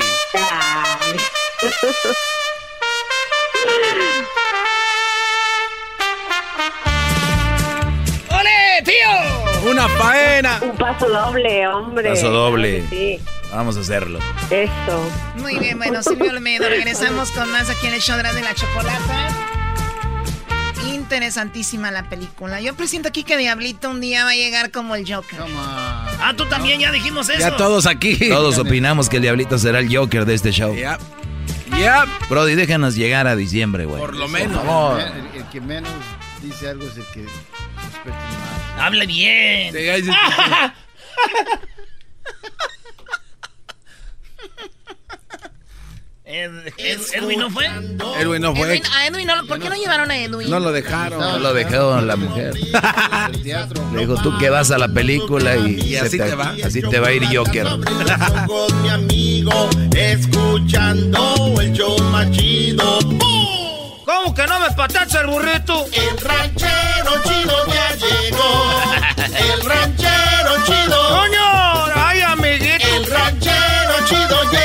[8.29, 9.69] ¡Ole, tío!
[9.69, 10.59] ¡Una faena!
[10.61, 12.09] Un paso doble, hombre.
[12.09, 12.83] Paso doble.
[12.89, 13.19] Sí.
[13.51, 14.19] Vamos a hacerlo.
[14.49, 15.11] Eso.
[15.37, 19.60] Muy bien, bueno, Silvio Olmedo, regresamos con más aquí en el show de la chocolata.
[20.87, 22.61] Interesantísima la película.
[22.61, 25.39] Yo presiento aquí que Diablito un día va a llegar como el Joker.
[25.55, 27.39] Ah, tú también ya dijimos eso.
[27.39, 28.15] Ya todos aquí.
[28.29, 30.75] Todos opinamos que el Diablito será el Joker de este show.
[30.75, 30.97] Ya.
[31.79, 32.05] Ya.
[32.29, 33.99] Brody, déjanos llegar a diciembre, güey.
[33.99, 34.57] Por lo menos.
[34.57, 35.01] Por favor.
[35.01, 35.91] El, el que menos
[36.41, 37.25] dice algo es el que.
[38.79, 39.75] Hable bien.
[46.33, 47.65] Ed- Ed- Edwin no fue.
[48.17, 48.77] Edwin no fue.
[48.77, 50.49] Edwin- a Edwin no, ¿Por qué no llevaron a Edwin?
[50.49, 51.19] No lo dejaron.
[51.19, 52.53] No lo dejaron la mujer.
[53.93, 56.55] Le dijo, tú que vas a la película y, así te va.
[56.63, 57.67] Así te va a ir Joker.
[58.47, 62.99] Con mi amigo, escuchando el show más chido.
[64.05, 65.85] ¿Cómo que no me patacha el burrito?
[65.91, 68.71] El ranchero chido ya llegó.
[69.51, 71.09] El ranchero chido.
[71.09, 71.85] ¡Coño!
[71.95, 72.87] ¡Ay, amiguito!
[72.95, 74.60] El ranchero chido ya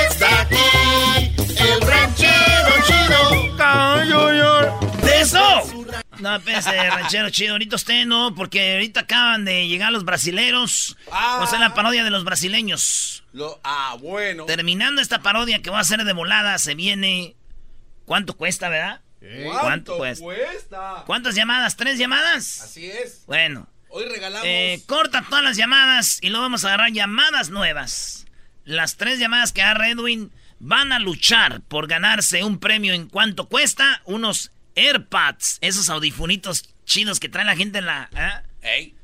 [6.26, 7.52] No, espérese, ranchero chido.
[7.52, 10.96] Ahorita usted no, porque ahorita acaban de llegar los brasileros.
[11.40, 13.24] O sea, la parodia de los brasileños.
[13.32, 14.44] Lo- ah, bueno.
[14.46, 17.36] Terminando esta parodia que va a ser de volada, se viene.
[18.04, 19.00] ¿Cuánto cuesta, verdad?
[19.60, 20.24] ¿Cuánto cuesta?
[20.24, 21.02] cuesta?
[21.06, 21.76] ¿Cuántas llamadas?
[21.76, 22.60] ¿Tres llamadas?
[22.60, 23.24] Así es.
[23.26, 24.46] Bueno, Hoy regalamos.
[24.46, 28.26] eh, corta todas las llamadas y luego vamos a agarrar llamadas nuevas.
[28.64, 33.48] Las tres llamadas que agarra Edwin van a luchar por ganarse un premio en cuánto
[33.48, 34.00] cuesta.
[34.04, 38.08] Unos AirPods, esos audifunitos chidos que trae la gente en la...
[38.14, 38.46] ¿eh?
[38.62, 38.94] Ey.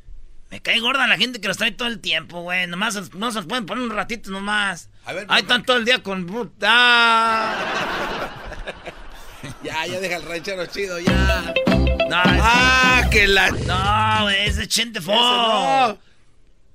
[0.51, 2.67] Me cae gorda la gente que los trae todo el tiempo, güey.
[2.67, 4.91] Nomás no se los pueden poner un ratito nomás.
[5.07, 6.53] A ver, Ahí están todo el día con...
[6.63, 8.29] ¡Ah!
[9.65, 11.53] Ya, ya deja el ranchero chido, ya.
[12.09, 13.51] No, Ah, que la.
[13.51, 15.13] No, güey, ese Chente Fo.
[15.13, 15.99] no.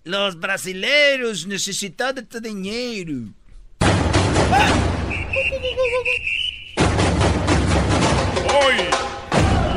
[0.04, 3.30] Los brasileros necesitan de tu dinero.
[8.60, 8.76] Hoy,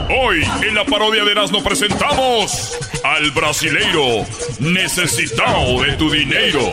[0.09, 4.24] hoy en la parodia de Erasmo presentamos al brasileiro
[4.59, 6.70] necesitado de tu dinero.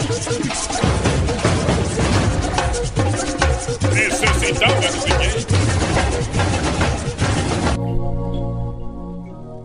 [3.93, 5.47] Necesitado de tu dinero.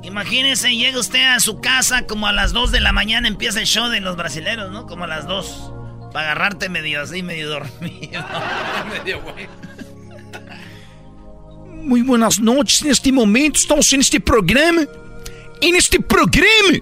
[0.03, 3.67] Imagínese, llega usted a su casa como a las 2 de la mañana empieza el
[3.67, 4.87] show de los brasileros, ¿no?
[4.87, 5.73] Como a las 2.
[6.13, 8.25] Para agarrarte medio así, medio dormido.
[8.91, 9.49] medio güey.
[11.83, 12.83] Muy buenas noches.
[12.83, 14.83] En este momento estamos en este programa.
[15.61, 16.79] En este programa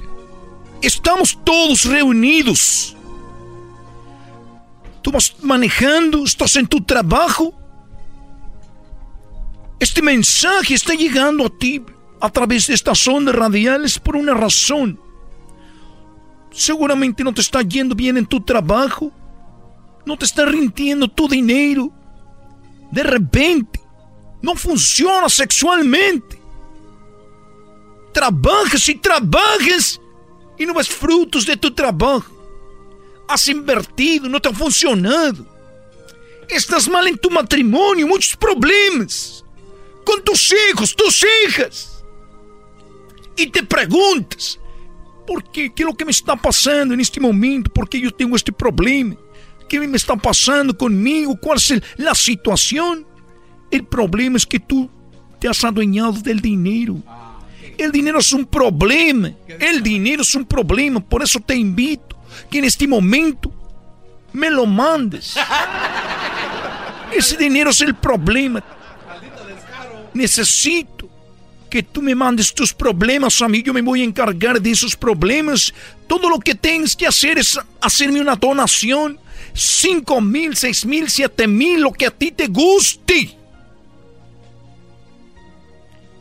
[0.83, 2.95] estamos todos reunidos.
[5.01, 7.55] Tú vas manejando, estás en tu trabajo.
[9.79, 11.83] Este mensaje está llegando a ti
[12.21, 15.01] a través de estas ondas radiales por una razón.
[16.53, 19.11] Seguramente no te está yendo bien en tu trabajo.
[20.05, 21.91] No te está rindiendo tu dinero.
[22.91, 23.80] De repente,
[24.43, 26.39] no funciona sexualmente.
[28.13, 30.01] Trabajas y trabajas
[30.59, 32.31] y no ves frutos de tu trabajo.
[33.29, 35.47] Has invertido, no te ha funcionado.
[36.49, 39.45] Estás mal en tu matrimonio, muchos problemas.
[40.05, 42.05] Con tus hijos, tus hijas.
[43.37, 44.59] Y te preguntas,
[45.27, 45.73] ¿por qué?
[45.73, 47.71] ¿Qué es lo que me está pasando en este momento?
[47.73, 49.15] ¿Por qué yo tengo este problema?
[49.69, 51.39] ¿Qué me está pasando conmigo?
[51.41, 53.07] ¿Cuál es el- la situación?
[53.71, 54.91] El problema es que tú
[55.39, 56.97] te has adueñado del dinero.
[57.79, 59.33] El dinero es un problema.
[59.59, 61.01] El dinero es un problema.
[61.01, 62.17] Por eso te invito
[62.51, 63.53] que en este momento
[64.33, 65.35] me lo mandes.
[67.13, 68.63] Ese dinero es el problema.
[70.13, 71.09] Necesito
[71.71, 73.63] que tú me mandes tus problemas a mí.
[73.63, 75.73] Yo me voy a encargar de esos problemas.
[76.07, 79.19] Todo lo que tienes que hacer es hacerme una donación.
[79.55, 83.40] Cinco mil, seis mil, siete mil, lo que a ti te guste.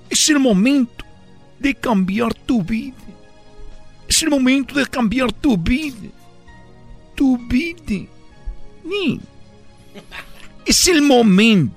[0.09, 1.05] Es el momento
[1.59, 2.95] de cambiar tu vida.
[4.07, 6.09] Es el momento de cambiar tu vida.
[7.15, 8.07] Tu vida.
[8.83, 9.19] Ni.
[10.65, 11.75] Es el momento.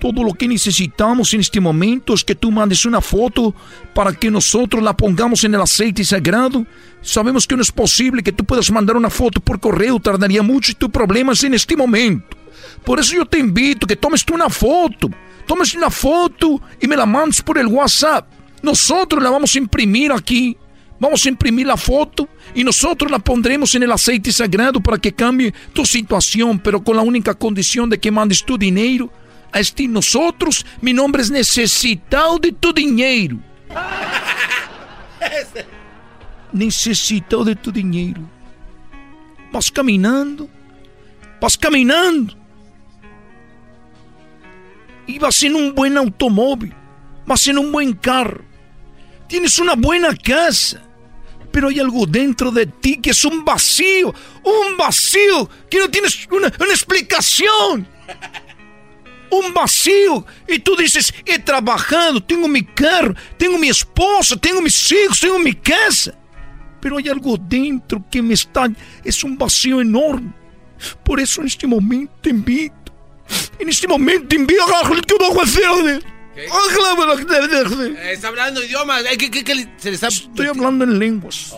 [0.00, 3.54] Todo lo que necesitamos en este momento es que tú mandes una foto
[3.94, 6.66] para que nosotros la pongamos en el aceite sagrado.
[7.02, 10.72] Sabemos que no es posible que tú puedas mandar una foto por correo, tardaría mucho
[10.72, 12.36] y tu problema es en este momento.
[12.84, 15.08] Por eso yo te invito que tomes tú una foto.
[15.46, 18.30] Tomes una foto y me la mandes por el WhatsApp.
[18.62, 20.56] Nosotros la vamos a imprimir aquí.
[20.98, 25.12] Vamos a imprimir la foto y nosotros la pondremos en el aceite sagrado para que
[25.12, 29.12] cambie tu situación, pero con la única condición de que mandes tu dinero
[29.50, 30.64] a este nosotros.
[30.80, 33.38] Mi nombre es necesitado de tu dinero.
[36.52, 38.20] Necesitado de tu dinero.
[39.50, 40.48] Vas caminando
[41.42, 42.34] Vas caminando.
[45.06, 46.74] Y vas en un buen automóvil.
[47.26, 48.44] Vas en un buen carro.
[49.28, 50.82] Tienes una buena casa.
[51.50, 54.14] Pero hay algo dentro de ti que es un vacío.
[54.42, 57.88] Un vacío que no tienes una, una explicación
[59.32, 60.24] un vacío.
[60.46, 65.38] Y tú dices, he trabajado, tengo mi carro, tengo mi esposa, tengo mis hijos, tengo
[65.38, 66.14] mi casa.
[66.80, 68.68] Pero hay algo dentro que me está...
[69.04, 70.32] Es un vacío enorme.
[71.04, 72.81] Por eso en este momento te invito.
[73.58, 76.02] En este momento invito a hacer.
[78.10, 79.02] Está hablando idiomas.
[79.18, 80.08] ¿Qué, qué, qué se le está...
[80.08, 81.54] Estoy hablando en lenguas.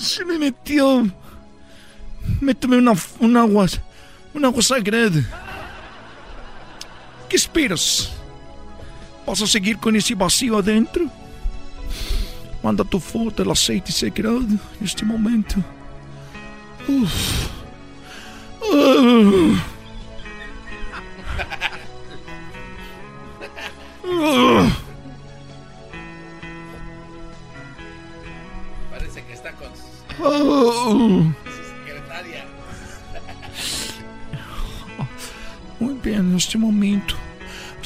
[0.00, 1.04] Se me metió.
[2.40, 3.66] Me tomé una, un agua.
[4.34, 5.20] Un agua sagrada.
[7.28, 8.10] ¿Qué esperas?
[9.26, 11.06] ¿Vas a seguir con ese vacío adentro?
[12.62, 15.56] Manda tu foto del aceite sagrado en este momento.
[16.88, 17.48] Uf.
[18.62, 19.56] Uh.
[24.04, 24.70] Uh.
[28.90, 29.68] Parece que está con
[30.20, 31.32] Uh.
[35.80, 37.14] Muy bien, en este momento.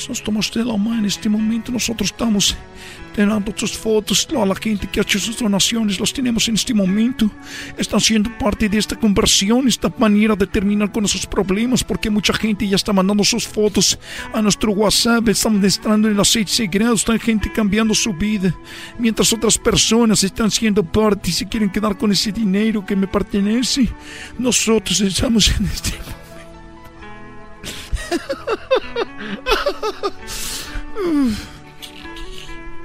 [0.09, 2.57] Nós tomamos de la mano, en este momento nosotros estamos
[3.15, 7.31] tirando tus fotos a gente que ha hecho sus donaciones, las tenemos en este momento.
[7.77, 12.33] Están siendo parte de esta conversión, esta manera de terminar con esos problemas, porque mucha
[12.33, 13.99] gente ya está mandando sus fotos
[14.33, 18.55] a nuestro WhatsApp, están mostrando el aceite sagrado, está gente cambiando su vida,
[18.99, 23.07] mientras otras personas están siendo parte y se quieren quedar con ese dinero que me
[23.07, 23.89] pertenece.
[24.39, 26.22] Nosotros estamos en este momento.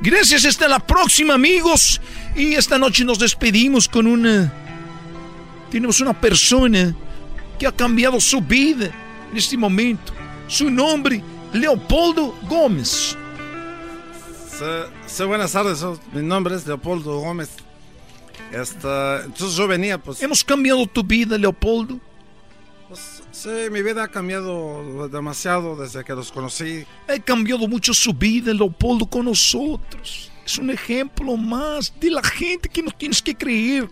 [0.02, 2.00] Gracias, hasta la próxima amigos.
[2.36, 4.54] Y esta noche nos despedimos con una...
[5.72, 6.96] Tenemos una persona
[7.60, 8.92] que ha cambiado su vida
[9.32, 10.14] en este momento.
[10.48, 11.22] Su nombre,
[11.52, 13.18] Leopoldo Gómez.
[15.08, 15.84] Sí, buenas tardes.
[16.14, 17.50] Mi nombre es Leopoldo Gómez.
[18.52, 20.22] Esta, entonces yo venía, pues.
[20.22, 22.00] Hemos cambiado tu vida, Leopoldo.
[23.38, 26.86] Sí, mi vida ha cambiado demasiado desde que los conocí.
[27.08, 30.32] Ha cambiado mucho su vida, Leopoldo, con nosotros.
[30.46, 33.90] Es un ejemplo más de la gente que no tienes que creer.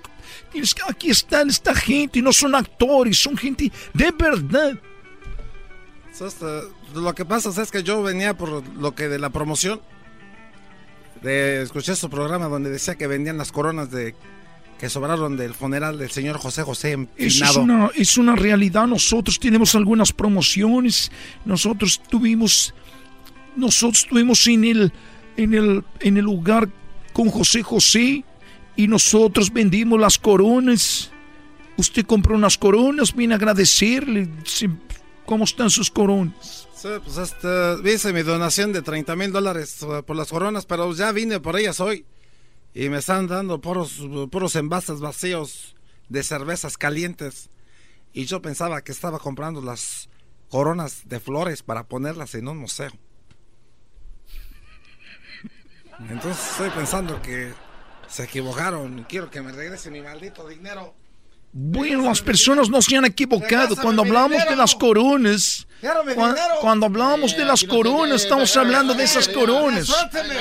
[0.52, 4.80] Tienes que, aquí están esta gente, no son actores, son gente de verdad.
[6.20, 6.46] Este,
[6.94, 9.82] lo que pasa es que yo venía por lo que de la promoción.
[11.22, 14.16] De, escuché su programa donde decía que vendían las coronas de
[14.80, 17.52] que sobraron del funeral del señor José José empinado.
[17.52, 18.88] es una, es una realidad.
[18.88, 21.12] Nosotros tenemos algunas promociones.
[21.46, 22.74] Nosotros tuvimos.
[23.56, 24.94] Nosotros estuvimos en el,
[25.38, 26.70] en el, en el lugar
[27.14, 28.26] con José José.
[28.76, 31.12] Y nosotros vendimos las coronas.
[31.78, 34.30] Usted compró unas coronas, vine a agradecerle.
[35.26, 36.68] ¿Cómo están sus coronas?
[36.76, 40.94] Sí, pues este, hice mi donación de 30 mil dólares eh, por las coronas, pero
[40.94, 42.06] ya vine por ellas hoy.
[42.76, 45.78] Y me están dando puros, puros envases vacíos
[46.10, 47.50] de cervezas calientes.
[48.12, 50.10] Y yo pensaba que estaba comprando las
[50.50, 52.92] coronas de flores para ponerlas en un museo.
[56.10, 57.54] Entonces estoy pensando que
[58.10, 60.94] se equivocaron quiero que me regrese mi maldito dinero.
[61.58, 63.78] Bueno, las personas no se han equivocado.
[63.78, 65.66] Cuando hablamos de las coronas,
[66.60, 69.88] cuando hablamos de las coronas, estamos hablando de esas coronas.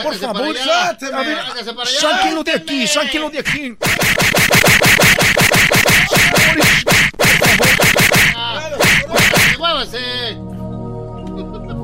[0.02, 1.38] Por favor, a ver,
[1.86, 3.76] sáquenlo de aquí, sáquenlo de aquí.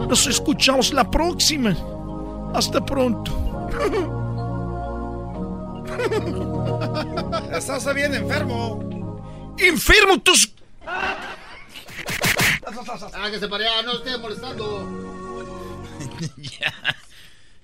[0.08, 1.76] Nos escuchamos la próxima.
[2.52, 3.30] Hasta pronto.
[7.52, 8.99] Estás bien enfermo.
[9.66, 10.52] Enfermo tus...
[13.14, 15.82] Hágase para allá, no esté molestando.
[16.36, 16.72] ya.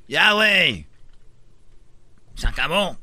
[0.09, 0.86] Ya, güey.
[2.35, 2.98] Se acabó.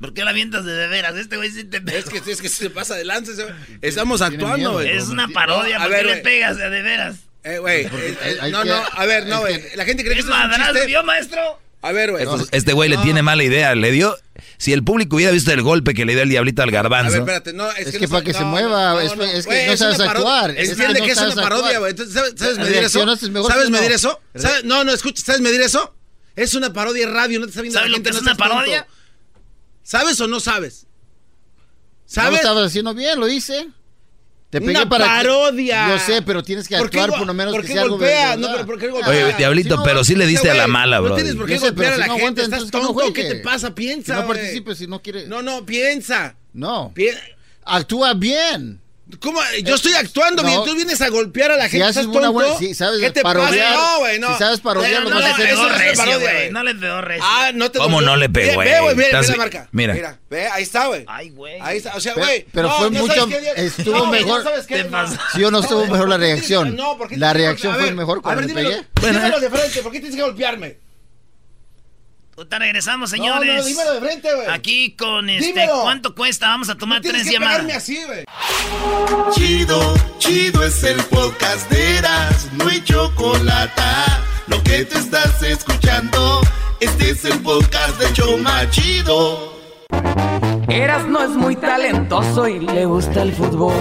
[0.00, 1.16] ¿Por qué la avientas de de veras?
[1.16, 1.98] Este güey sí te pega.
[1.98, 3.34] Es que, es que se pasa adelante.
[3.34, 3.46] se-
[3.80, 4.88] Estamos actuando, güey.
[4.90, 5.78] Es una parodia.
[5.78, 7.16] No, ¿Por qué le pegas de de veras?
[7.44, 7.84] Eh, güey.
[7.86, 9.62] eh, eh, no, no, a ver, no, güey.
[9.76, 10.86] La gente cree que ¿Es esto es un madrazo, chiste.
[10.88, 11.60] vio, maestro?
[11.82, 12.22] A ver, güey.
[12.24, 13.74] Estos- este güey le tiene mala idea.
[13.74, 14.16] Le dio.
[14.58, 16.82] Si el público hubiera visto el golpe que le dio el diablito al A ver,
[16.82, 17.16] garbanzo.
[17.18, 19.22] espérate, no, es, Es que, que no para que se no, mueva, no, es- no,
[19.24, 21.90] es que güey, no es sabes actuar, Entiende no que es sabes una parodia, güey.
[21.90, 23.16] Entonces, ¿Sabes, sabes medir eso?
[23.46, 23.78] ¿Sabes no.
[23.78, 24.20] medir eso?
[24.34, 25.94] ¿Sabes- No, no, escucha, ¿sabes medir eso?
[26.34, 28.22] Es una parodia de radio, no te está viendo ¿Sabes la lo que es no
[28.22, 28.86] una parodia?
[29.82, 30.86] ¿Sabes o no sabes?
[32.16, 33.68] No lo estabas haciendo bien, lo hice.
[34.58, 35.88] Te pegué Una para que- parodia.
[35.90, 37.82] Yo sé, pero tienes que ¿Por qué actuar por lo menos por que qué sea
[37.82, 38.30] algo golpea?
[38.30, 38.38] verdad.
[38.38, 39.10] No, pero ¿por qué golpea?
[39.10, 41.10] Oye, Diablito, pero sí le diste a la mala, bro.
[41.10, 42.22] No tienes por qué sé, golpear pero a si la no gente.
[42.22, 43.12] aguanta, Estás entonces que no tonto.
[43.12, 43.74] ¿Qué te pasa?
[43.74, 45.26] Piensa, Que no participes si no quiere.
[45.26, 46.36] No, no, piensa.
[46.54, 46.90] No.
[46.94, 47.10] Pi-
[47.64, 48.80] Actúa bien.
[49.20, 49.40] ¿Cómo?
[49.62, 50.48] Yo estoy actuando No.
[50.48, 50.64] bien.
[50.64, 51.84] Tú vienes a golpear a la Si gente.
[51.86, 53.86] haces ¿Estás una buena- si sabes ¿Qué te parodiar, pasa?
[53.92, 54.32] No, güey, no.
[54.32, 55.56] si sabes parodiar, no, no, no es recio,
[55.96, 56.34] parodia, güey.
[56.34, 56.50] güey.
[56.50, 57.24] No les veo recio.
[57.24, 59.68] Ah, no te ¿Cómo no le pegó, Ve, Ve, güey, mira, la marca.
[59.70, 59.94] mira.
[59.94, 61.04] Mira, ve, ahí está, güey.
[61.06, 61.54] Ay, güey.
[61.60, 62.46] Ahí está, o sea, güey.
[62.52, 64.38] pero no, fue mucho- sabes qué día- estuvo no, güey, mejor.
[64.44, 65.20] no sabes qué- ¿Qué pasa?
[65.34, 66.74] ¿Sí o no estuvo mejor la reacción?
[66.74, 68.82] No, ¿por qué La reacción fue mejor cuando le pegué.
[69.00, 69.82] dímelo de frente.
[69.82, 70.78] ¿Por qué tienes que golpearme?
[72.36, 73.56] Ahorita regresamos, No, señores.
[73.56, 74.46] no, dímelo de frente, güey.
[74.48, 75.46] Aquí con este.
[75.46, 75.82] Dímelo.
[75.82, 76.48] ¿Cuánto cuesta?
[76.48, 77.76] Vamos a tomar Tienes tres que llamadas.
[77.76, 78.24] así, güey.
[79.34, 83.82] Chido, chido es el podcast de Eras, no hay chocolate.
[84.48, 86.40] Lo que te estás escuchando,
[86.80, 89.54] este es el podcast de Choma Chido.
[90.68, 93.74] Eras no es muy talentoso y le gusta el fútbol.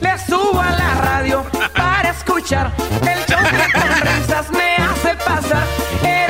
[0.00, 1.44] Le subo a la radio
[1.74, 2.72] para escuchar
[3.02, 5.66] el show que con risas me hace pasar.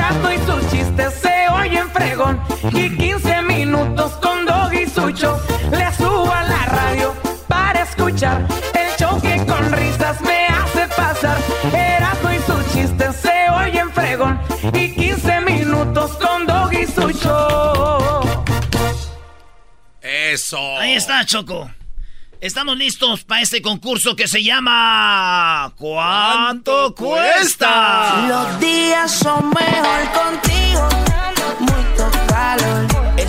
[0.03, 2.41] Erasmo y sus chistes se oyen fregón
[2.73, 5.39] y 15 minutos con Dog y Sucho.
[5.71, 7.13] Le subo a la radio
[7.47, 11.37] para escuchar el show que con risas me hace pasar.
[11.73, 14.41] Erasmo y sus chistes se oyen fregón
[14.73, 18.19] y 15 minutos con Dog y Sucho.
[20.01, 20.79] Eso.
[20.79, 21.69] Ahí está, Choco.
[22.43, 25.71] Estamos listos para este concurso que se llama.
[25.77, 28.27] ¿Cuánto cuesta?
[28.27, 30.89] Los días son mejor contigo.
[31.59, 32.85] Mucho calor.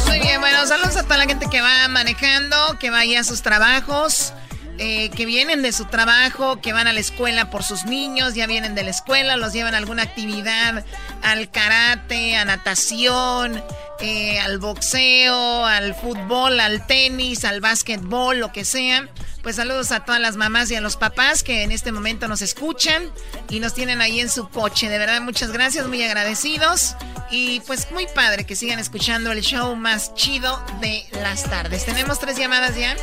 [0.09, 3.41] Muy bien, bueno, saludos a toda la gente que va manejando, que vaya a sus
[3.43, 4.33] trabajos,
[4.79, 8.47] eh, que vienen de su trabajo, que van a la escuela por sus niños, ya
[8.47, 10.85] vienen de la escuela, los llevan a alguna actividad,
[11.23, 13.63] al karate, a natación,
[14.01, 19.09] eh, al boxeo, al fútbol, al tenis, al básquetbol, lo que sea.
[19.43, 22.43] Pues saludos a todas las mamás y a los papás que en este momento nos
[22.43, 23.11] escuchan
[23.51, 24.89] y nos tienen ahí en su coche.
[24.89, 26.97] De verdad, muchas gracias, muy agradecidos.
[27.31, 31.85] Y pues muy padre que sigan escuchando el show más chido de las tardes.
[31.85, 32.97] Tenemos tres llamadas ya.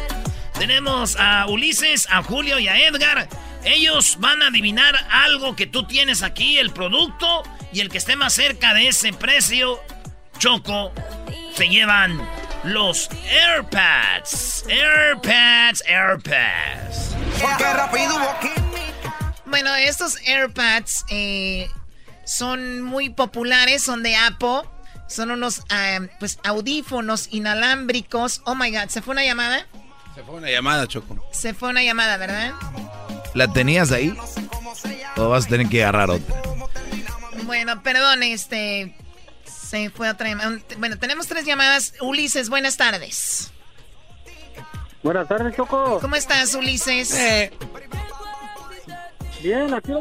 [0.61, 3.27] Tenemos a Ulises, a Julio y a Edgar.
[3.63, 7.41] Ellos van a adivinar algo que tú tienes aquí, el producto,
[7.73, 9.81] y el que esté más cerca de ese precio,
[10.37, 10.93] Choco,
[11.55, 12.21] se llevan
[12.63, 14.65] los AirPads.
[14.69, 17.15] AirPads, AirPads.
[19.47, 21.71] Bueno, estos AirPads eh,
[22.23, 24.61] son muy populares, son de Apple.
[25.07, 28.43] Son unos ah, pues audífonos inalámbricos.
[28.45, 29.65] Oh my god, ¿se fue una llamada?
[30.15, 31.17] Se fue una llamada, Choco.
[31.31, 32.53] Se fue una llamada, ¿verdad?
[33.33, 34.13] ¿La tenías ahí?
[35.15, 36.41] ¿O vas a tener que agarrar otra?
[37.43, 38.95] Bueno, perdón, este.
[39.45, 40.57] Se fue otra llamada.
[40.77, 41.93] Bueno, tenemos tres llamadas.
[42.01, 43.51] Ulises, buenas tardes.
[45.01, 45.99] Buenas tardes, Choco.
[45.99, 47.15] ¿Cómo estás, Ulises?
[49.41, 49.91] Bien, aquí.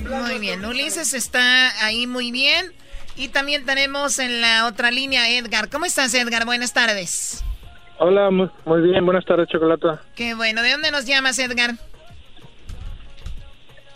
[0.00, 2.72] Muy bien, Ulises está ahí muy bien.
[3.14, 5.68] Y también tenemos en la otra línea Edgar.
[5.68, 6.46] ¿Cómo estás, Edgar?
[6.46, 7.44] Buenas tardes.
[8.04, 9.04] Hola, muy, muy bien.
[9.04, 10.00] Buenas tardes, Chocolata.
[10.16, 10.60] Qué bueno.
[10.62, 11.72] ¿De dónde nos llamas, Edgar?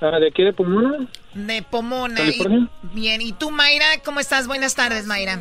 [0.00, 1.08] Ah, ¿De aquí de Pomona?
[1.34, 2.20] De Pomona.
[2.22, 3.20] Y- bien.
[3.20, 3.86] ¿Y tú, Mayra?
[4.04, 4.46] ¿Cómo estás?
[4.46, 5.40] Buenas tardes, Mayra.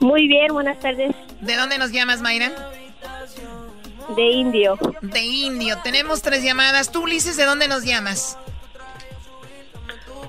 [0.00, 1.16] Muy bien, buenas tardes.
[1.40, 2.52] ¿De dónde nos llamas, Mayra?
[4.14, 4.78] De Indio.
[5.00, 5.78] De Indio.
[5.82, 6.92] Tenemos tres llamadas.
[6.92, 8.36] Tú, Ulises, ¿de dónde nos llamas?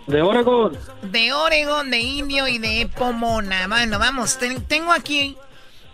[0.07, 0.77] De Oregon.
[1.01, 3.67] De Oregon, de Indio y de Pomona.
[3.67, 5.35] Bueno, vamos, ten- tengo aquí,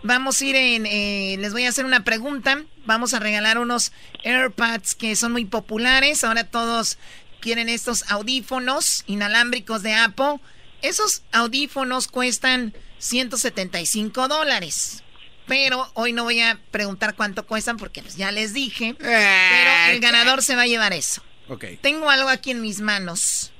[0.04, 2.62] vamos a ir en, eh, les voy a hacer una pregunta.
[2.84, 3.90] Vamos a regalar unos
[4.22, 6.22] AirPads que son muy populares.
[6.22, 6.98] Ahora todos
[7.40, 10.38] quieren estos audífonos inalámbricos de Apple.
[10.82, 15.02] Esos audífonos cuestan 175 dólares.
[15.46, 18.94] Pero hoy no voy a preguntar cuánto cuestan porque pues, ya les dije.
[18.98, 21.22] Pero el ganador se va a llevar eso.
[21.48, 21.64] Ok.
[21.80, 23.52] Tengo algo aquí en mis manos.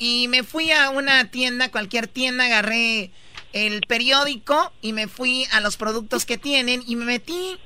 [0.00, 3.10] Y me fui a una tienda, cualquier tienda, agarré
[3.52, 7.58] el periódico y me fui a los productos que tienen y me metí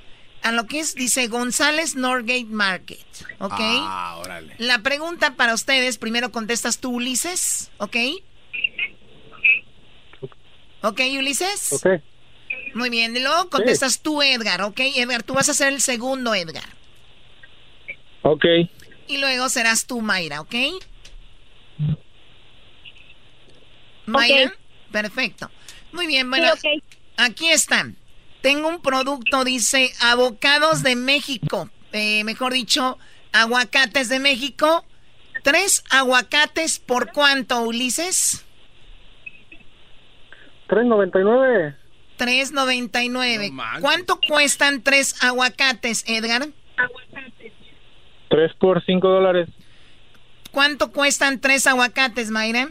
[0.42, 3.04] a lo que es, dice González Norgate Market.
[3.38, 3.54] ¿Ok?
[3.58, 4.54] Ah, órale.
[4.58, 7.70] La pregunta para ustedes, primero contestas tú, Ulises.
[7.78, 7.96] ¿Ok?
[10.82, 11.72] ¿Ok, Ulises?
[11.72, 11.86] Ok.
[12.74, 14.62] Muy bien, y luego contestas tú, Edgar.
[14.62, 14.80] ¿Ok?
[14.80, 16.68] Edgar, tú vas a ser el segundo, Edgar.
[18.22, 18.44] Ok.
[19.08, 20.54] Y luego serás tú, Mayra, ¿ok?
[24.06, 24.52] Mayra,
[24.90, 25.50] perfecto.
[25.92, 26.52] Muy bien, bueno,
[27.16, 27.96] aquí están.
[28.40, 31.70] Tengo un producto, dice Avocados de México.
[31.92, 32.98] Eh, mejor dicho,
[33.32, 34.84] aguacates de México.
[35.42, 38.44] Tres aguacates por cuánto, Ulises?
[40.68, 41.76] 3.99.
[42.18, 43.80] 3.99.
[43.80, 46.48] ¿Cuánto cuestan tres aguacates, Edgar?
[48.28, 49.48] Tres por cinco dólares.
[50.50, 52.70] ¿Cuánto cuestan tres aguacates, Mayra?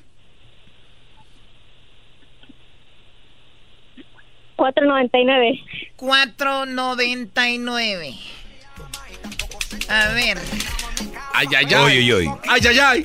[4.61, 5.57] 4.99.
[5.97, 8.15] 4.99.
[9.89, 10.37] A ver.
[11.33, 12.29] Ay, ay, ay.
[12.47, 13.03] Ay, ay, ay.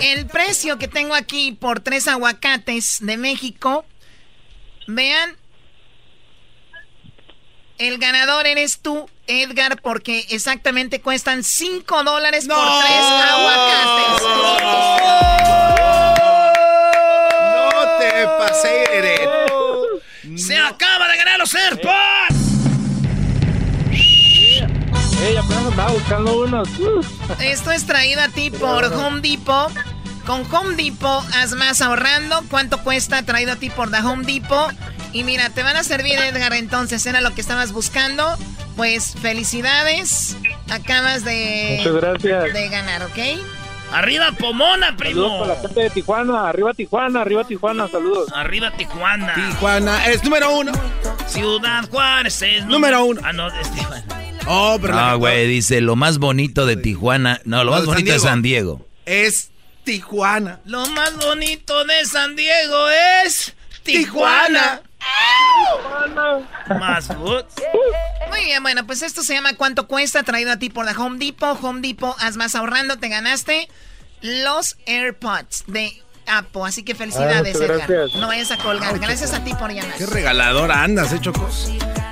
[0.00, 3.84] El precio que tengo aquí por tres aguacates de México.
[4.88, 5.36] Vean.
[7.78, 14.22] El ganador eres tú, Edgar, porque exactamente cuestan 5 dólares por tres aguacates.
[17.54, 18.86] No te pasé,
[20.36, 22.36] ¡Se acaba de ganar los AirPods!
[25.22, 26.68] Ey, apenas andaba buscando unos.
[27.40, 29.72] Esto es traído a ti por Home Depot.
[30.26, 32.42] Con Home Depot haz más ahorrando.
[32.50, 33.22] ¿Cuánto cuesta?
[33.22, 34.72] Traído a ti por The Home Depot.
[35.12, 37.06] Y mira, te van a servir, Edgar, entonces.
[37.06, 38.36] Era lo que estabas buscando.
[38.74, 40.36] Pues felicidades.
[40.68, 42.52] Acabas de, Muchas gracias.
[42.52, 43.18] de ganar, ¿ok?
[43.92, 45.22] ¡Arriba Pomona, primo!
[45.22, 46.48] Saludos para la gente de Tijuana.
[46.48, 47.88] Arriba Tijuana, arriba Tijuana.
[47.88, 48.28] Saludos.
[48.34, 49.34] Arriba Tijuana.
[49.34, 50.72] Tijuana es número uno.
[51.26, 53.20] Ciudad Juárez es Número uno.
[53.24, 54.04] Ah, no, es Tijuana.
[54.46, 57.40] Oh, pero la- No, güey, dice lo más bonito de Tijuana.
[57.44, 58.18] No, lo No, más de San bonito de.
[58.20, 58.86] San Diego.
[59.06, 59.50] es
[59.84, 60.60] Tijuana.
[60.66, 62.88] Lo más bonito de San Diego
[63.24, 64.82] es Tijuana.
[66.80, 67.54] Más boots.
[68.28, 70.22] Muy bien, bueno, pues esto se llama ¿Cuánto cuesta?
[70.22, 71.58] Traído a ti por la Home Depot.
[71.62, 73.68] Home Depot, haz más ahorrando, te ganaste
[74.22, 76.62] los AirPods de Apple.
[76.66, 77.88] Así que felicidades, Ah, muchas Edgar.
[77.88, 78.20] gracias.
[78.20, 78.98] No vayas a colgar.
[78.98, 79.94] Gracias a ti por llamar.
[79.96, 81.48] Qué regaladora andas, ¿eh, Choco?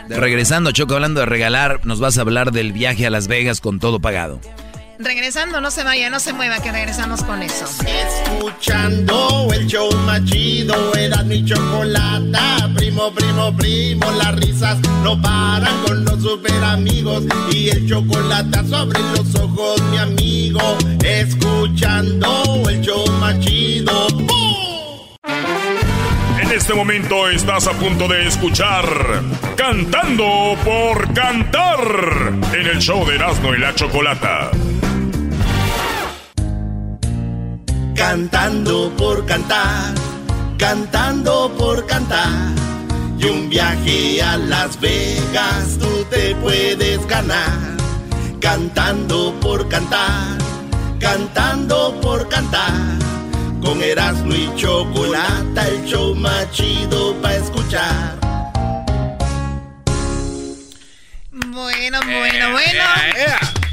[0.08, 3.80] Regresando, Choco, hablando de regalar, nos vas a hablar del viaje a Las Vegas con
[3.80, 4.40] todo pagado.
[4.98, 7.66] Regresando, no se vaya, no se mueva, que regresamos con eso.
[7.84, 12.70] Escuchando el show más chido, era mi chocolata.
[12.76, 17.24] Primo, primo, primo, las risas no paran con los super amigos.
[17.52, 20.78] Y el chocolate sobre los ojos, mi amigo.
[21.02, 24.06] Escuchando el show más chido.
[26.40, 28.84] En este momento estás a punto de escuchar
[29.56, 34.50] Cantando por Cantar en el show de Erasmo y la Chocolata.
[37.94, 39.94] Cantando por cantar,
[40.58, 42.52] cantando por cantar.
[43.18, 47.76] Y un viaje a Las Vegas tú te puedes ganar.
[48.40, 50.38] Cantando por cantar,
[50.98, 52.72] cantando por cantar.
[53.62, 58.18] Con Erasmo y Chocolata, el show más chido para escuchar.
[61.32, 62.84] Bueno, bueno, bueno.
[63.16, 63.63] Eh,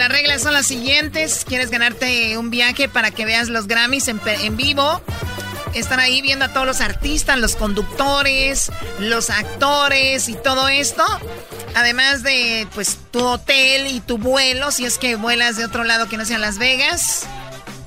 [0.00, 1.44] las reglas son las siguientes.
[1.46, 5.02] ¿Quieres ganarte un viaje para que veas los Grammys en, vivo?
[5.74, 11.04] Están ahí viendo a todos los artistas, los conductores, los actores y todo esto.
[11.74, 16.08] Además de, pues, tu hotel y tu vuelo, si es que vuelas de otro lado
[16.08, 17.26] que no sea Las Vegas.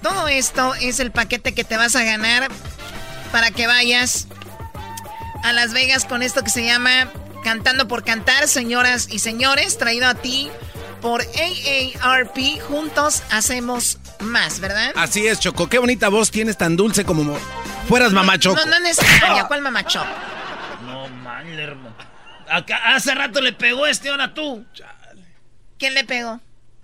[0.04, 2.48] Todo esto es el paquete que te vas a ganar
[3.32, 4.28] para que vayas
[5.44, 7.12] a Las Vegas con esto que se llama
[7.44, 10.52] Cantando por Cantar, señoras y señores, traído a ti
[11.04, 12.60] por AARP.
[12.68, 14.94] Juntos hacemos más, ¿verdad?
[14.96, 15.68] Así es, Choco.
[15.70, 17.38] Qué bonita voz tienes, tan dulce como mo-
[17.88, 18.56] fueras mamá Choco.
[18.56, 19.44] No, no necesaria.
[19.48, 20.06] ¿Cuál mamachop?
[20.88, 21.94] No, man, hermano.
[22.50, 24.66] Acá, hace rato le pegó este, ahora tú.
[25.78, 26.40] ¿Quién le pegó?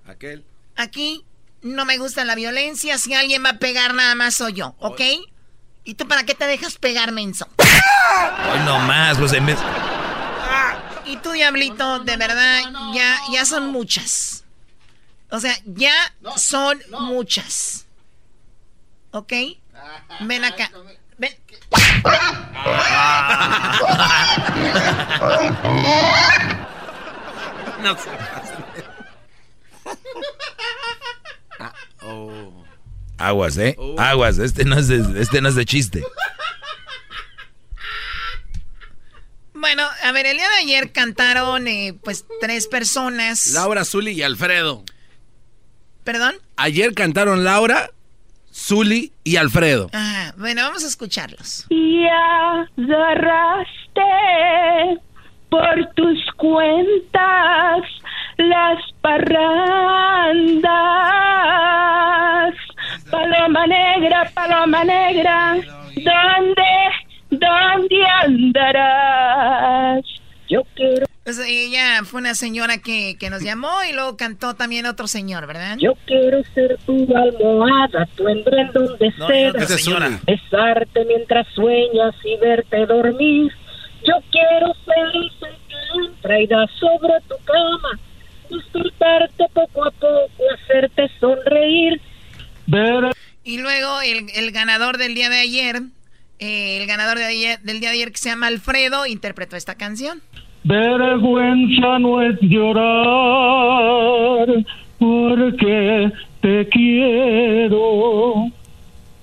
[0.08, 0.44] Aquel.
[0.76, 1.24] Aquí
[1.62, 2.98] no me gusta la violencia.
[2.98, 5.02] Si alguien va a pegar, nada más soy yo, ¿ok?
[5.86, 7.48] ¿Y tú para qué te dejas pegar, menso?
[7.58, 9.58] Hoy no más, pues en vez...
[11.10, 12.62] Y tú, Diablito, de verdad,
[12.94, 14.44] ya, ya son muchas.
[15.32, 15.94] O sea, ya
[16.38, 17.88] son muchas.
[19.10, 19.34] ¿Ok?
[20.22, 20.70] Ven acá.
[21.18, 21.36] Ven.
[27.82, 28.10] No se
[33.18, 33.76] Aguas, ¿eh?
[33.98, 36.04] Aguas, este no es de, este no es de chiste.
[39.60, 43.52] Bueno, a ver, el día de ayer cantaron, eh, pues, tres personas.
[43.54, 44.84] Laura, Zuli y Alfredo.
[46.06, 46.36] ¿Perdón?
[46.56, 47.92] Ayer cantaron Laura,
[48.54, 49.90] Zuli y Alfredo.
[49.94, 51.66] Ajá, bueno, vamos a escucharlos.
[51.70, 54.02] Y agarraste
[55.50, 57.82] por tus cuentas
[58.38, 60.70] las parrandas.
[63.12, 65.58] Paloma negra, paloma negra,
[65.96, 66.64] ¿dónde,
[67.30, 70.06] dónde andarás?
[70.50, 71.06] Yo quiero...
[71.24, 75.46] Pues ella fue una señora que, que nos llamó y luego cantó también otro señor,
[75.46, 75.78] ¿verdad?
[75.78, 79.28] Yo quiero ser tu almohada, tu endrendón de No,
[79.68, 80.20] señora.
[80.26, 83.52] Besarte mientras sueñas y verte dormir.
[84.08, 85.76] Yo quiero ser el sol que
[86.08, 88.00] entra y da sobre tu cama.
[88.50, 92.02] Disfrutarte poco a poco, hacerte sonreír.
[93.44, 95.82] Y luego el, el ganador del día de ayer,
[96.40, 99.76] eh, el ganador de ayer, del día de ayer que se llama Alfredo, interpretó esta
[99.76, 100.22] canción.
[100.64, 104.48] Vergüenza no es llorar
[104.98, 106.12] porque
[106.42, 108.52] te quiero.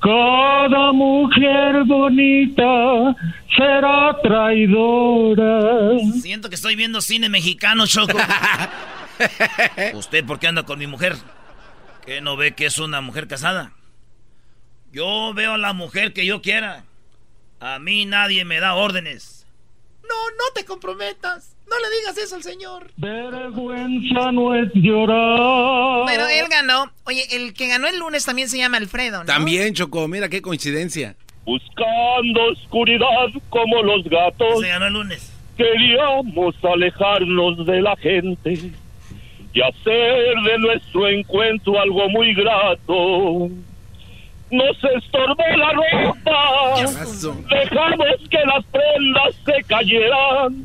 [0.00, 3.16] Cada mujer bonita
[3.56, 5.98] será traidora.
[6.20, 8.18] Siento que estoy viendo cine mexicano, Choco.
[9.94, 11.16] ¿Usted por qué anda con mi mujer?
[12.04, 13.72] ¿Que no ve que es una mujer casada?
[14.92, 16.84] Yo veo a la mujer que yo quiera.
[17.60, 19.46] A mí nadie me da órdenes.
[20.02, 21.56] No, no te comprometas.
[21.68, 22.90] No le digas eso al señor.
[22.96, 26.04] Vergüenza no es llorar.
[26.06, 26.92] Pero él ganó.
[27.04, 29.24] Oye, el que ganó el lunes también se llama Alfredo, ¿no?
[29.24, 31.16] También, Choco, mira qué coincidencia.
[31.44, 34.60] Buscando oscuridad como los gatos.
[34.60, 35.32] Se ganó el lunes.
[35.56, 38.52] Queríamos alejarnos de la gente
[39.52, 43.48] y hacer de nuestro encuentro algo muy grato.
[44.50, 46.76] Nos estorbó la ropa,
[47.50, 50.64] dejamos que las prendas se cayeran.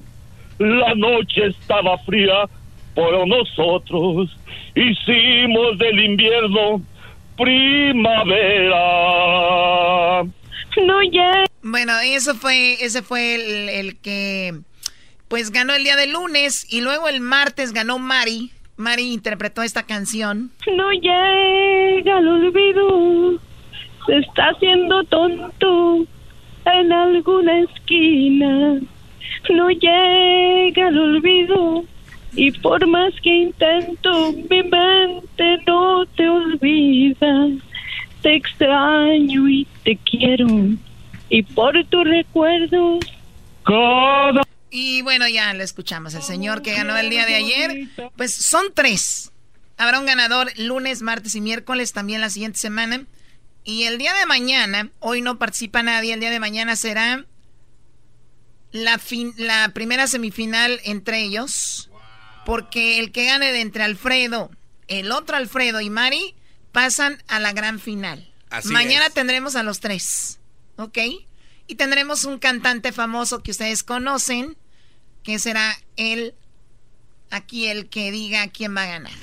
[0.60, 2.48] La noche estaba fría,
[2.94, 4.30] pero nosotros
[4.76, 6.84] hicimos del invierno
[7.36, 10.24] primavera.
[10.86, 11.46] No ya.
[11.64, 14.54] Bueno, eso fue, ese fue el, el que
[15.28, 18.52] pues ganó el día de lunes y luego el martes ganó Mari.
[18.76, 20.52] Mari interpretó esta canción.
[20.76, 23.40] No llega el olvido,
[24.06, 26.06] se está haciendo tonto
[26.66, 28.80] en alguna esquina.
[29.50, 31.84] No llega el olvido
[32.34, 37.48] y por más que intento, mi mente no te olvida.
[38.22, 40.48] Te extraño y te quiero
[41.30, 43.00] y por tus recuerdos.
[43.64, 46.14] Cada Y bueno, ya lo escuchamos.
[46.14, 49.32] El señor que ganó el día de ayer, pues son tres.
[49.78, 53.06] Habrá un ganador lunes, martes y miércoles también la siguiente semana.
[53.64, 57.26] Y el día de mañana, hoy no participa nadie, el día de mañana será
[58.72, 61.90] la, fin- la primera semifinal entre ellos.
[62.46, 64.50] Porque el que gane de entre Alfredo,
[64.88, 66.34] el otro Alfredo y Mari
[66.72, 68.34] pasan a la gran final.
[68.50, 69.14] Así mañana es.
[69.14, 70.40] tendremos a los tres.
[70.78, 70.98] ¿Ok?
[71.68, 74.58] Y tendremos un cantante famoso que ustedes conocen,
[75.24, 76.34] que será él,
[77.30, 79.14] aquí el que diga quién va a ganar.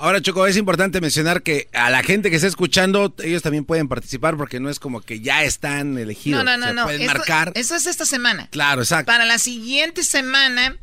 [0.00, 3.88] Ahora, Choco, es importante mencionar que a la gente que está escuchando, ellos también pueden
[3.88, 6.44] participar porque no es como que ya están elegidos.
[6.44, 6.84] No, no, no, Se no.
[6.84, 7.50] pueden marcar.
[7.56, 8.46] Eso es esta semana.
[8.52, 9.06] Claro, exacto.
[9.06, 10.76] Para la siguiente semana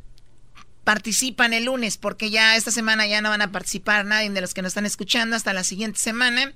[0.84, 4.54] participan el lunes, porque ya esta semana ya no van a participar nadie de los
[4.54, 6.54] que nos están escuchando hasta la siguiente semana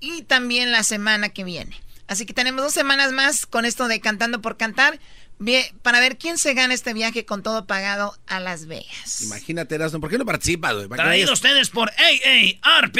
[0.00, 1.78] y también la semana que viene.
[2.08, 4.98] Así que tenemos dos semanas más con esto de Cantando por Cantar
[5.42, 9.22] bien, para ver quién se gana este viaje con todo pagado a Las Vegas.
[9.22, 10.88] Imagínate, Erasmo, ¿por qué no participas, güey?
[10.88, 12.96] Traído ustedes por AARP.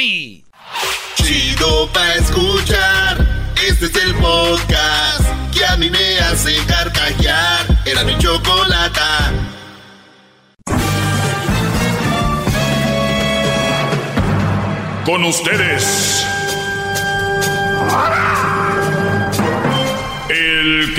[1.16, 3.52] Chido pa' escuchar.
[3.66, 7.82] Este es el podcast que a mí me hace carcajear.
[7.84, 9.32] Era mi chocolata.
[15.04, 16.24] Con ustedes.
[17.82, 18.41] El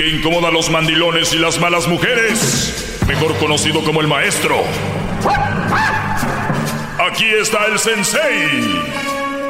[0.04, 2.98] que incomoda a los mandilones y las malas mujeres.
[3.06, 4.62] Mejor conocido como el maestro.
[7.10, 8.50] Aquí está el sensei.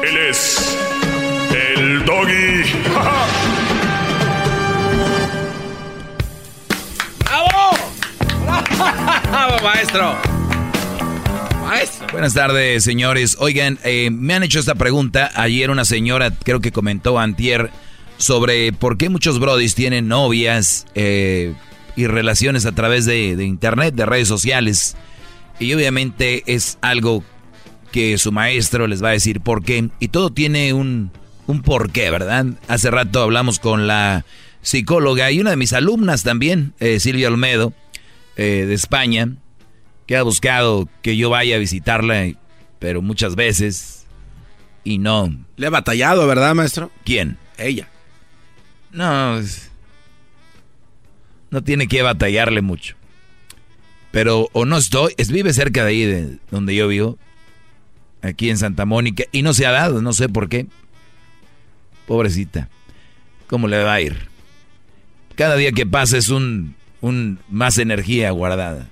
[0.03, 0.77] Él es
[1.51, 2.63] el doggy.
[9.29, 10.15] ¡Bravo, maestro!
[12.11, 13.35] Buenas tardes, señores.
[13.39, 15.31] Oigan, eh, me han hecho esta pregunta.
[15.35, 17.71] Ayer una señora, creo que comentó antier,
[18.17, 21.53] sobre por qué muchos brodis tienen novias eh,
[21.95, 24.95] y relaciones a través de, de internet, de redes sociales.
[25.59, 27.23] Y obviamente es algo
[27.91, 29.89] que su maestro les va a decir por qué.
[29.99, 31.11] Y todo tiene un,
[31.47, 32.45] un porqué, ¿verdad?
[32.67, 34.25] Hace rato hablamos con la
[34.61, 37.73] psicóloga y una de mis alumnas también, eh, Silvia Olmedo,
[38.35, 39.29] eh, de España,
[40.07, 42.31] que ha buscado que yo vaya a visitarla,
[42.79, 44.05] pero muchas veces
[44.83, 45.33] y no.
[45.55, 46.91] Le ha batallado, ¿verdad, maestro?
[47.05, 47.37] ¿Quién?
[47.57, 47.89] Ella.
[48.95, 49.41] No,
[51.51, 52.95] no tiene que batallarle mucho.
[54.11, 57.17] Pero o no estoy, es, vive cerca de ahí, de donde yo vivo,
[58.21, 60.67] aquí en Santa Mónica, y no se ha dado, no sé por qué.
[62.07, 62.69] Pobrecita,
[63.47, 64.29] ¿cómo le va a ir?
[65.35, 68.87] Cada día que pasa es un, un más energía guardada.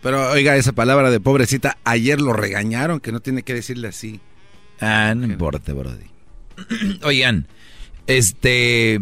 [0.00, 4.20] Pero oiga, esa palabra de pobrecita, ayer lo regañaron, que no tiene que decirle así.
[4.80, 6.06] Ah, no importa, Brody.
[7.02, 7.46] Oigan,
[8.06, 9.00] este,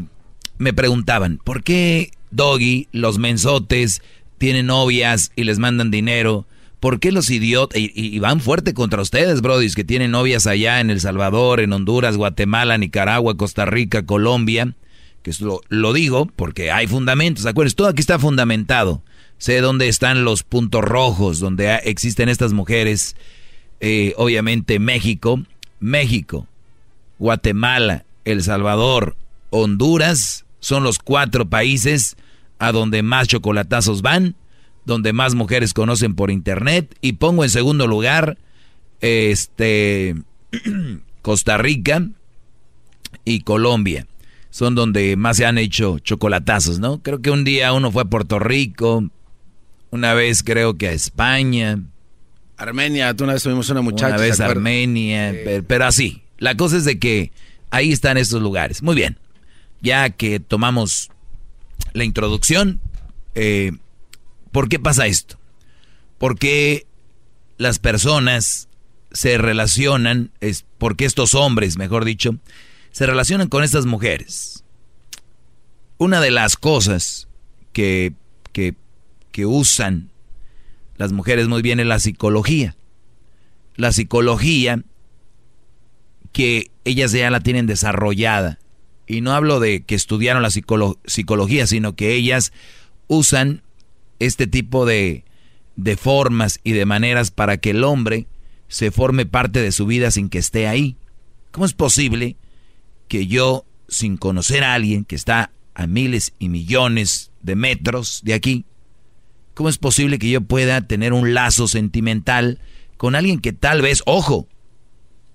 [0.58, 4.02] me preguntaban, ¿por qué Doggy, los mensotes,
[4.38, 6.46] tienen novias y les mandan dinero?
[6.80, 10.90] ¿Por qué los idiotas, y, van fuerte contra ustedes, Brody, que tienen novias allá en
[10.90, 14.74] El Salvador, en Honduras, Guatemala, Nicaragua, Costa Rica, Colombia?
[15.22, 17.74] Que lo, lo digo porque hay fundamentos, ¿acuerdas?
[17.74, 19.02] Todo aquí está fundamentado.
[19.38, 23.16] Sé dónde están los puntos rojos, donde existen estas mujeres.
[23.80, 25.42] Eh, obviamente México,
[25.80, 26.46] México,
[27.18, 29.16] Guatemala, El Salvador,
[29.48, 32.16] Honduras, son los cuatro países
[32.58, 34.36] a donde más chocolatazos van,
[34.84, 36.94] donde más mujeres conocen por internet.
[37.00, 38.36] Y pongo en segundo lugar,
[39.00, 40.14] este,
[41.22, 42.06] Costa Rica
[43.24, 44.06] y Colombia.
[44.50, 47.02] Son donde más se han hecho chocolatazos, ¿no?
[47.02, 49.04] Creo que un día uno fue a Puerto Rico,
[49.90, 51.80] una vez creo que a España.
[52.58, 54.08] Armenia, tú una vez tuvimos una muchacha.
[54.08, 55.34] Una vez Armenia,
[55.66, 56.24] pero, así.
[56.38, 57.32] La cosa es de que
[57.70, 58.82] ahí están estos lugares.
[58.82, 59.18] Muy bien.
[59.80, 61.10] Ya que tomamos
[61.92, 62.80] la introducción,
[63.34, 63.72] eh,
[64.52, 65.38] ¿por qué pasa esto?
[66.18, 66.86] Porque
[67.56, 68.68] las personas
[69.12, 72.36] se relacionan, es porque estos hombres, mejor dicho,
[72.90, 74.64] se relacionan con estas mujeres.
[75.98, 77.28] Una de las cosas
[77.72, 78.12] que,
[78.52, 78.74] que
[79.38, 80.10] que usan
[80.96, 82.74] las mujeres muy bien es la psicología.
[83.76, 84.82] La psicología
[86.32, 88.58] que ellas ya la tienen desarrollada.
[89.06, 92.52] Y no hablo de que estudiaron la psicología, sino que ellas
[93.06, 93.62] usan
[94.18, 95.24] este tipo de,
[95.76, 98.26] de formas y de maneras para que el hombre
[98.68, 100.96] se forme parte de su vida sin que esté ahí.
[101.52, 102.36] ¿Cómo es posible
[103.08, 108.34] que yo, sin conocer a alguien que está a miles y millones de metros de
[108.34, 108.66] aquí,
[109.58, 112.60] ¿Cómo es posible que yo pueda tener un lazo sentimental
[112.96, 114.46] con alguien que tal vez, ojo,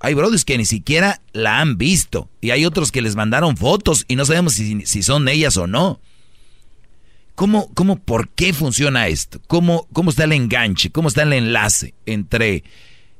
[0.03, 4.03] hay brothers que ni siquiera la han visto y hay otros que les mandaron fotos
[4.09, 6.01] y no sabemos si, son ellas o no?
[7.35, 9.41] ¿Cómo, cómo, por qué funciona esto?
[9.47, 10.91] ¿Cómo, ¿Cómo está el enganche?
[10.91, 12.65] ¿Cómo está el enlace entre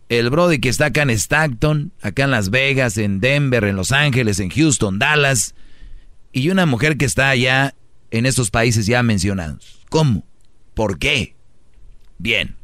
[0.10, 3.94] el brody que está acá en Stockton, acá en Las Vegas, en Denver, en Los
[3.94, 5.56] Ángeles, en Houston, Dallas,
[6.34, 7.76] y una mujer que está allá
[8.12, 9.80] en estos países ya mencionados?
[9.90, 10.26] ¿Cómo?
[10.74, 11.34] ¿Por qué?
[12.18, 12.58] Bien.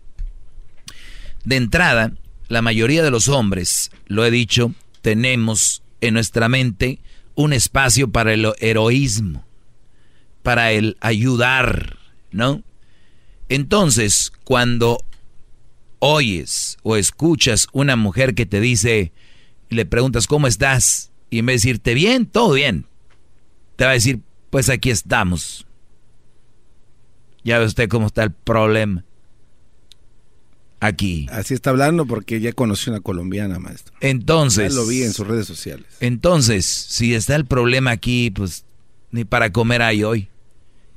[1.46, 2.12] De entrada,
[2.50, 7.00] la mayoría de los hombres, lo he dicho, tenemos en nuestra mente
[7.36, 9.46] un espacio para el heroísmo,
[10.44, 11.98] para el ayudar,
[12.32, 12.64] ¿no?
[13.48, 15.06] Entonces, cuando
[16.00, 19.12] oyes o escuchas una mujer que te dice,
[19.70, 21.12] le preguntas, ¿cómo estás?
[21.30, 22.86] Y en vez de decirte bien, todo bien,
[23.76, 25.68] te va a decir, pues aquí estamos.
[27.44, 29.04] Ya ve usted cómo está el problema.
[30.82, 31.28] Aquí.
[31.32, 33.94] Así está hablando porque ya conocí una colombiana, maestro.
[34.00, 34.74] Entonces.
[34.74, 35.86] Ya lo vi en sus redes sociales.
[36.00, 38.64] Entonces, si está el problema aquí, pues
[39.12, 40.30] ni para comer hay hoy.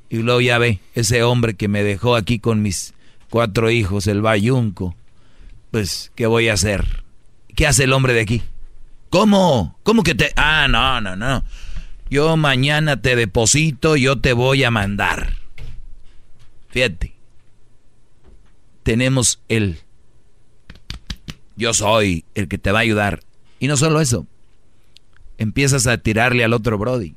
[0.09, 2.93] Y luego ya ve, ese hombre que me dejó aquí con mis
[3.29, 4.95] cuatro hijos, el bayunco.
[5.71, 7.03] Pues, ¿qué voy a hacer?
[7.55, 8.43] ¿Qué hace el hombre de aquí?
[9.09, 9.77] ¿Cómo?
[9.83, 10.31] ¿Cómo que te.?
[10.35, 11.43] Ah, no, no, no.
[12.09, 15.33] Yo mañana te deposito, yo te voy a mandar.
[16.69, 17.13] Fíjate.
[18.83, 19.79] Tenemos el
[21.55, 23.21] yo soy el que te va a ayudar.
[23.59, 24.27] Y no solo eso.
[25.37, 27.15] Empiezas a tirarle al otro Brody.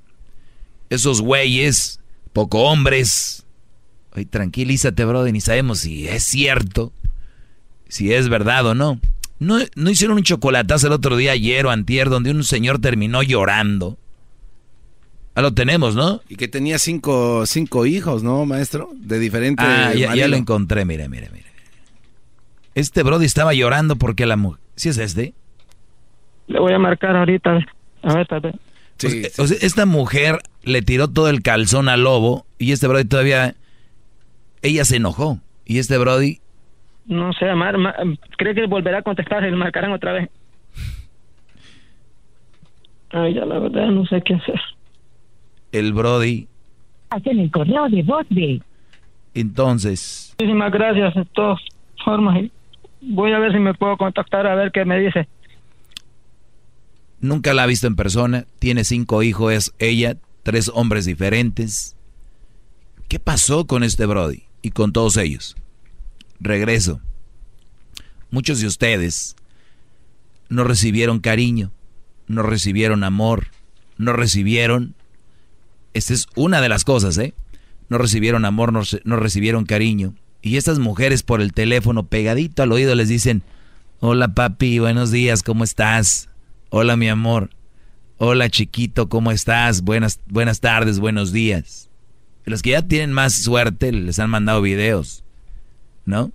[0.91, 2.01] Esos güeyes,
[2.33, 3.45] poco hombres.
[4.15, 6.93] Oye, tranquilízate, Brody, ni sabemos si es cierto,
[7.89, 9.01] si es verdad o no.
[9.39, 13.23] No, no hicieron un chocolatazo el otro día, ayer o antier, donde un señor terminó
[13.23, 13.99] llorando
[15.37, 16.23] Ah, lo tenemos, ¿no?
[16.31, 18.91] Y que tenía cinco, cinco hijos, ¿no, maestro?
[18.95, 19.67] De diferentes...
[19.69, 21.46] Ah, ya, lo encontré, mire, mire, mire.
[22.77, 24.61] Este Brody estaba llorando porque la mujer...
[24.77, 25.35] ¿Sí es este?
[26.47, 27.67] Le voy a marcar ahorita.
[28.03, 28.55] A ver, a ver.
[28.99, 29.23] Sí,
[29.61, 33.57] esta mujer le tiró todo el calzón al lobo y este Brody todavía...
[34.63, 35.41] Ella se enojó.
[35.65, 36.39] Y este Brody...
[37.07, 37.77] No sé, Mar,
[38.37, 40.31] cree que volverá a contestar y le marcarán otra vez.
[43.11, 44.61] Ay, ya la verdad no sé qué hacer
[45.79, 46.49] el Brody.
[47.11, 48.61] Hacen el correo de voz de.
[49.35, 50.35] Entonces.
[50.39, 51.61] Muchísimas gracias de todas
[52.05, 52.45] formas.
[53.07, 55.29] Voy a ver si me puedo contactar a ver qué me dice.
[57.21, 58.47] Nunca la ha visto en persona.
[58.59, 61.97] Tiene cinco hijos, es ella, tres hombres diferentes.
[63.09, 65.57] ¿Qué pasó con este Brody y con todos ellos?
[66.41, 67.01] Regreso.
[68.31, 69.37] Muchos de ustedes
[70.49, 71.71] no recibieron cariño,
[72.27, 73.49] no recibieron amor,
[73.97, 74.95] no recibieron
[75.97, 77.33] esta es una de las cosas, ¿eh?
[77.89, 80.15] No recibieron amor, no, recibieron cariño
[80.47, 83.43] Y estas mujeres por el teléfono pegadito al oído les dicen,
[83.99, 86.29] hola papi, buenos días, ¿cómo estás?
[86.71, 87.51] Hola mi amor.
[88.19, 89.83] Hola chiquito, ¿cómo estás?
[89.83, 91.91] Buenas, buenas tardes, buenos días.
[92.45, 95.25] Los que ya tienen más suerte les han mandado videos,
[96.05, 96.31] ¿no?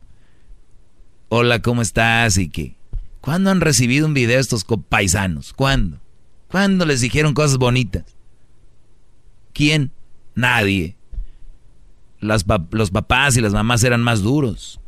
[1.29, 2.37] Hola, ¿cómo estás?
[2.37, 2.75] Y qué.
[3.21, 5.53] ¿Cuándo han recibido un video estos paisanos?
[5.53, 6.01] ¿Cuándo?
[6.49, 8.03] ¿Cuándo les dijeron cosas bonitas?
[9.53, 9.91] ¿Quién?
[10.35, 10.97] Nadie.
[12.21, 14.79] Los papás y las mamás eran más duros.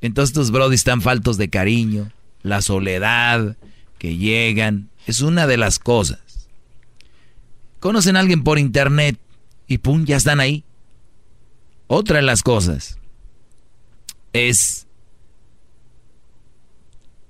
[0.00, 3.56] Entonces estos brodis están faltos de cariño, la soledad,
[3.98, 6.48] que llegan, es una de las cosas.
[7.80, 9.18] Conocen a alguien por internet
[9.66, 10.64] y pum, ya están ahí.
[11.86, 12.98] Otra de las cosas
[14.32, 14.86] es,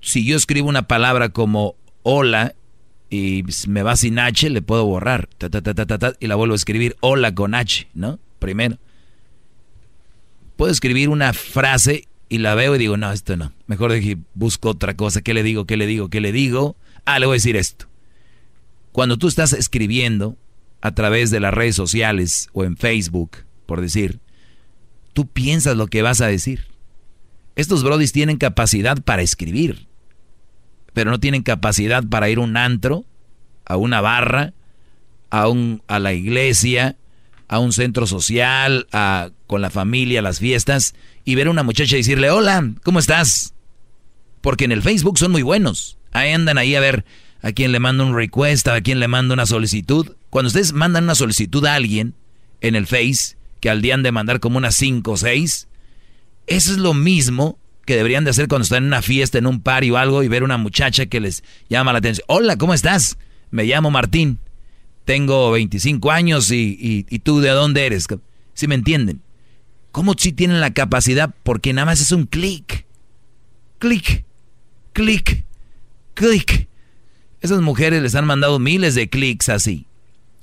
[0.00, 2.54] si yo escribo una palabra como hola
[3.08, 5.28] y me va sin H, le puedo borrar.
[6.20, 8.18] y la vuelvo a escribir hola con H, ¿no?
[8.40, 8.78] Primero.
[10.56, 13.52] Puedo escribir una frase y la veo y digo, no, esto no.
[13.68, 15.22] Mejor dije, busco otra cosa.
[15.22, 15.66] ¿Qué le digo?
[15.66, 16.08] ¿Qué le digo?
[16.08, 16.76] ¿Qué le digo?
[17.04, 17.86] Ah, le voy a decir esto.
[18.90, 20.36] Cuando tú estás escribiendo
[20.80, 23.36] a través de las redes sociales o en Facebook,
[23.66, 24.18] por decir,
[25.12, 26.66] tú piensas lo que vas a decir.
[27.54, 29.86] Estos brodis tienen capacidad para escribir
[30.92, 33.04] pero no tienen capacidad para ir a un antro,
[33.64, 34.52] a una barra,
[35.30, 36.96] a, un, a la iglesia,
[37.50, 40.94] a un centro social, a, con la familia, a las fiestas,
[41.24, 43.54] y ver a una muchacha y decirle, hola, ¿cómo estás?
[44.40, 45.98] Porque en el Facebook son muy buenos.
[46.12, 47.04] Ahí andan ahí a ver
[47.42, 50.12] a quién le manda un request, a quién le manda una solicitud.
[50.30, 52.14] Cuando ustedes mandan una solicitud a alguien
[52.60, 55.66] en el Face, que al día han de mandar como unas 5 o 6,
[56.46, 59.60] eso es lo mismo que deberían de hacer cuando están en una fiesta, en un
[59.60, 62.24] party o algo y ver una muchacha que les llama la atención.
[62.28, 63.18] Hola, ¿cómo estás?
[63.50, 64.38] Me llamo Martín,
[65.10, 68.06] tengo 25 años y, tú de dónde eres.
[68.54, 69.22] ¿Sí me entienden?
[69.90, 71.34] ¿Cómo si tienen la capacidad?
[71.42, 72.86] Porque nada más es un clic.
[73.80, 74.24] Clic,
[74.92, 75.44] clic,
[76.14, 76.68] clic.
[77.40, 79.88] Esas mujeres les han mandado miles de clics así.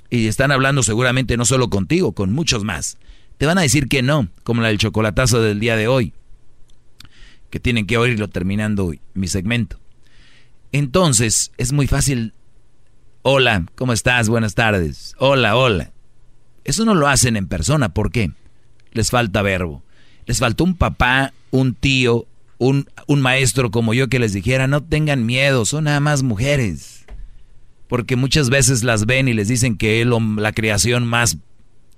[0.09, 2.97] Y están hablando seguramente no solo contigo, con muchos más.
[3.37, 6.13] Te van a decir que no, como la del chocolatazo del día de hoy
[7.49, 9.79] que tienen que oírlo terminando mi segmento.
[10.73, 12.33] Entonces, es muy fácil.
[13.29, 14.29] Hola, ¿cómo estás?
[14.29, 15.13] Buenas tardes.
[15.17, 15.91] Hola, hola.
[16.63, 17.93] Eso no lo hacen en persona.
[17.93, 18.31] ¿Por qué?
[18.93, 19.83] Les falta verbo.
[20.27, 22.25] Les faltó un papá, un tío,
[22.57, 27.05] un, un maestro como yo que les dijera, no tengan miedo, son nada más mujeres.
[27.89, 31.37] Porque muchas veces las ven y les dicen que es la creación más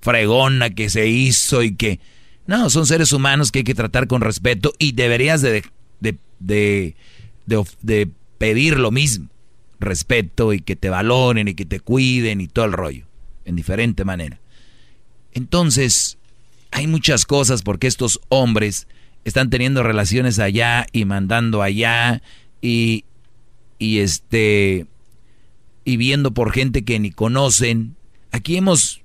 [0.00, 2.00] fregona que se hizo y que
[2.48, 5.62] no, son seres humanos que hay que tratar con respeto y deberías de,
[6.40, 6.96] de,
[8.38, 9.28] pedir lo mismo.
[9.80, 13.06] Respeto y que te valoren y que te cuiden y todo el rollo.
[13.44, 14.38] En diferente manera.
[15.32, 16.18] Entonces,
[16.70, 18.86] hay muchas cosas porque estos hombres
[19.24, 22.22] están teniendo relaciones allá y mandando allá
[22.60, 23.04] y,
[23.78, 24.86] y este
[25.84, 27.96] y viendo por gente que ni conocen.
[28.30, 29.00] Aquí hemos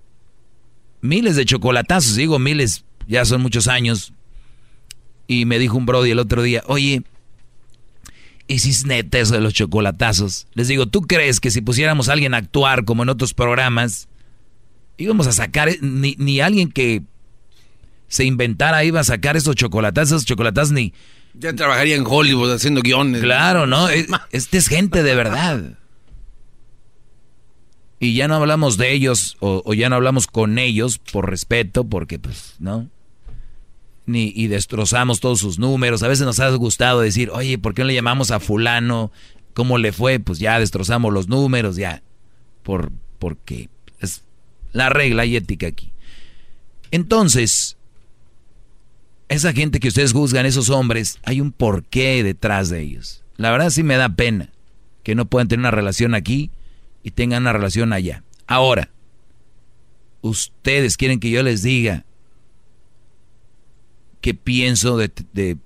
[1.02, 4.14] miles de chocolatazos, digo miles ya son muchos años.
[5.28, 7.04] Y me dijo un Brody el otro día, oye,
[8.48, 10.48] ¿y si es neta eso de los chocolatazos?
[10.54, 14.08] Les digo, ¿tú crees que si pusiéramos a alguien a actuar como en otros programas,
[14.98, 17.04] íbamos a sacar, ni, ni alguien que
[18.08, 20.94] se inventara iba a sacar esos chocolatazos, chocolatazos ni...
[21.34, 23.22] Ya trabajaría en Hollywood haciendo guiones.
[23.22, 23.88] Claro, ¿no?
[24.32, 25.78] Este es gente de verdad.
[28.00, 31.86] Y ya no hablamos de ellos o, o, ya no hablamos con ellos por respeto,
[31.86, 32.90] porque pues, ¿no?
[34.06, 36.04] Ni, y destrozamos todos sus números.
[36.04, 39.12] A veces nos ha gustado decir, oye, ¿por qué no le llamamos a fulano?
[39.54, 40.20] ¿Cómo le fue?
[40.20, 42.04] Pues ya destrozamos los números, ya.
[42.64, 43.70] Por, porque
[44.00, 44.24] es
[44.72, 45.92] la regla y ética aquí.
[46.92, 47.78] Entonces,
[49.30, 53.24] esa gente que ustedes juzgan, esos hombres, hay un porqué detrás de ellos.
[53.38, 54.50] La verdad sí me da pena
[55.04, 56.52] que no puedan tener una relación aquí
[57.04, 58.24] y tengan una relación allá.
[58.48, 58.90] Ahora,
[60.22, 62.06] ustedes quieren que yo les diga
[64.26, 65.58] qué pienso de,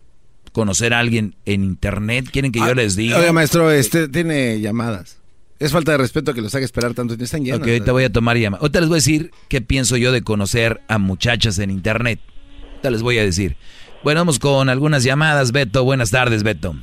[0.51, 2.25] conocer a alguien en internet.
[2.29, 3.17] ¿Quieren que yo ah, les diga?
[3.17, 5.17] Oiga, maestro, este tiene llamadas.
[5.59, 7.13] Es falta de respeto que los haga esperar tanto.
[7.13, 7.61] Están llenos.
[7.61, 8.61] Ok, ahorita voy a tomar llamadas.
[8.61, 12.19] Ahorita les voy a decir qué pienso yo de conocer a muchachas en internet.
[12.63, 13.55] Ahorita les voy a decir.
[14.03, 15.53] Bueno, vamos con algunas llamadas.
[15.53, 16.75] Beto, buenas tardes, Beto.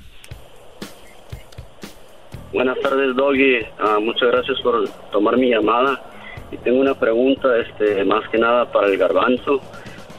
[2.54, 3.58] Buenas tardes, Doggy.
[3.78, 6.02] Ah, muchas gracias por tomar mi llamada.
[6.50, 9.60] Y tengo una pregunta, este, más que nada para el garbanzo.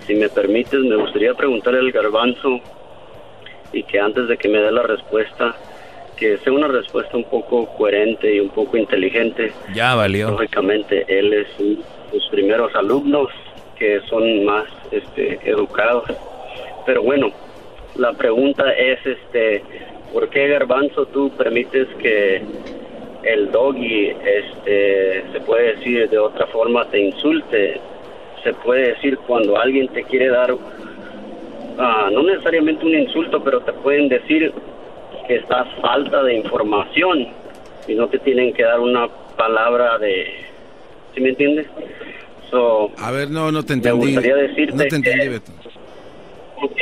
[0.08, 2.62] Si me permites, me gustaría preguntarle al garbanzo
[3.74, 5.54] y que antes de que me dé la respuesta,
[6.16, 9.52] que sea una respuesta un poco coherente y un poco inteligente.
[9.74, 10.32] Ya valió.
[10.32, 13.28] Lógicamente, él es un, sus primeros alumnos
[13.78, 16.06] que son más este, educados.
[16.86, 17.32] pero bueno,
[17.98, 19.62] la pregunta es, este,
[20.14, 22.42] ¿por qué Garbanzo tú permites que
[23.24, 27.80] el doggy, este, se puede decir de otra forma, te insulte?
[28.44, 30.54] Se puede decir cuando alguien te quiere dar,
[31.78, 34.54] ah, no necesariamente un insulto, pero te pueden decir
[35.28, 37.28] que estás falta de información
[37.88, 39.08] y no te tienen que dar una
[39.38, 40.28] palabra de,
[41.14, 41.68] ¿sí me entiendes?
[42.50, 43.98] So, A ver, no, no te entendí.
[44.00, 45.52] Me gustaría decirte no te entendí, que- Beto.
[46.62, 46.78] Ok,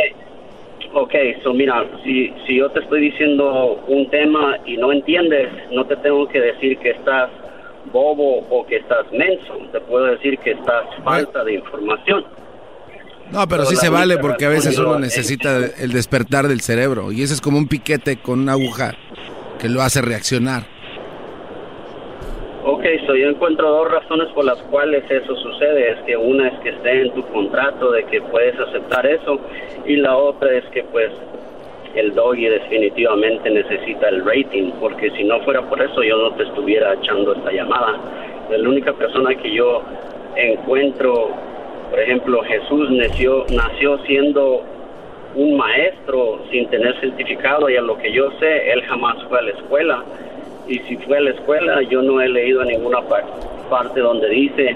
[0.94, 5.86] ok, so mira, si, si yo te estoy diciendo un tema y no entiendes, no
[5.86, 7.30] te tengo que decir que estás
[7.92, 12.26] bobo o que estás menso, te puedo decir que estás falta de información.
[13.32, 17.12] No, pero Pero sí se vale porque a veces uno necesita el despertar del cerebro
[17.12, 18.94] y ese es como un piquete con una aguja
[19.60, 20.64] que lo hace reaccionar.
[22.68, 25.92] Ok, so yo encuentro dos razones por las cuales eso sucede.
[25.92, 29.40] Es que una es que esté en tu contrato de que puedes aceptar eso
[29.86, 31.12] y la otra es que pues
[31.96, 36.44] el doggy definitivamente necesita el rating porque si no fuera por eso yo no te
[36.44, 37.98] estuviera echando esta llamada.
[38.50, 39.82] La única persona que yo
[40.36, 41.30] encuentro,
[41.90, 44.62] por ejemplo, Jesús nació, nació siendo
[45.36, 49.42] un maestro sin tener certificado y a lo que yo sé, él jamás fue a
[49.42, 50.04] la escuela
[50.68, 53.26] y si fue a la escuela yo no he leído en ninguna par-
[53.70, 54.76] parte donde dice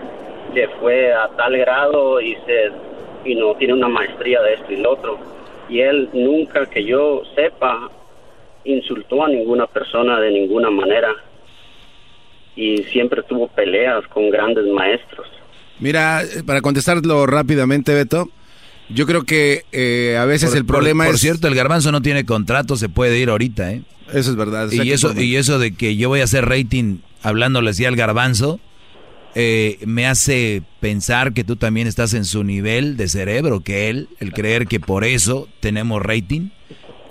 [0.53, 2.71] que fue a tal grado y se
[3.25, 5.17] y no tiene una maestría de esto y lo otro
[5.69, 7.89] y él nunca que yo sepa
[8.65, 11.09] insultó a ninguna persona de ninguna manera
[12.55, 15.27] y siempre tuvo peleas con grandes maestros
[15.79, 18.27] Mira, eh, para contestarlo rápidamente, Beto,
[18.89, 21.13] yo creo que eh, a veces Por- el problema por, es...
[21.13, 23.83] Por cierto, el garbanzo no tiene contrato, se puede ir ahorita, ¿eh?
[24.13, 24.69] Eso es verdad.
[24.71, 28.59] Y eso, y eso de que yo voy a hacer rating hablándole así al garbanzo,
[29.35, 34.09] eh, me hace pensar que tú también estás en su nivel de cerebro que él,
[34.19, 36.49] el creer que por eso tenemos rating.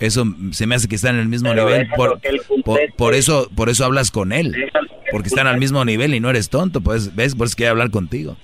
[0.01, 1.89] Eso se me hace que están en el mismo Pero nivel.
[2.97, 4.71] Por, eso, por eso hablas con él.
[5.11, 6.81] Porque están al mismo nivel y no eres tonto.
[6.81, 7.35] Pues, ¿ves?
[7.35, 8.37] Por eso quiero hablar contigo.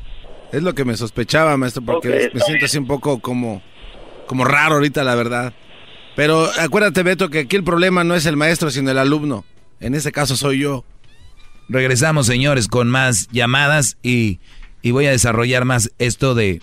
[0.53, 3.63] Es lo que me sospechaba, maestro, porque me siento así un poco como,
[4.27, 5.53] como raro ahorita, la verdad.
[6.17, 9.45] Pero acuérdate, Beto, que aquí el problema no es el maestro, sino el alumno.
[9.81, 10.85] En ese caso soy yo.
[11.69, 14.39] Regresamos, señores, con más llamadas y,
[14.83, 16.61] y voy a desarrollar más esto de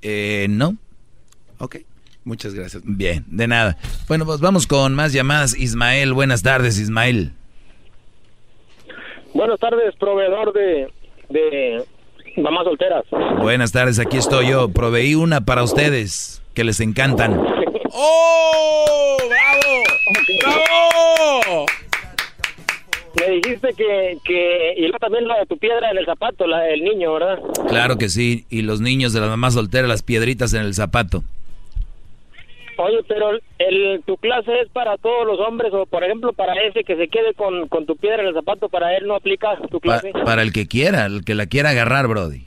[0.03, 0.77] Eh, no.
[1.59, 1.77] Ok,
[2.25, 2.83] muchas gracias.
[2.85, 3.79] Bien, de nada.
[4.09, 5.57] Bueno, pues vamos con más llamadas.
[5.57, 7.33] Ismael, buenas tardes, Ismael.
[9.33, 10.93] Buenas tardes, proveedor de,
[11.31, 11.85] de
[12.37, 13.05] mamás solteras.
[13.41, 14.69] Buenas tardes, aquí estoy yo.
[14.69, 17.41] Proveí una para ustedes que les encantan.
[17.93, 19.17] ¡Oh!
[19.29, 19.83] ¡Bravo!
[20.43, 21.67] ¡Bravo!
[23.21, 26.61] Me dijiste que, que, y luego también la de tu piedra en el zapato, la
[26.63, 27.39] del niño, ¿verdad?
[27.69, 28.45] Claro que sí.
[28.51, 31.23] Y los niños de la mamá soltera, las piedritas en el zapato.
[32.77, 36.83] Oye, pero el, tu clase es para todos los hombres, o por ejemplo, para ese
[36.83, 39.79] que se quede con, con tu piedra en el zapato, para él no aplica tu
[39.79, 40.11] Pa- clase.
[40.25, 42.43] para el que quiera, el que la quiera agarrar, Brody.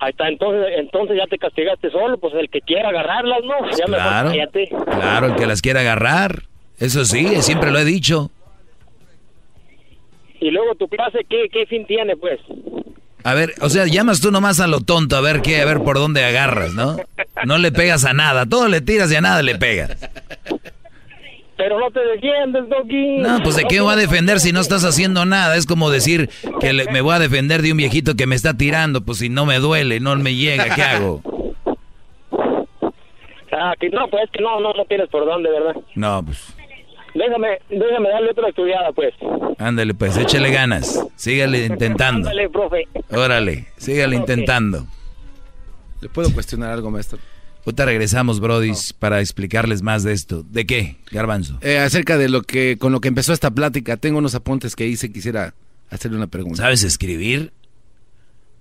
[0.00, 3.54] Ahí está, entonces, entonces ya te castigaste solo, pues el que quiera agarrarlas, ¿no?
[3.70, 4.28] Ya mejor Claro.
[4.30, 4.68] cállate.
[4.84, 6.42] Claro, el que las quiera agarrar.
[6.78, 8.30] Eso sí, siempre lo he dicho.
[10.40, 12.38] Y luego tu clase, ¿qué, qué fin tiene, pues?
[13.24, 15.80] A ver, o sea, llamas tú nomás a lo tonto a ver qué, a ver
[15.82, 16.96] por dónde agarras, ¿no?
[17.44, 19.96] No le pegas a nada, todo le tiras y a nada le pegas.
[21.56, 23.18] Pero no te defiendes, Doggy.
[23.18, 25.56] No, pues de qué voy a defender si no estás haciendo nada.
[25.56, 26.30] Es como decir
[26.60, 29.28] que le- me voy a defender de un viejito que me está tirando, pues si
[29.28, 31.20] no me duele, no me llega, ¿qué hago?
[33.50, 35.74] Ah, que no, pues que no, no, no tienes por dónde, ¿verdad?
[35.96, 36.54] No, pues
[37.18, 39.12] Déjame, déjame darle otra estudiada, pues.
[39.58, 42.28] ándale, pues échele ganas, sígale intentando.
[42.28, 42.86] Ándale, profe.
[43.10, 44.86] Órale, sígale intentando.
[46.00, 47.18] ¿Le puedo cuestionar algo, maestro?
[47.66, 50.44] Ahorita regresamos, brodis, para explicarles más de esto.
[50.48, 51.58] ¿De qué, Garbanzo?
[51.60, 54.86] Eh, acerca de lo que, con lo que empezó esta plática, tengo unos apuntes que
[54.86, 55.54] hice, quisiera
[55.90, 56.62] hacerle una pregunta.
[56.62, 57.52] ¿Sabes escribir?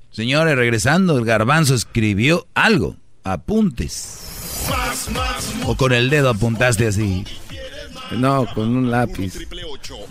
[0.10, 2.96] Señores, regresando, el garbanzo escribió algo.
[3.24, 4.68] Apuntes.
[5.66, 7.24] O con el dedo apuntaste así.
[8.12, 9.34] No, con un lápiz.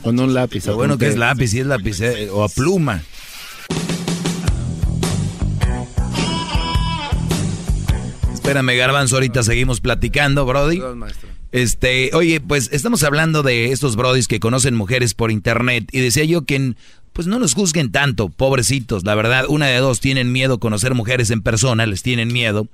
[0.03, 0.67] Con un lápiz.
[0.67, 3.03] Lo bueno que es lápiz, si es lápiz eh, o a pluma.
[8.33, 10.81] Espérame, Garbanzo, ahorita seguimos platicando, Brody.
[11.53, 16.25] Este, oye, pues estamos hablando de estos brodis que conocen mujeres por internet y decía
[16.25, 16.75] yo que
[17.13, 21.31] pues no nos juzguen tanto, pobrecitos, la verdad, una de dos tienen miedo conocer mujeres
[21.31, 22.69] en persona, les tienen miedo.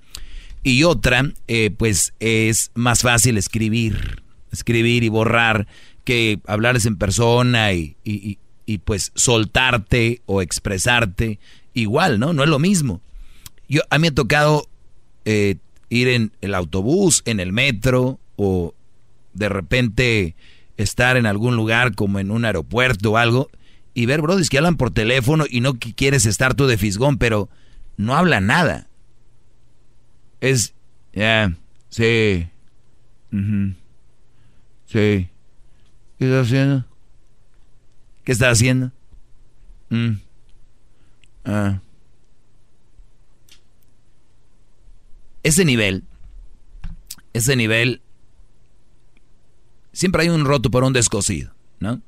[0.64, 4.22] Y otra, eh, pues es más fácil escribir,
[4.52, 5.66] escribir y borrar
[6.04, 11.38] que hablarles en persona y, y, y pues soltarte o expresarte
[11.74, 12.32] igual, ¿no?
[12.32, 13.00] No es lo mismo.
[13.68, 14.68] Yo, a mí me ha tocado
[15.24, 15.56] eh,
[15.88, 18.74] ir en el autobús, en el metro o
[19.34, 20.34] de repente
[20.76, 23.50] estar en algún lugar como en un aeropuerto o algo
[23.94, 27.48] y ver brodis que hablan por teléfono y no quieres estar tú de fisgón, pero
[27.96, 28.88] no habla nada.
[30.40, 30.74] Es,
[31.12, 31.54] ya,
[31.88, 32.48] sí,
[34.92, 35.28] sí.
[36.18, 36.84] ¿Qué estás haciendo?
[38.24, 38.92] ¿Qué estás haciendo?
[39.90, 40.12] Mm.
[41.44, 41.80] Ah.
[45.42, 46.04] ese nivel,
[47.32, 48.00] ese nivel,
[49.92, 52.00] siempre hay un roto por un descosido, ¿no?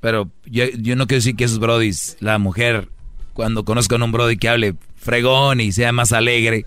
[0.00, 0.64] Pero yo,
[0.96, 2.88] no quiero decir que esos brodis, la mujer,
[3.34, 6.64] cuando conozcan a un brody que hable fregón y sea más alegre,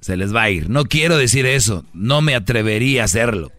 [0.00, 0.70] se les va a ir.
[0.70, 3.52] No quiero decir eso, no me atrevería a hacerlo.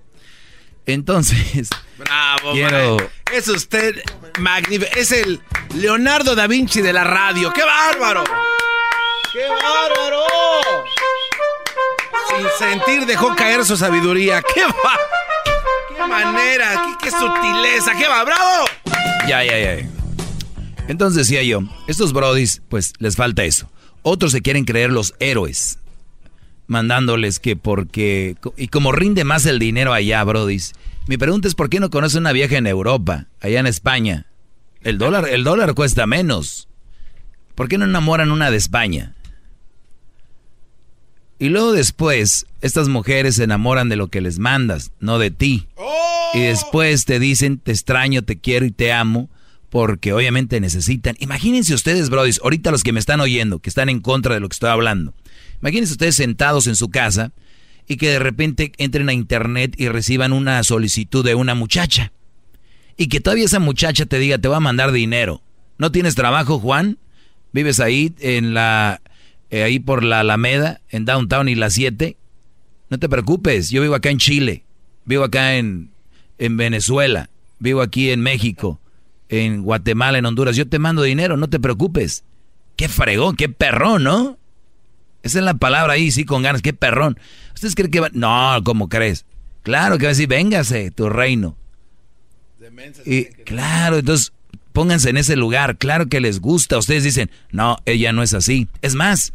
[0.85, 2.97] Entonces, bravo, quiero...
[3.31, 3.95] es usted
[4.39, 5.41] magnífico, es el
[5.75, 7.53] Leonardo da Vinci de la radio.
[7.53, 8.23] ¡Qué bárbaro!
[9.31, 10.25] ¡Qué bárbaro!
[12.29, 14.41] Sin sentir dejó caer su sabiduría.
[14.53, 14.99] ¡Qué va!
[15.95, 16.97] ¡Qué manera!
[17.01, 17.95] ¡Qué, sutileza!
[17.97, 18.23] ¡Qué va!
[18.23, 18.65] ¡Bravo!
[19.27, 19.89] Ya, ya, ya.
[20.87, 23.69] Entonces decía yo, estos brodis, pues les falta eso.
[24.01, 25.79] Otros se quieren creer los héroes,
[26.67, 28.35] mandándoles que porque...
[28.57, 30.73] Y como rinde más el dinero allá, brodis.
[31.07, 34.27] Mi pregunta es, ¿por qué no conoce una vieja en Europa, allá en España?
[34.81, 36.67] El dólar, el dólar cuesta menos.
[37.55, 39.15] ¿Por qué no enamoran una de España?
[41.39, 45.67] Y luego después, estas mujeres se enamoran de lo que les mandas, no de ti.
[46.33, 49.29] Y después te dicen, te extraño, te quiero y te amo,
[49.69, 51.15] porque obviamente necesitan.
[51.19, 54.47] Imagínense ustedes, brodis, ahorita los que me están oyendo, que están en contra de lo
[54.47, 55.13] que estoy hablando.
[55.63, 57.31] Imagínense ustedes sentados en su casa
[57.87, 62.11] y que de repente entren a internet y reciban una solicitud de una muchacha.
[62.97, 65.41] Y que todavía esa muchacha te diga, te va a mandar dinero.
[65.77, 66.99] ¿No tienes trabajo, Juan?
[67.53, 69.01] ¿Vives ahí en la
[69.53, 72.17] eh, ahí por la Alameda, en Downtown y la 7,
[72.89, 74.65] no te preocupes, yo vivo acá en Chile,
[75.05, 75.91] vivo acá en,
[76.39, 77.29] en Venezuela,
[77.59, 78.81] vivo aquí en México,
[79.29, 82.23] en Guatemala, en Honduras, yo te mando dinero, no te preocupes.
[82.75, 84.39] Qué fregón, qué perrón, ¿no?
[85.23, 87.17] Esa es la palabra ahí, sí, con ganas, qué perrón.
[87.53, 88.09] ¿Ustedes creen que va?
[88.13, 89.25] No, ¿cómo crees?
[89.63, 91.57] Claro que va a decir, véngase, tu reino.
[93.05, 94.33] Y claro, entonces
[94.73, 96.77] pónganse en ese lugar, claro que les gusta.
[96.77, 98.67] Ustedes dicen, no, ella no es así.
[98.81, 99.33] Es más,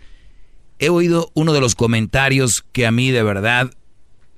[0.78, 3.70] he oído uno de los comentarios que a mí de verdad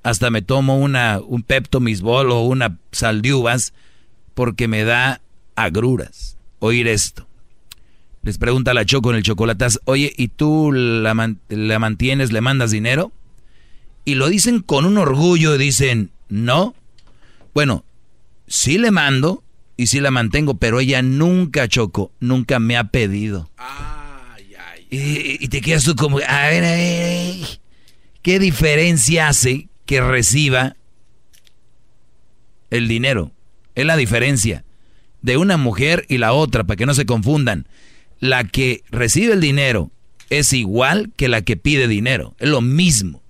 [0.03, 3.73] hasta me tomo una, un Pepto Misbol o una sal de uvas
[4.33, 5.21] porque me da
[5.55, 7.27] agruras oír esto.
[8.23, 12.71] Les pregunta la Choco en el chocolatazo, oye, ¿y tú la, la mantienes, le mandas
[12.71, 13.11] dinero?
[14.05, 16.75] Y lo dicen con un orgullo, dicen, no.
[17.53, 17.83] Bueno,
[18.47, 19.43] sí le mando
[19.77, 23.49] y sí la mantengo, pero ella nunca, Choco, nunca me ha pedido.
[24.91, 27.59] Y, te quedas tú como, a ver, a ver,
[28.21, 30.75] ¿qué diferencia hace que reciba
[32.69, 33.31] el dinero?
[33.73, 34.65] Es la diferencia
[35.21, 37.67] de una mujer y la otra, para que no se confundan.
[38.21, 39.91] La que recibe el dinero
[40.29, 43.21] es igual que la que pide dinero, es lo mismo.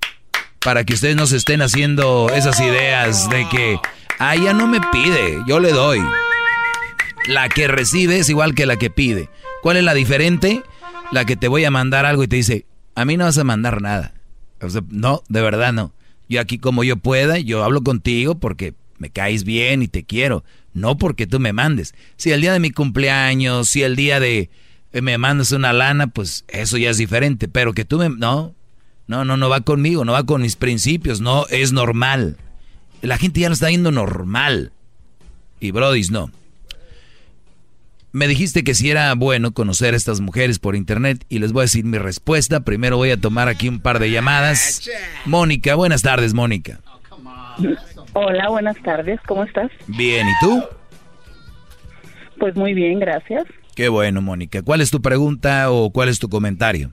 [0.59, 3.79] Para que ustedes no se estén haciendo esas ideas de que,
[4.19, 5.99] ah, ella no me pide, yo le doy.
[7.27, 9.29] La que recibe es igual que la que pide.
[9.63, 10.61] ¿Cuál es la diferente?
[11.11, 12.65] la que te voy a mandar algo y te dice,
[12.95, 14.13] a mí no vas a mandar nada.
[14.89, 15.93] no, de verdad no.
[16.29, 20.45] Yo aquí como yo pueda, yo hablo contigo porque me caes bien y te quiero,
[20.73, 21.93] no porque tú me mandes.
[22.15, 24.49] Si el día de mi cumpleaños, si el día de
[24.93, 28.53] me mandas una lana, pues eso ya es diferente, pero que tú me no,
[29.07, 32.37] no, no no va conmigo, no va con mis principios, no es normal.
[33.01, 34.71] La gente ya lo está viendo normal.
[35.59, 36.31] Y brodis no.
[38.13, 41.61] Me dijiste que si era bueno conocer a estas mujeres por internet y les voy
[41.61, 42.59] a decir mi respuesta.
[42.61, 44.89] Primero voy a tomar aquí un par de llamadas.
[45.25, 46.81] Mónica, buenas tardes, Mónica.
[48.13, 49.71] Hola, buenas tardes, ¿cómo estás?
[49.87, 50.61] Bien, ¿y tú?
[52.37, 53.45] Pues muy bien, gracias.
[53.75, 54.61] Qué bueno, Mónica.
[54.61, 56.91] ¿Cuál es tu pregunta o cuál es tu comentario?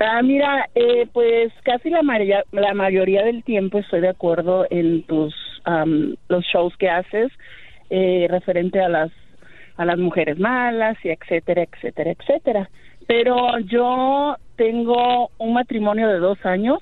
[0.00, 5.02] Ah, mira, eh, pues casi la, mayoría, la mayoría del tiempo estoy de acuerdo en
[5.02, 5.34] tus
[5.64, 7.32] am, los shows que haces
[7.90, 9.10] eh, referente a las
[9.76, 12.70] a las mujeres malas y etcétera, etcétera, etcétera.
[13.06, 16.78] Pero yo tengo un matrimonio de dos años,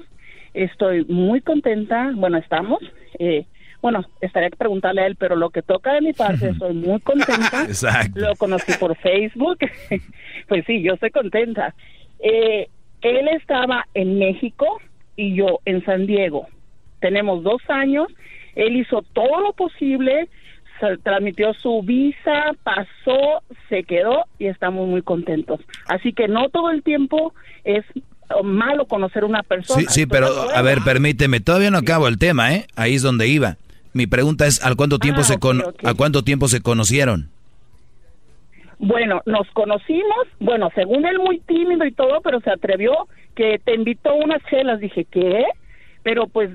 [0.54, 2.80] estoy muy contenta, bueno, estamos,
[3.18, 3.44] eh,
[3.86, 6.98] bueno, estaría que preguntarle a él, pero lo que toca de mi parte, estoy muy
[7.02, 7.62] contenta.
[7.68, 8.18] Exacto.
[8.18, 9.58] Lo conocí por Facebook,
[10.48, 11.72] pues sí, yo estoy contenta.
[12.18, 12.68] Eh,
[13.02, 14.66] él estaba en México
[15.14, 16.48] y yo en San Diego.
[16.98, 18.08] Tenemos dos años,
[18.56, 20.28] él hizo todo lo posible,
[21.04, 25.60] transmitió su visa, pasó, se quedó y estamos muy contentos.
[25.86, 27.84] Así que no todo el tiempo es
[28.42, 29.82] malo conocer una persona.
[29.82, 32.66] Sí, sí, pero a ver, permíteme, todavía no acabo el tema, ¿eh?
[32.74, 33.58] Ahí es donde iba.
[33.96, 35.84] Mi pregunta es, ¿al cuánto tiempo Ah, se ok, con- ok.
[35.86, 37.30] a cuánto tiempo se conocieron?
[38.78, 42.92] Bueno, nos conocimos, bueno, según él muy tímido y todo, pero se atrevió
[43.34, 44.80] que te invitó unas chelas.
[44.80, 45.44] Dije, ¿qué?
[46.02, 46.50] Pero pues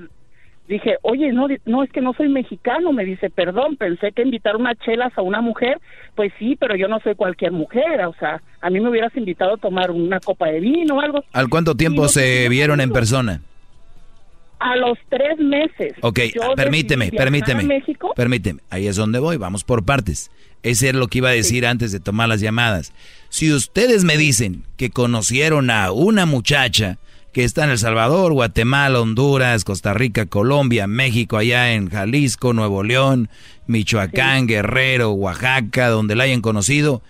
[0.68, 2.92] dije, oye, no, no, es que no soy mexicano.
[2.92, 5.80] Me dice, perdón, pensé que invitar unas chelas a una mujer,
[6.14, 8.02] pues sí, pero yo no soy cualquier mujer.
[8.06, 11.24] O sea, a mí me hubieras invitado a tomar una copa de vino o algo.
[11.32, 13.40] ¿Al cuánto tiempo se vieron en persona?
[14.62, 15.94] A los tres meses.
[16.02, 16.20] Ok,
[16.56, 17.64] permíteme, permíteme.
[17.64, 18.12] México.
[18.14, 20.30] Permíteme, ahí es donde voy, vamos por partes.
[20.62, 22.92] Ese es lo que iba a decir antes de tomar las llamadas.
[23.28, 26.98] Si ustedes me dicen que conocieron a una muchacha
[27.32, 32.84] que está en El Salvador, Guatemala, Honduras, Costa Rica, Colombia, México, allá en Jalisco, Nuevo
[32.84, 33.30] León,
[33.66, 37.02] Michoacán, Guerrero, Oaxaca, donde la hayan conocido,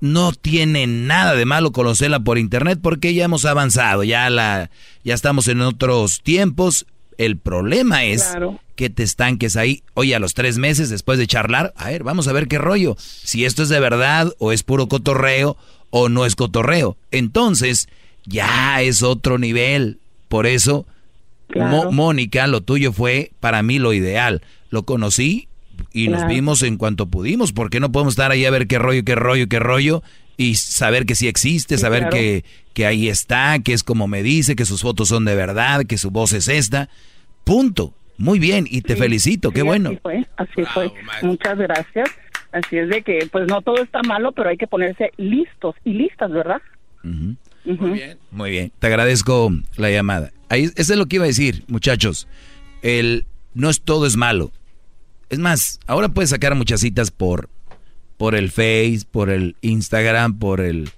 [0.00, 4.70] no tiene nada de malo conocerla por internet porque ya hemos avanzado, ya la
[5.04, 6.86] ya estamos en otros tiempos.
[7.16, 8.60] El problema es Claro.
[8.76, 12.28] que te estanques ahí, oye, a los tres meses después de charlar, a ver, vamos
[12.28, 15.56] a ver qué rollo, si esto es de verdad o es puro cotorreo
[15.90, 16.96] o no es cotorreo.
[17.10, 17.88] Entonces,
[18.24, 19.98] ya es otro nivel.
[20.28, 20.86] Por eso,
[21.90, 24.42] Mónica, lo tuyo fue para mí lo ideal.
[24.70, 25.47] Lo conocí
[25.92, 26.34] y nos Claro.
[26.34, 27.52] vimos en cuanto pudimos.
[27.52, 30.02] ¿Por qué no podemos estar ahí a ver qué rollo, qué rollo, qué rollo?
[30.36, 32.16] Y saber que sí existe, Sí, saber claro.
[32.16, 35.84] que, que ahí está, que es como me dice, que sus fotos son de verdad,
[35.84, 36.88] que su voz es esta.
[37.44, 37.94] Punto.
[38.18, 39.90] Muy bien, y te Sí, felicito, qué sí, bueno.
[39.90, 40.92] Así fue, así fue.
[41.22, 42.10] Muchas gracias.
[42.50, 45.92] Así es de que, pues no todo está malo, pero hay que ponerse listos y
[45.92, 46.60] listas, ¿verdad?
[47.02, 48.18] Muy bien.
[48.30, 50.30] Muy bien, te agradezco la llamada.
[50.48, 52.26] Ahí, eso es lo que iba a decir, muchachos.
[52.82, 54.50] El no es todo es malo.
[55.30, 57.48] Es más, ahora puedes sacar muchas citas por
[58.18, 60.90] por el Face, por el Instagram, por el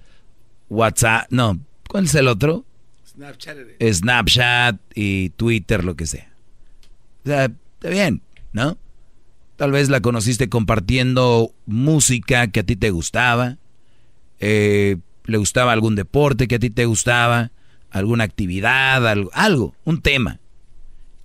[0.69, 1.27] WhatsApp.
[1.29, 2.65] No, ¿cuál es el otro?
[3.07, 3.57] Snapchat.
[3.81, 6.33] Snapchat y Twitter, lo que sea.
[7.23, 8.21] O sea, está bien,
[8.51, 8.77] ¿no?
[9.55, 13.57] Tal vez la conociste compartiendo música que a ti te gustaba,
[14.39, 17.51] eh, le gustaba algún deporte que a ti te gustaba,
[17.91, 20.39] alguna actividad, algo, algo, un tema.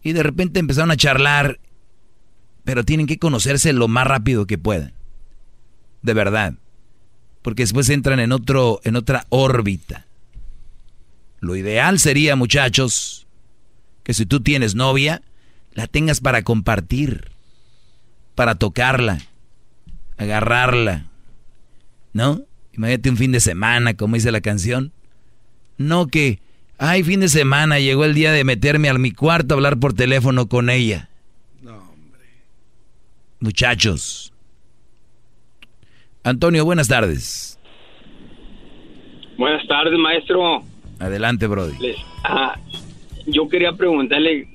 [0.02, 1.58] Y de repente empezaron a charlar,
[2.66, 4.92] pero tienen que conocerse lo más rápido que puedan.
[6.02, 6.54] De verdad.
[7.40, 10.04] Porque después entran en otro, en otra órbita.
[11.38, 13.28] Lo ideal sería, muchachos,
[14.02, 15.22] que si tú tienes novia,
[15.74, 17.30] la tengas para compartir,
[18.34, 19.20] para tocarla,
[20.16, 21.06] agarrarla,
[22.12, 22.42] ¿no?
[22.72, 24.92] Imagínate un fin de semana, como dice la canción.
[25.78, 26.40] No que,
[26.78, 29.94] ay, fin de semana, llegó el día de meterme a mi cuarto a hablar por
[29.94, 31.10] teléfono con ella.
[33.40, 34.32] Muchachos.
[36.24, 37.58] Antonio, buenas tardes.
[39.38, 40.62] Buenas tardes, maestro.
[40.98, 41.74] Adelante, Brody.
[41.78, 42.58] Les- ah,
[43.26, 44.48] yo quería preguntarle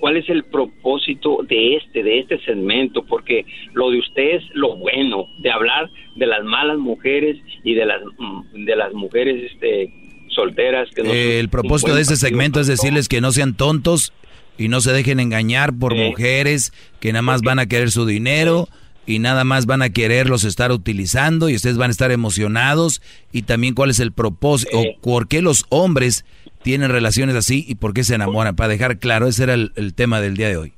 [0.00, 3.44] cuál es el propósito de este, de este segmento, porque
[3.74, 8.00] lo de usted es lo bueno, de hablar de las malas mujeres y de las
[8.18, 9.92] mm, de las mujeres este
[10.34, 14.12] solteras que no Eh, el propósito de este segmento es decirles que no sean tontos
[14.58, 18.68] y no se dejen engañar por mujeres que nada más van a querer su dinero
[19.06, 23.02] y nada más van a quererlos estar utilizando y ustedes van a estar emocionados
[23.32, 26.24] y también cuál es el propósito o por qué los hombres
[26.62, 28.54] tienen relaciones así y por qué se enamoran.
[28.54, 30.72] Para dejar claro, ese era el, el tema del día de hoy.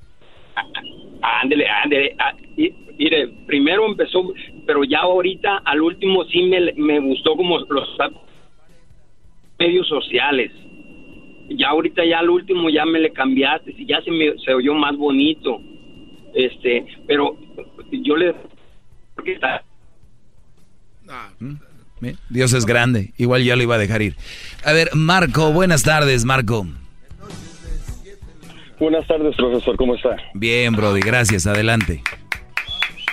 [1.21, 2.17] Ándele, ándele.
[2.19, 2.33] ah,
[2.97, 4.33] Mire, primero empezó,
[4.67, 7.89] pero ya ahorita al último sí me, me gustó como los
[9.59, 10.53] medios sociales.
[11.51, 14.75] Ya ahorita ya al último ya me le cambiaste y ya se me se oyó
[14.75, 15.61] más bonito.
[16.35, 17.37] Este, pero
[17.91, 18.35] yo le
[19.15, 19.63] porque está
[22.03, 22.15] ¿Eh?
[22.29, 24.15] Dios es grande, igual ya lo iba a dejar ir.
[24.65, 26.67] A ver, Marco, buenas tardes, Marco.
[28.79, 30.17] Buenas tardes, profesor, ¿cómo está?
[30.35, 32.03] Bien, Brody, gracias, adelante.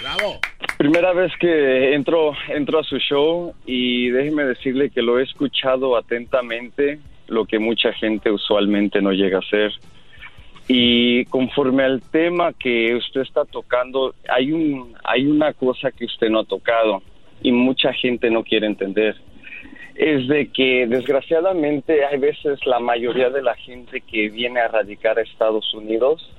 [0.02, 0.40] Bravo.
[0.78, 5.96] Primera vez que entro, entro a su show y déjeme decirle que lo he escuchado
[5.96, 7.00] atentamente,
[7.32, 9.72] lo que mucha gente usualmente no llega a hacer.
[10.68, 16.30] Y conforme al tema que usted está tocando, hay, un, hay una cosa que usted
[16.30, 17.02] no ha tocado
[17.42, 19.16] y mucha gente no quiere entender.
[19.96, 25.18] Es de que desgraciadamente hay veces la mayoría de la gente que viene a radicar
[25.18, 26.32] a Estados Unidos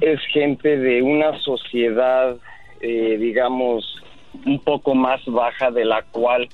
[0.00, 2.36] es gente de una sociedad
[2.80, 4.02] eh, digamos,
[4.44, 6.48] un poco más baja de la cual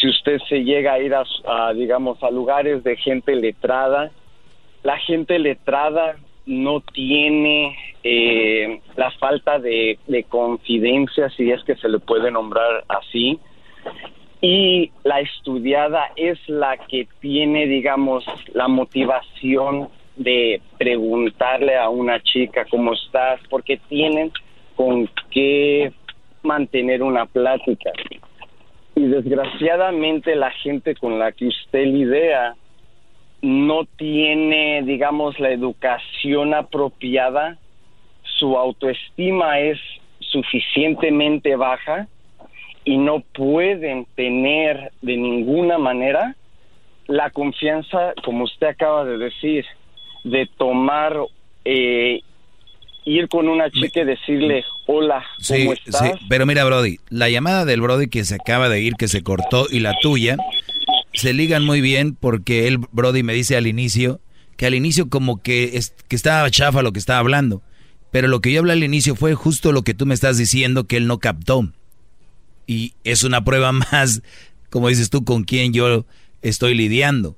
[0.00, 4.10] si usted se llega a ir a, digamos, a lugares de gente letrada,
[4.82, 11.88] la gente letrada no tiene eh, la falta de, de confidencia, si es que se
[11.88, 13.40] le puede nombrar así,
[14.40, 22.64] y la estudiada es la que tiene, digamos, la motivación de preguntarle a una chica
[22.70, 24.30] cómo estás, porque tienen
[24.74, 25.92] con qué
[26.42, 27.90] mantener una plática.
[28.96, 32.56] Y desgraciadamente la gente con la que usted lidia
[33.42, 37.58] no tiene, digamos, la educación apropiada,
[38.22, 39.78] su autoestima es
[40.20, 42.08] suficientemente baja
[42.84, 46.34] y no pueden tener de ninguna manera
[47.06, 49.66] la confianza, como usted acaba de decir,
[50.24, 51.18] de tomar
[51.66, 52.22] eh,
[53.06, 56.02] ir con una chica y decirle, hola, ¿cómo estás?
[56.02, 59.22] Sí, pero mira, Brody, la llamada del Brody que se acaba de ir, que se
[59.22, 60.36] cortó, y la tuya,
[61.14, 64.20] se ligan muy bien porque él, Brody, me dice al inicio,
[64.56, 67.62] que al inicio como que, es, que estaba chafa lo que estaba hablando.
[68.10, 70.86] Pero lo que yo hablé al inicio fue justo lo que tú me estás diciendo
[70.86, 71.70] que él no captó.
[72.66, 74.22] Y es una prueba más,
[74.68, 76.06] como dices tú, con quien yo
[76.42, 77.36] estoy lidiando.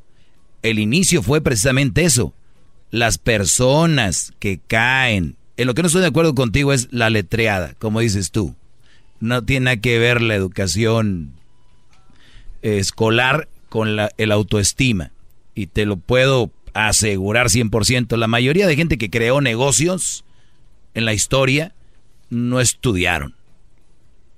[0.62, 2.32] El inicio fue precisamente eso.
[2.90, 7.74] Las personas que caen en lo que no estoy de acuerdo contigo es la letreada,
[7.80, 8.54] como dices tú.
[9.18, 11.32] No tiene nada que ver la educación
[12.62, 15.10] escolar con la, el autoestima.
[15.56, 18.16] Y te lo puedo asegurar 100%.
[18.16, 20.24] La mayoría de gente que creó negocios
[20.94, 21.74] en la historia
[22.30, 23.34] no estudiaron.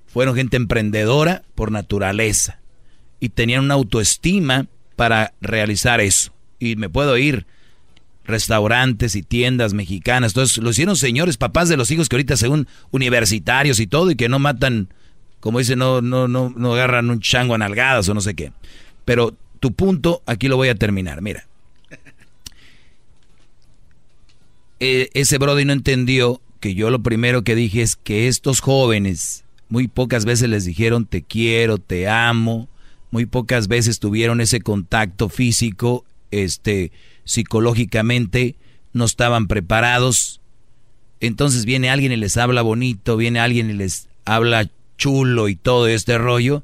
[0.07, 2.59] Fueron gente emprendedora por naturaleza.
[3.19, 4.65] Y tenían una autoestima
[4.95, 6.33] para realizar eso.
[6.57, 7.45] Y me puedo ir
[8.31, 10.31] restaurantes y tiendas mexicanas.
[10.31, 14.15] Entonces lo hicieron señores, papás de los hijos que ahorita según universitarios y todo y
[14.15, 14.89] que no matan,
[15.39, 18.51] como dicen, no, no, no, no agarran un chango a nalgadas o no sé qué.
[19.05, 21.21] Pero tu punto, aquí lo voy a terminar.
[21.21, 21.45] Mira.
[24.83, 29.43] Eh, ese Brody no entendió que yo lo primero que dije es que estos jóvenes
[29.69, 32.67] muy pocas veces les dijeron te quiero, te amo,
[33.11, 36.91] muy pocas veces tuvieron ese contacto físico, este,
[37.23, 38.55] psicológicamente
[38.93, 40.41] no estaban preparados.
[41.19, 45.87] Entonces viene alguien y les habla bonito, viene alguien y les habla chulo y todo
[45.87, 46.63] este rollo,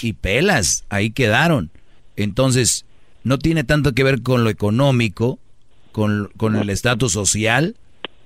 [0.00, 1.70] y pelas, ahí quedaron.
[2.16, 2.84] Entonces,
[3.24, 5.38] no tiene tanto que ver con lo económico,
[5.92, 7.76] con, con el estatus social,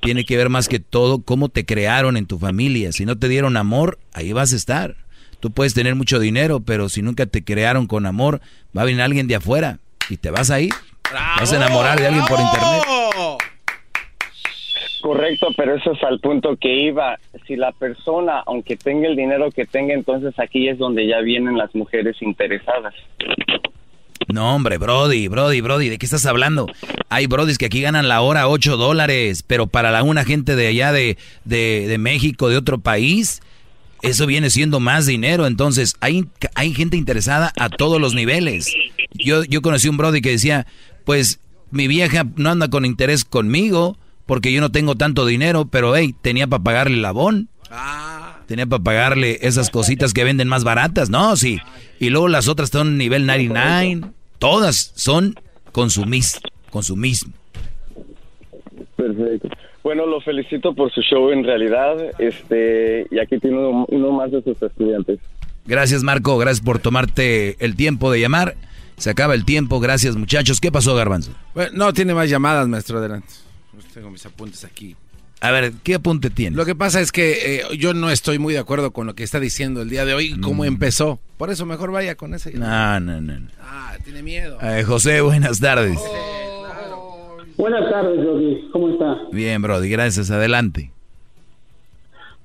[0.00, 2.92] tiene que ver más que todo cómo te crearon en tu familia.
[2.92, 4.96] Si no te dieron amor, ahí vas a estar.
[5.40, 8.40] Tú puedes tener mucho dinero, pero si nunca te crearon con amor,
[8.76, 10.72] va a venir alguien de afuera y te vas a ir.
[11.12, 12.82] Vas a enamorar de alguien por internet.
[15.00, 17.18] Correcto, pero eso es al punto que iba.
[17.46, 21.56] Si la persona, aunque tenga el dinero que tenga, entonces aquí es donde ya vienen
[21.56, 22.94] las mujeres interesadas.
[24.28, 26.66] No, hombre, Brody, Brody, Brody, ¿de qué estás hablando?
[27.08, 30.66] Hay Brodis que aquí ganan la hora 8 dólares, pero para la una gente de
[30.66, 33.40] allá de, de, de México, de otro país,
[34.02, 35.46] eso viene siendo más dinero.
[35.46, 38.74] Entonces, hay, hay gente interesada a todos los niveles.
[39.14, 40.66] Yo, yo conocí un Brody que decía,
[41.06, 43.96] pues mi vieja no anda con interés conmigo
[44.26, 47.48] porque yo no tengo tanto dinero, pero hey, tenía para pagarle el abón.
[47.70, 48.40] Ah.
[48.46, 51.36] Tenía para pagarle esas cositas que venden más baratas, ¿no?
[51.36, 51.58] Sí.
[52.00, 54.12] Y luego las otras son nivel 99.
[54.38, 55.36] Todas son
[55.72, 57.32] consumis, consumismo.
[58.96, 59.48] Perfecto.
[59.84, 61.96] Bueno, lo felicito por su show en realidad.
[62.18, 65.20] Este, y aquí tiene uno más de sus estudiantes.
[65.66, 66.36] Gracias, Marco.
[66.36, 68.56] Gracias por tomarte el tiempo de llamar.
[68.97, 70.60] Se acaba el tiempo, gracias muchachos.
[70.60, 71.32] ¿Qué pasó, Garbanzo?
[71.73, 73.28] no, tiene más llamadas, maestro, adelante.
[73.73, 74.97] Pues tengo mis apuntes aquí.
[75.40, 76.56] A ver, ¿qué apunte tiene?
[76.56, 79.23] Lo que pasa es que eh, yo no estoy muy de acuerdo con lo que
[79.23, 80.66] está diciendo el día de hoy, cómo mm.
[80.66, 81.18] empezó.
[81.36, 82.55] Por eso mejor vaya con ese.
[82.55, 83.48] No, no, no.
[83.60, 84.59] Ah, tiene miedo.
[84.62, 85.98] Eh, José, buenas tardes.
[87.59, 88.68] Buenas tardes, Brody.
[88.73, 89.18] ¿Cómo está?
[89.31, 90.31] Bien, Brody, gracias.
[90.31, 90.90] Adelante.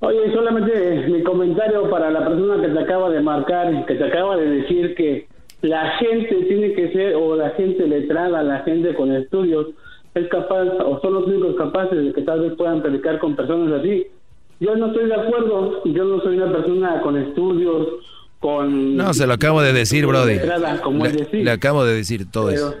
[0.00, 4.36] Oye, solamente mi comentario para la persona que te acaba de marcar, que te acaba
[4.36, 5.28] de decir que
[5.62, 9.68] la gente tiene que ser, o la gente letrada, la gente con estudios,
[10.14, 13.80] es capaz, o son los únicos capaces de que tal vez puedan predicar con personas
[13.80, 14.06] así.
[14.60, 17.88] Yo no estoy de acuerdo, yo no soy una persona con estudios,
[18.40, 18.96] con...
[18.96, 20.34] No, se lo acabo de decir, Brody.
[20.34, 21.44] letrada, como Le, decir.
[21.44, 22.74] le acabo de decir todo Pero- eso.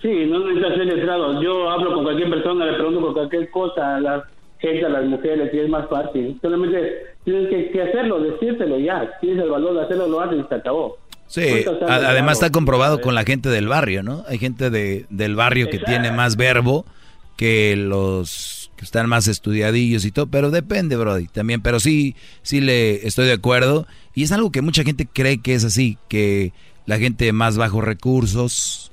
[0.00, 1.40] Sí, no necesitas ser letrado.
[1.40, 4.24] Yo hablo con cualquier persona, le pregunto por cualquier cosa a la
[4.58, 6.36] gente, a las mujeres, y es más fácil.
[6.42, 9.08] Solamente tienes que, que hacerlo, decírselo ya.
[9.20, 10.96] Tienes el valor de hacerlo, lo haces y se acabó.
[11.32, 14.22] Sí, además está comprobado con la gente del barrio, ¿no?
[14.28, 16.84] Hay gente de, del barrio que tiene más verbo
[17.38, 22.60] que los que están más estudiadillos y todo, pero depende, Brody, también, pero sí, sí
[22.60, 23.86] le estoy de acuerdo.
[24.14, 26.52] Y es algo que mucha gente cree que es así, que
[26.84, 28.92] la gente de más bajos recursos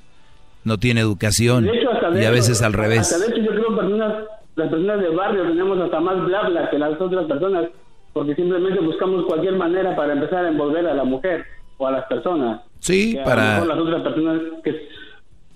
[0.63, 3.19] no tiene educación hecho, hasta y a veces al Hasta revés.
[3.19, 4.13] de hecho, yo creo que personas,
[4.55, 7.65] las personas de barrio tenemos hasta más bla bla que las otras personas,
[8.13, 12.05] porque simplemente buscamos cualquier manera para empezar a envolver a la mujer o a las
[12.05, 12.61] personas.
[12.79, 14.89] Sí, Que a lo para- mejor las otras personas que.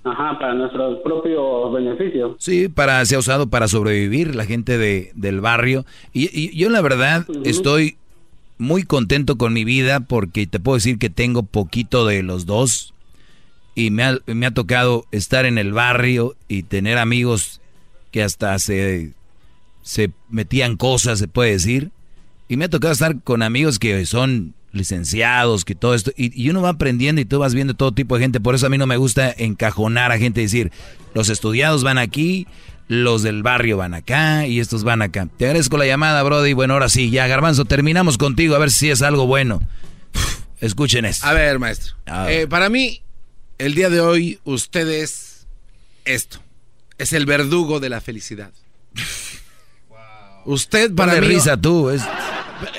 [0.05, 2.35] Ajá, para nuestro propio beneficio.
[2.37, 5.85] Sí, para, se ha usado para sobrevivir la gente de, del barrio.
[6.11, 7.95] Y, y yo la verdad estoy
[8.57, 12.93] muy contento con mi vida porque te puedo decir que tengo poquito de los dos.
[13.75, 17.61] Y me ha, me ha tocado estar en el barrio y tener amigos
[18.11, 19.13] que hasta se,
[19.83, 21.91] se metían cosas, se puede decir.
[22.49, 26.49] Y me ha tocado estar con amigos que son licenciados, que todo esto, y, y
[26.49, 28.77] uno va aprendiendo y tú vas viendo todo tipo de gente, por eso a mí
[28.77, 30.71] no me gusta encajonar a gente y decir,
[31.13, 32.47] los estudiados van aquí,
[32.87, 35.27] los del barrio van acá y estos van acá.
[35.37, 38.89] Te agradezco la llamada, Brody, bueno, ahora sí, ya Garbanzo, terminamos contigo, a ver si
[38.89, 39.61] es algo bueno.
[40.59, 41.25] Escuchen esto.
[41.25, 41.95] A ver, maestro.
[42.05, 42.41] A ver.
[42.41, 43.01] Eh, para mí,
[43.57, 45.45] el día de hoy, usted es
[46.05, 46.39] esto.
[46.97, 48.51] Es el verdugo de la felicidad.
[50.45, 51.35] Usted para Ponle mí...
[51.35, 52.03] risa tú, es...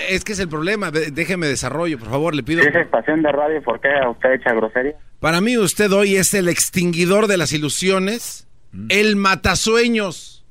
[0.09, 0.91] Es que es el problema.
[0.91, 2.63] Déjeme desarrollo, por favor, le pido.
[2.63, 4.95] Si es estación de radio, ¿por qué usted echa grosería?
[5.21, 8.47] Para mí usted hoy es el extinguidor de las ilusiones,
[8.89, 10.45] el matasueños.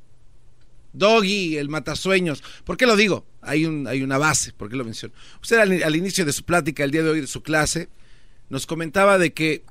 [0.93, 2.43] Doggy, el matasueños.
[2.63, 3.25] ¿Por qué lo digo?
[3.41, 5.13] Hay, un, hay una base, ¿por qué lo menciono?
[5.41, 7.89] Usted al, al inicio de su plática, el día de hoy de su clase,
[8.49, 9.63] nos comentaba de que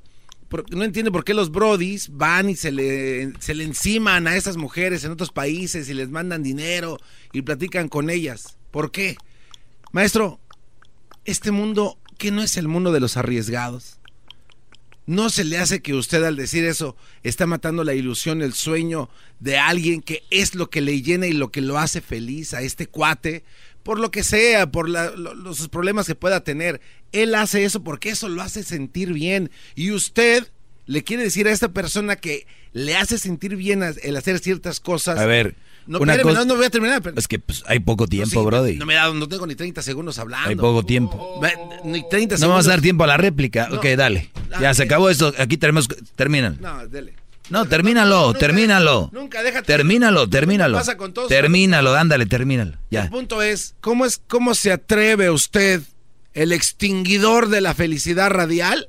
[0.48, 4.36] por- no entiende por qué los brodis van y se le, se le enciman a
[4.36, 6.98] esas mujeres en otros países y les mandan dinero
[7.32, 8.58] y platican con ellas.
[8.72, 9.16] ¿Por qué?
[9.92, 10.40] Maestro,
[11.24, 13.98] este mundo, que no es el mundo de los arriesgados?
[15.04, 19.10] ¿No se le hace que usted al decir eso está matando la ilusión, el sueño
[19.40, 22.62] de alguien que es lo que le llena y lo que lo hace feliz a
[22.62, 23.42] este cuate?
[23.82, 26.80] Por lo que sea, por la- lo- los problemas que pueda tener.
[27.10, 29.50] Él hace eso porque eso lo hace sentir bien.
[29.74, 30.46] Y usted
[30.86, 35.18] le quiere decir a esta persona que le hace sentir bien el hacer ciertas cosas.
[35.18, 35.56] A ver,
[35.86, 37.02] no, cosa- no, no voy a terminar.
[37.02, 38.76] pero- Es que pues, hay poco tiempo, Sí, Brody.
[38.76, 40.48] No me da, no tengo ni 30 segundos hablando.
[40.48, 41.40] Hay poco tiempo.
[41.84, 42.40] Ni 30 No segundos.
[42.48, 43.68] vamos a dar tiempo a la réplica.
[43.68, 43.76] No.
[43.76, 44.30] Ok, dale.
[44.60, 45.32] Ya se acabó esto.
[45.38, 45.88] Aquí tenemos.
[46.16, 46.56] Termina.
[46.60, 47.14] No, dele.
[47.50, 49.10] No, termínalo, termínalo.
[49.12, 49.66] Nunca, déjate.
[49.66, 50.78] Termínalo, termínalo.
[50.78, 51.28] pasa con todos.
[51.28, 52.78] Termínalo, ándale, termínalo.
[52.90, 53.02] Ya.
[53.04, 55.82] El punto es, ¿cómo es, cómo se atreve usted,
[56.32, 58.88] el extinguidor de la felicidad radial,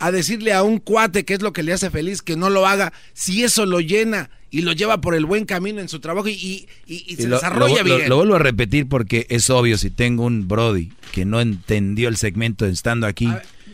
[0.00, 2.66] a decirle a un cuate que es lo que le hace feliz que no lo
[2.66, 6.26] haga, si eso lo llena y lo lleva por el buen camino en su trabajo
[6.28, 8.08] y, y- y- y se lo, desarrolla lo- bien?
[8.08, 12.16] lo vuelvo a repetir porque es obvio si tengo un Brody que no entendió el
[12.16, 13.28] segmento estando aquí.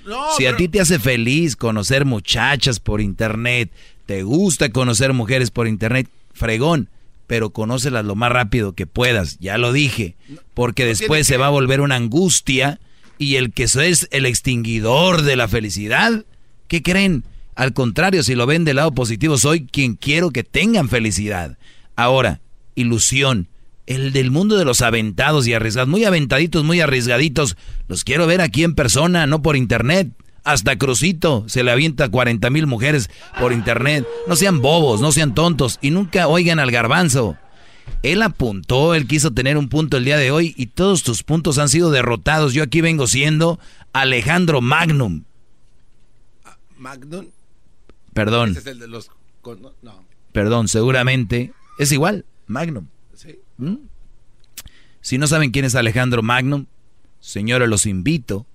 [0.07, 3.71] no, si a ti te hace feliz conocer muchachas por internet,
[4.05, 6.91] te gusta conocer mujeres por internet, fregón,
[7.27, 10.15] pero conócelas lo más rápido que puedas, ya lo dije,
[10.55, 12.79] porque después se va a volver una angustia
[13.19, 16.25] y el que es el extinguidor de la felicidad,
[16.69, 17.25] ¿qué creen?
[17.55, 21.57] Al contrario, si lo ven del lado positivo, soy quien quiero que tengan felicidad.
[21.97, 22.41] Ahora,
[22.75, 23.49] ilusión,
[23.87, 27.57] el del mundo de los aventados y arriesgados, muy aventaditos, muy arriesgaditos,
[27.89, 30.09] los quiero ver aquí en persona, no por internet.
[30.45, 34.07] Hasta Crucito se le avienta a 40 mil mujeres por internet.
[34.29, 37.37] No sean bobos, no sean tontos y nunca oigan al garbanzo.
[38.03, 41.59] Él apuntó, él quiso tener un punto el día de hoy y todos tus puntos
[41.59, 42.53] han sido derrotados.
[42.53, 43.59] Yo aquí vengo siendo
[43.93, 45.25] Alejandro Magnum.
[46.79, 47.27] Magnum.
[48.13, 49.11] Perdón, Ese es el de los...
[49.83, 50.05] no.
[50.33, 52.87] perdón, seguramente es igual, Magnum.
[53.15, 53.39] Sí.
[53.59, 53.77] ¿Mm?
[55.01, 56.67] Si no saben quién es Alejandro Magnum,
[57.21, 58.47] señores, los invito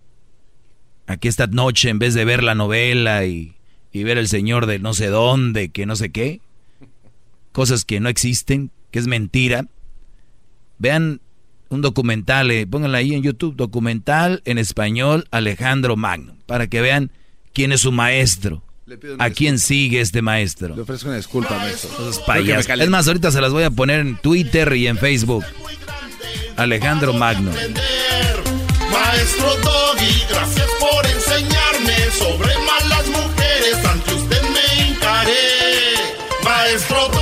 [1.07, 3.55] a que esta noche, en vez de ver la novela y,
[3.91, 6.41] y ver el señor de no sé dónde, que no sé qué,
[7.51, 9.65] cosas que no existen, que es mentira.
[10.77, 11.21] Vean
[11.69, 17.11] un documental, eh, ahí en YouTube, documental en español Alejandro Magno, para que vean
[17.53, 18.61] quién es su maestro.
[18.85, 20.75] Le pido ¿A quién sigue este maestro?
[20.75, 21.91] Le ofrezco una disculpa, maestro.
[22.09, 25.45] Es más, ahorita se las voy a poner en Twitter y en Facebook.
[26.57, 27.51] Alejandro Magno.
[28.91, 33.85] Maestro Doggy, gracias por enseñarme sobre malas mujeres.
[33.85, 35.31] Ante usted me encaré.
[36.43, 37.20] Maestro Doggy.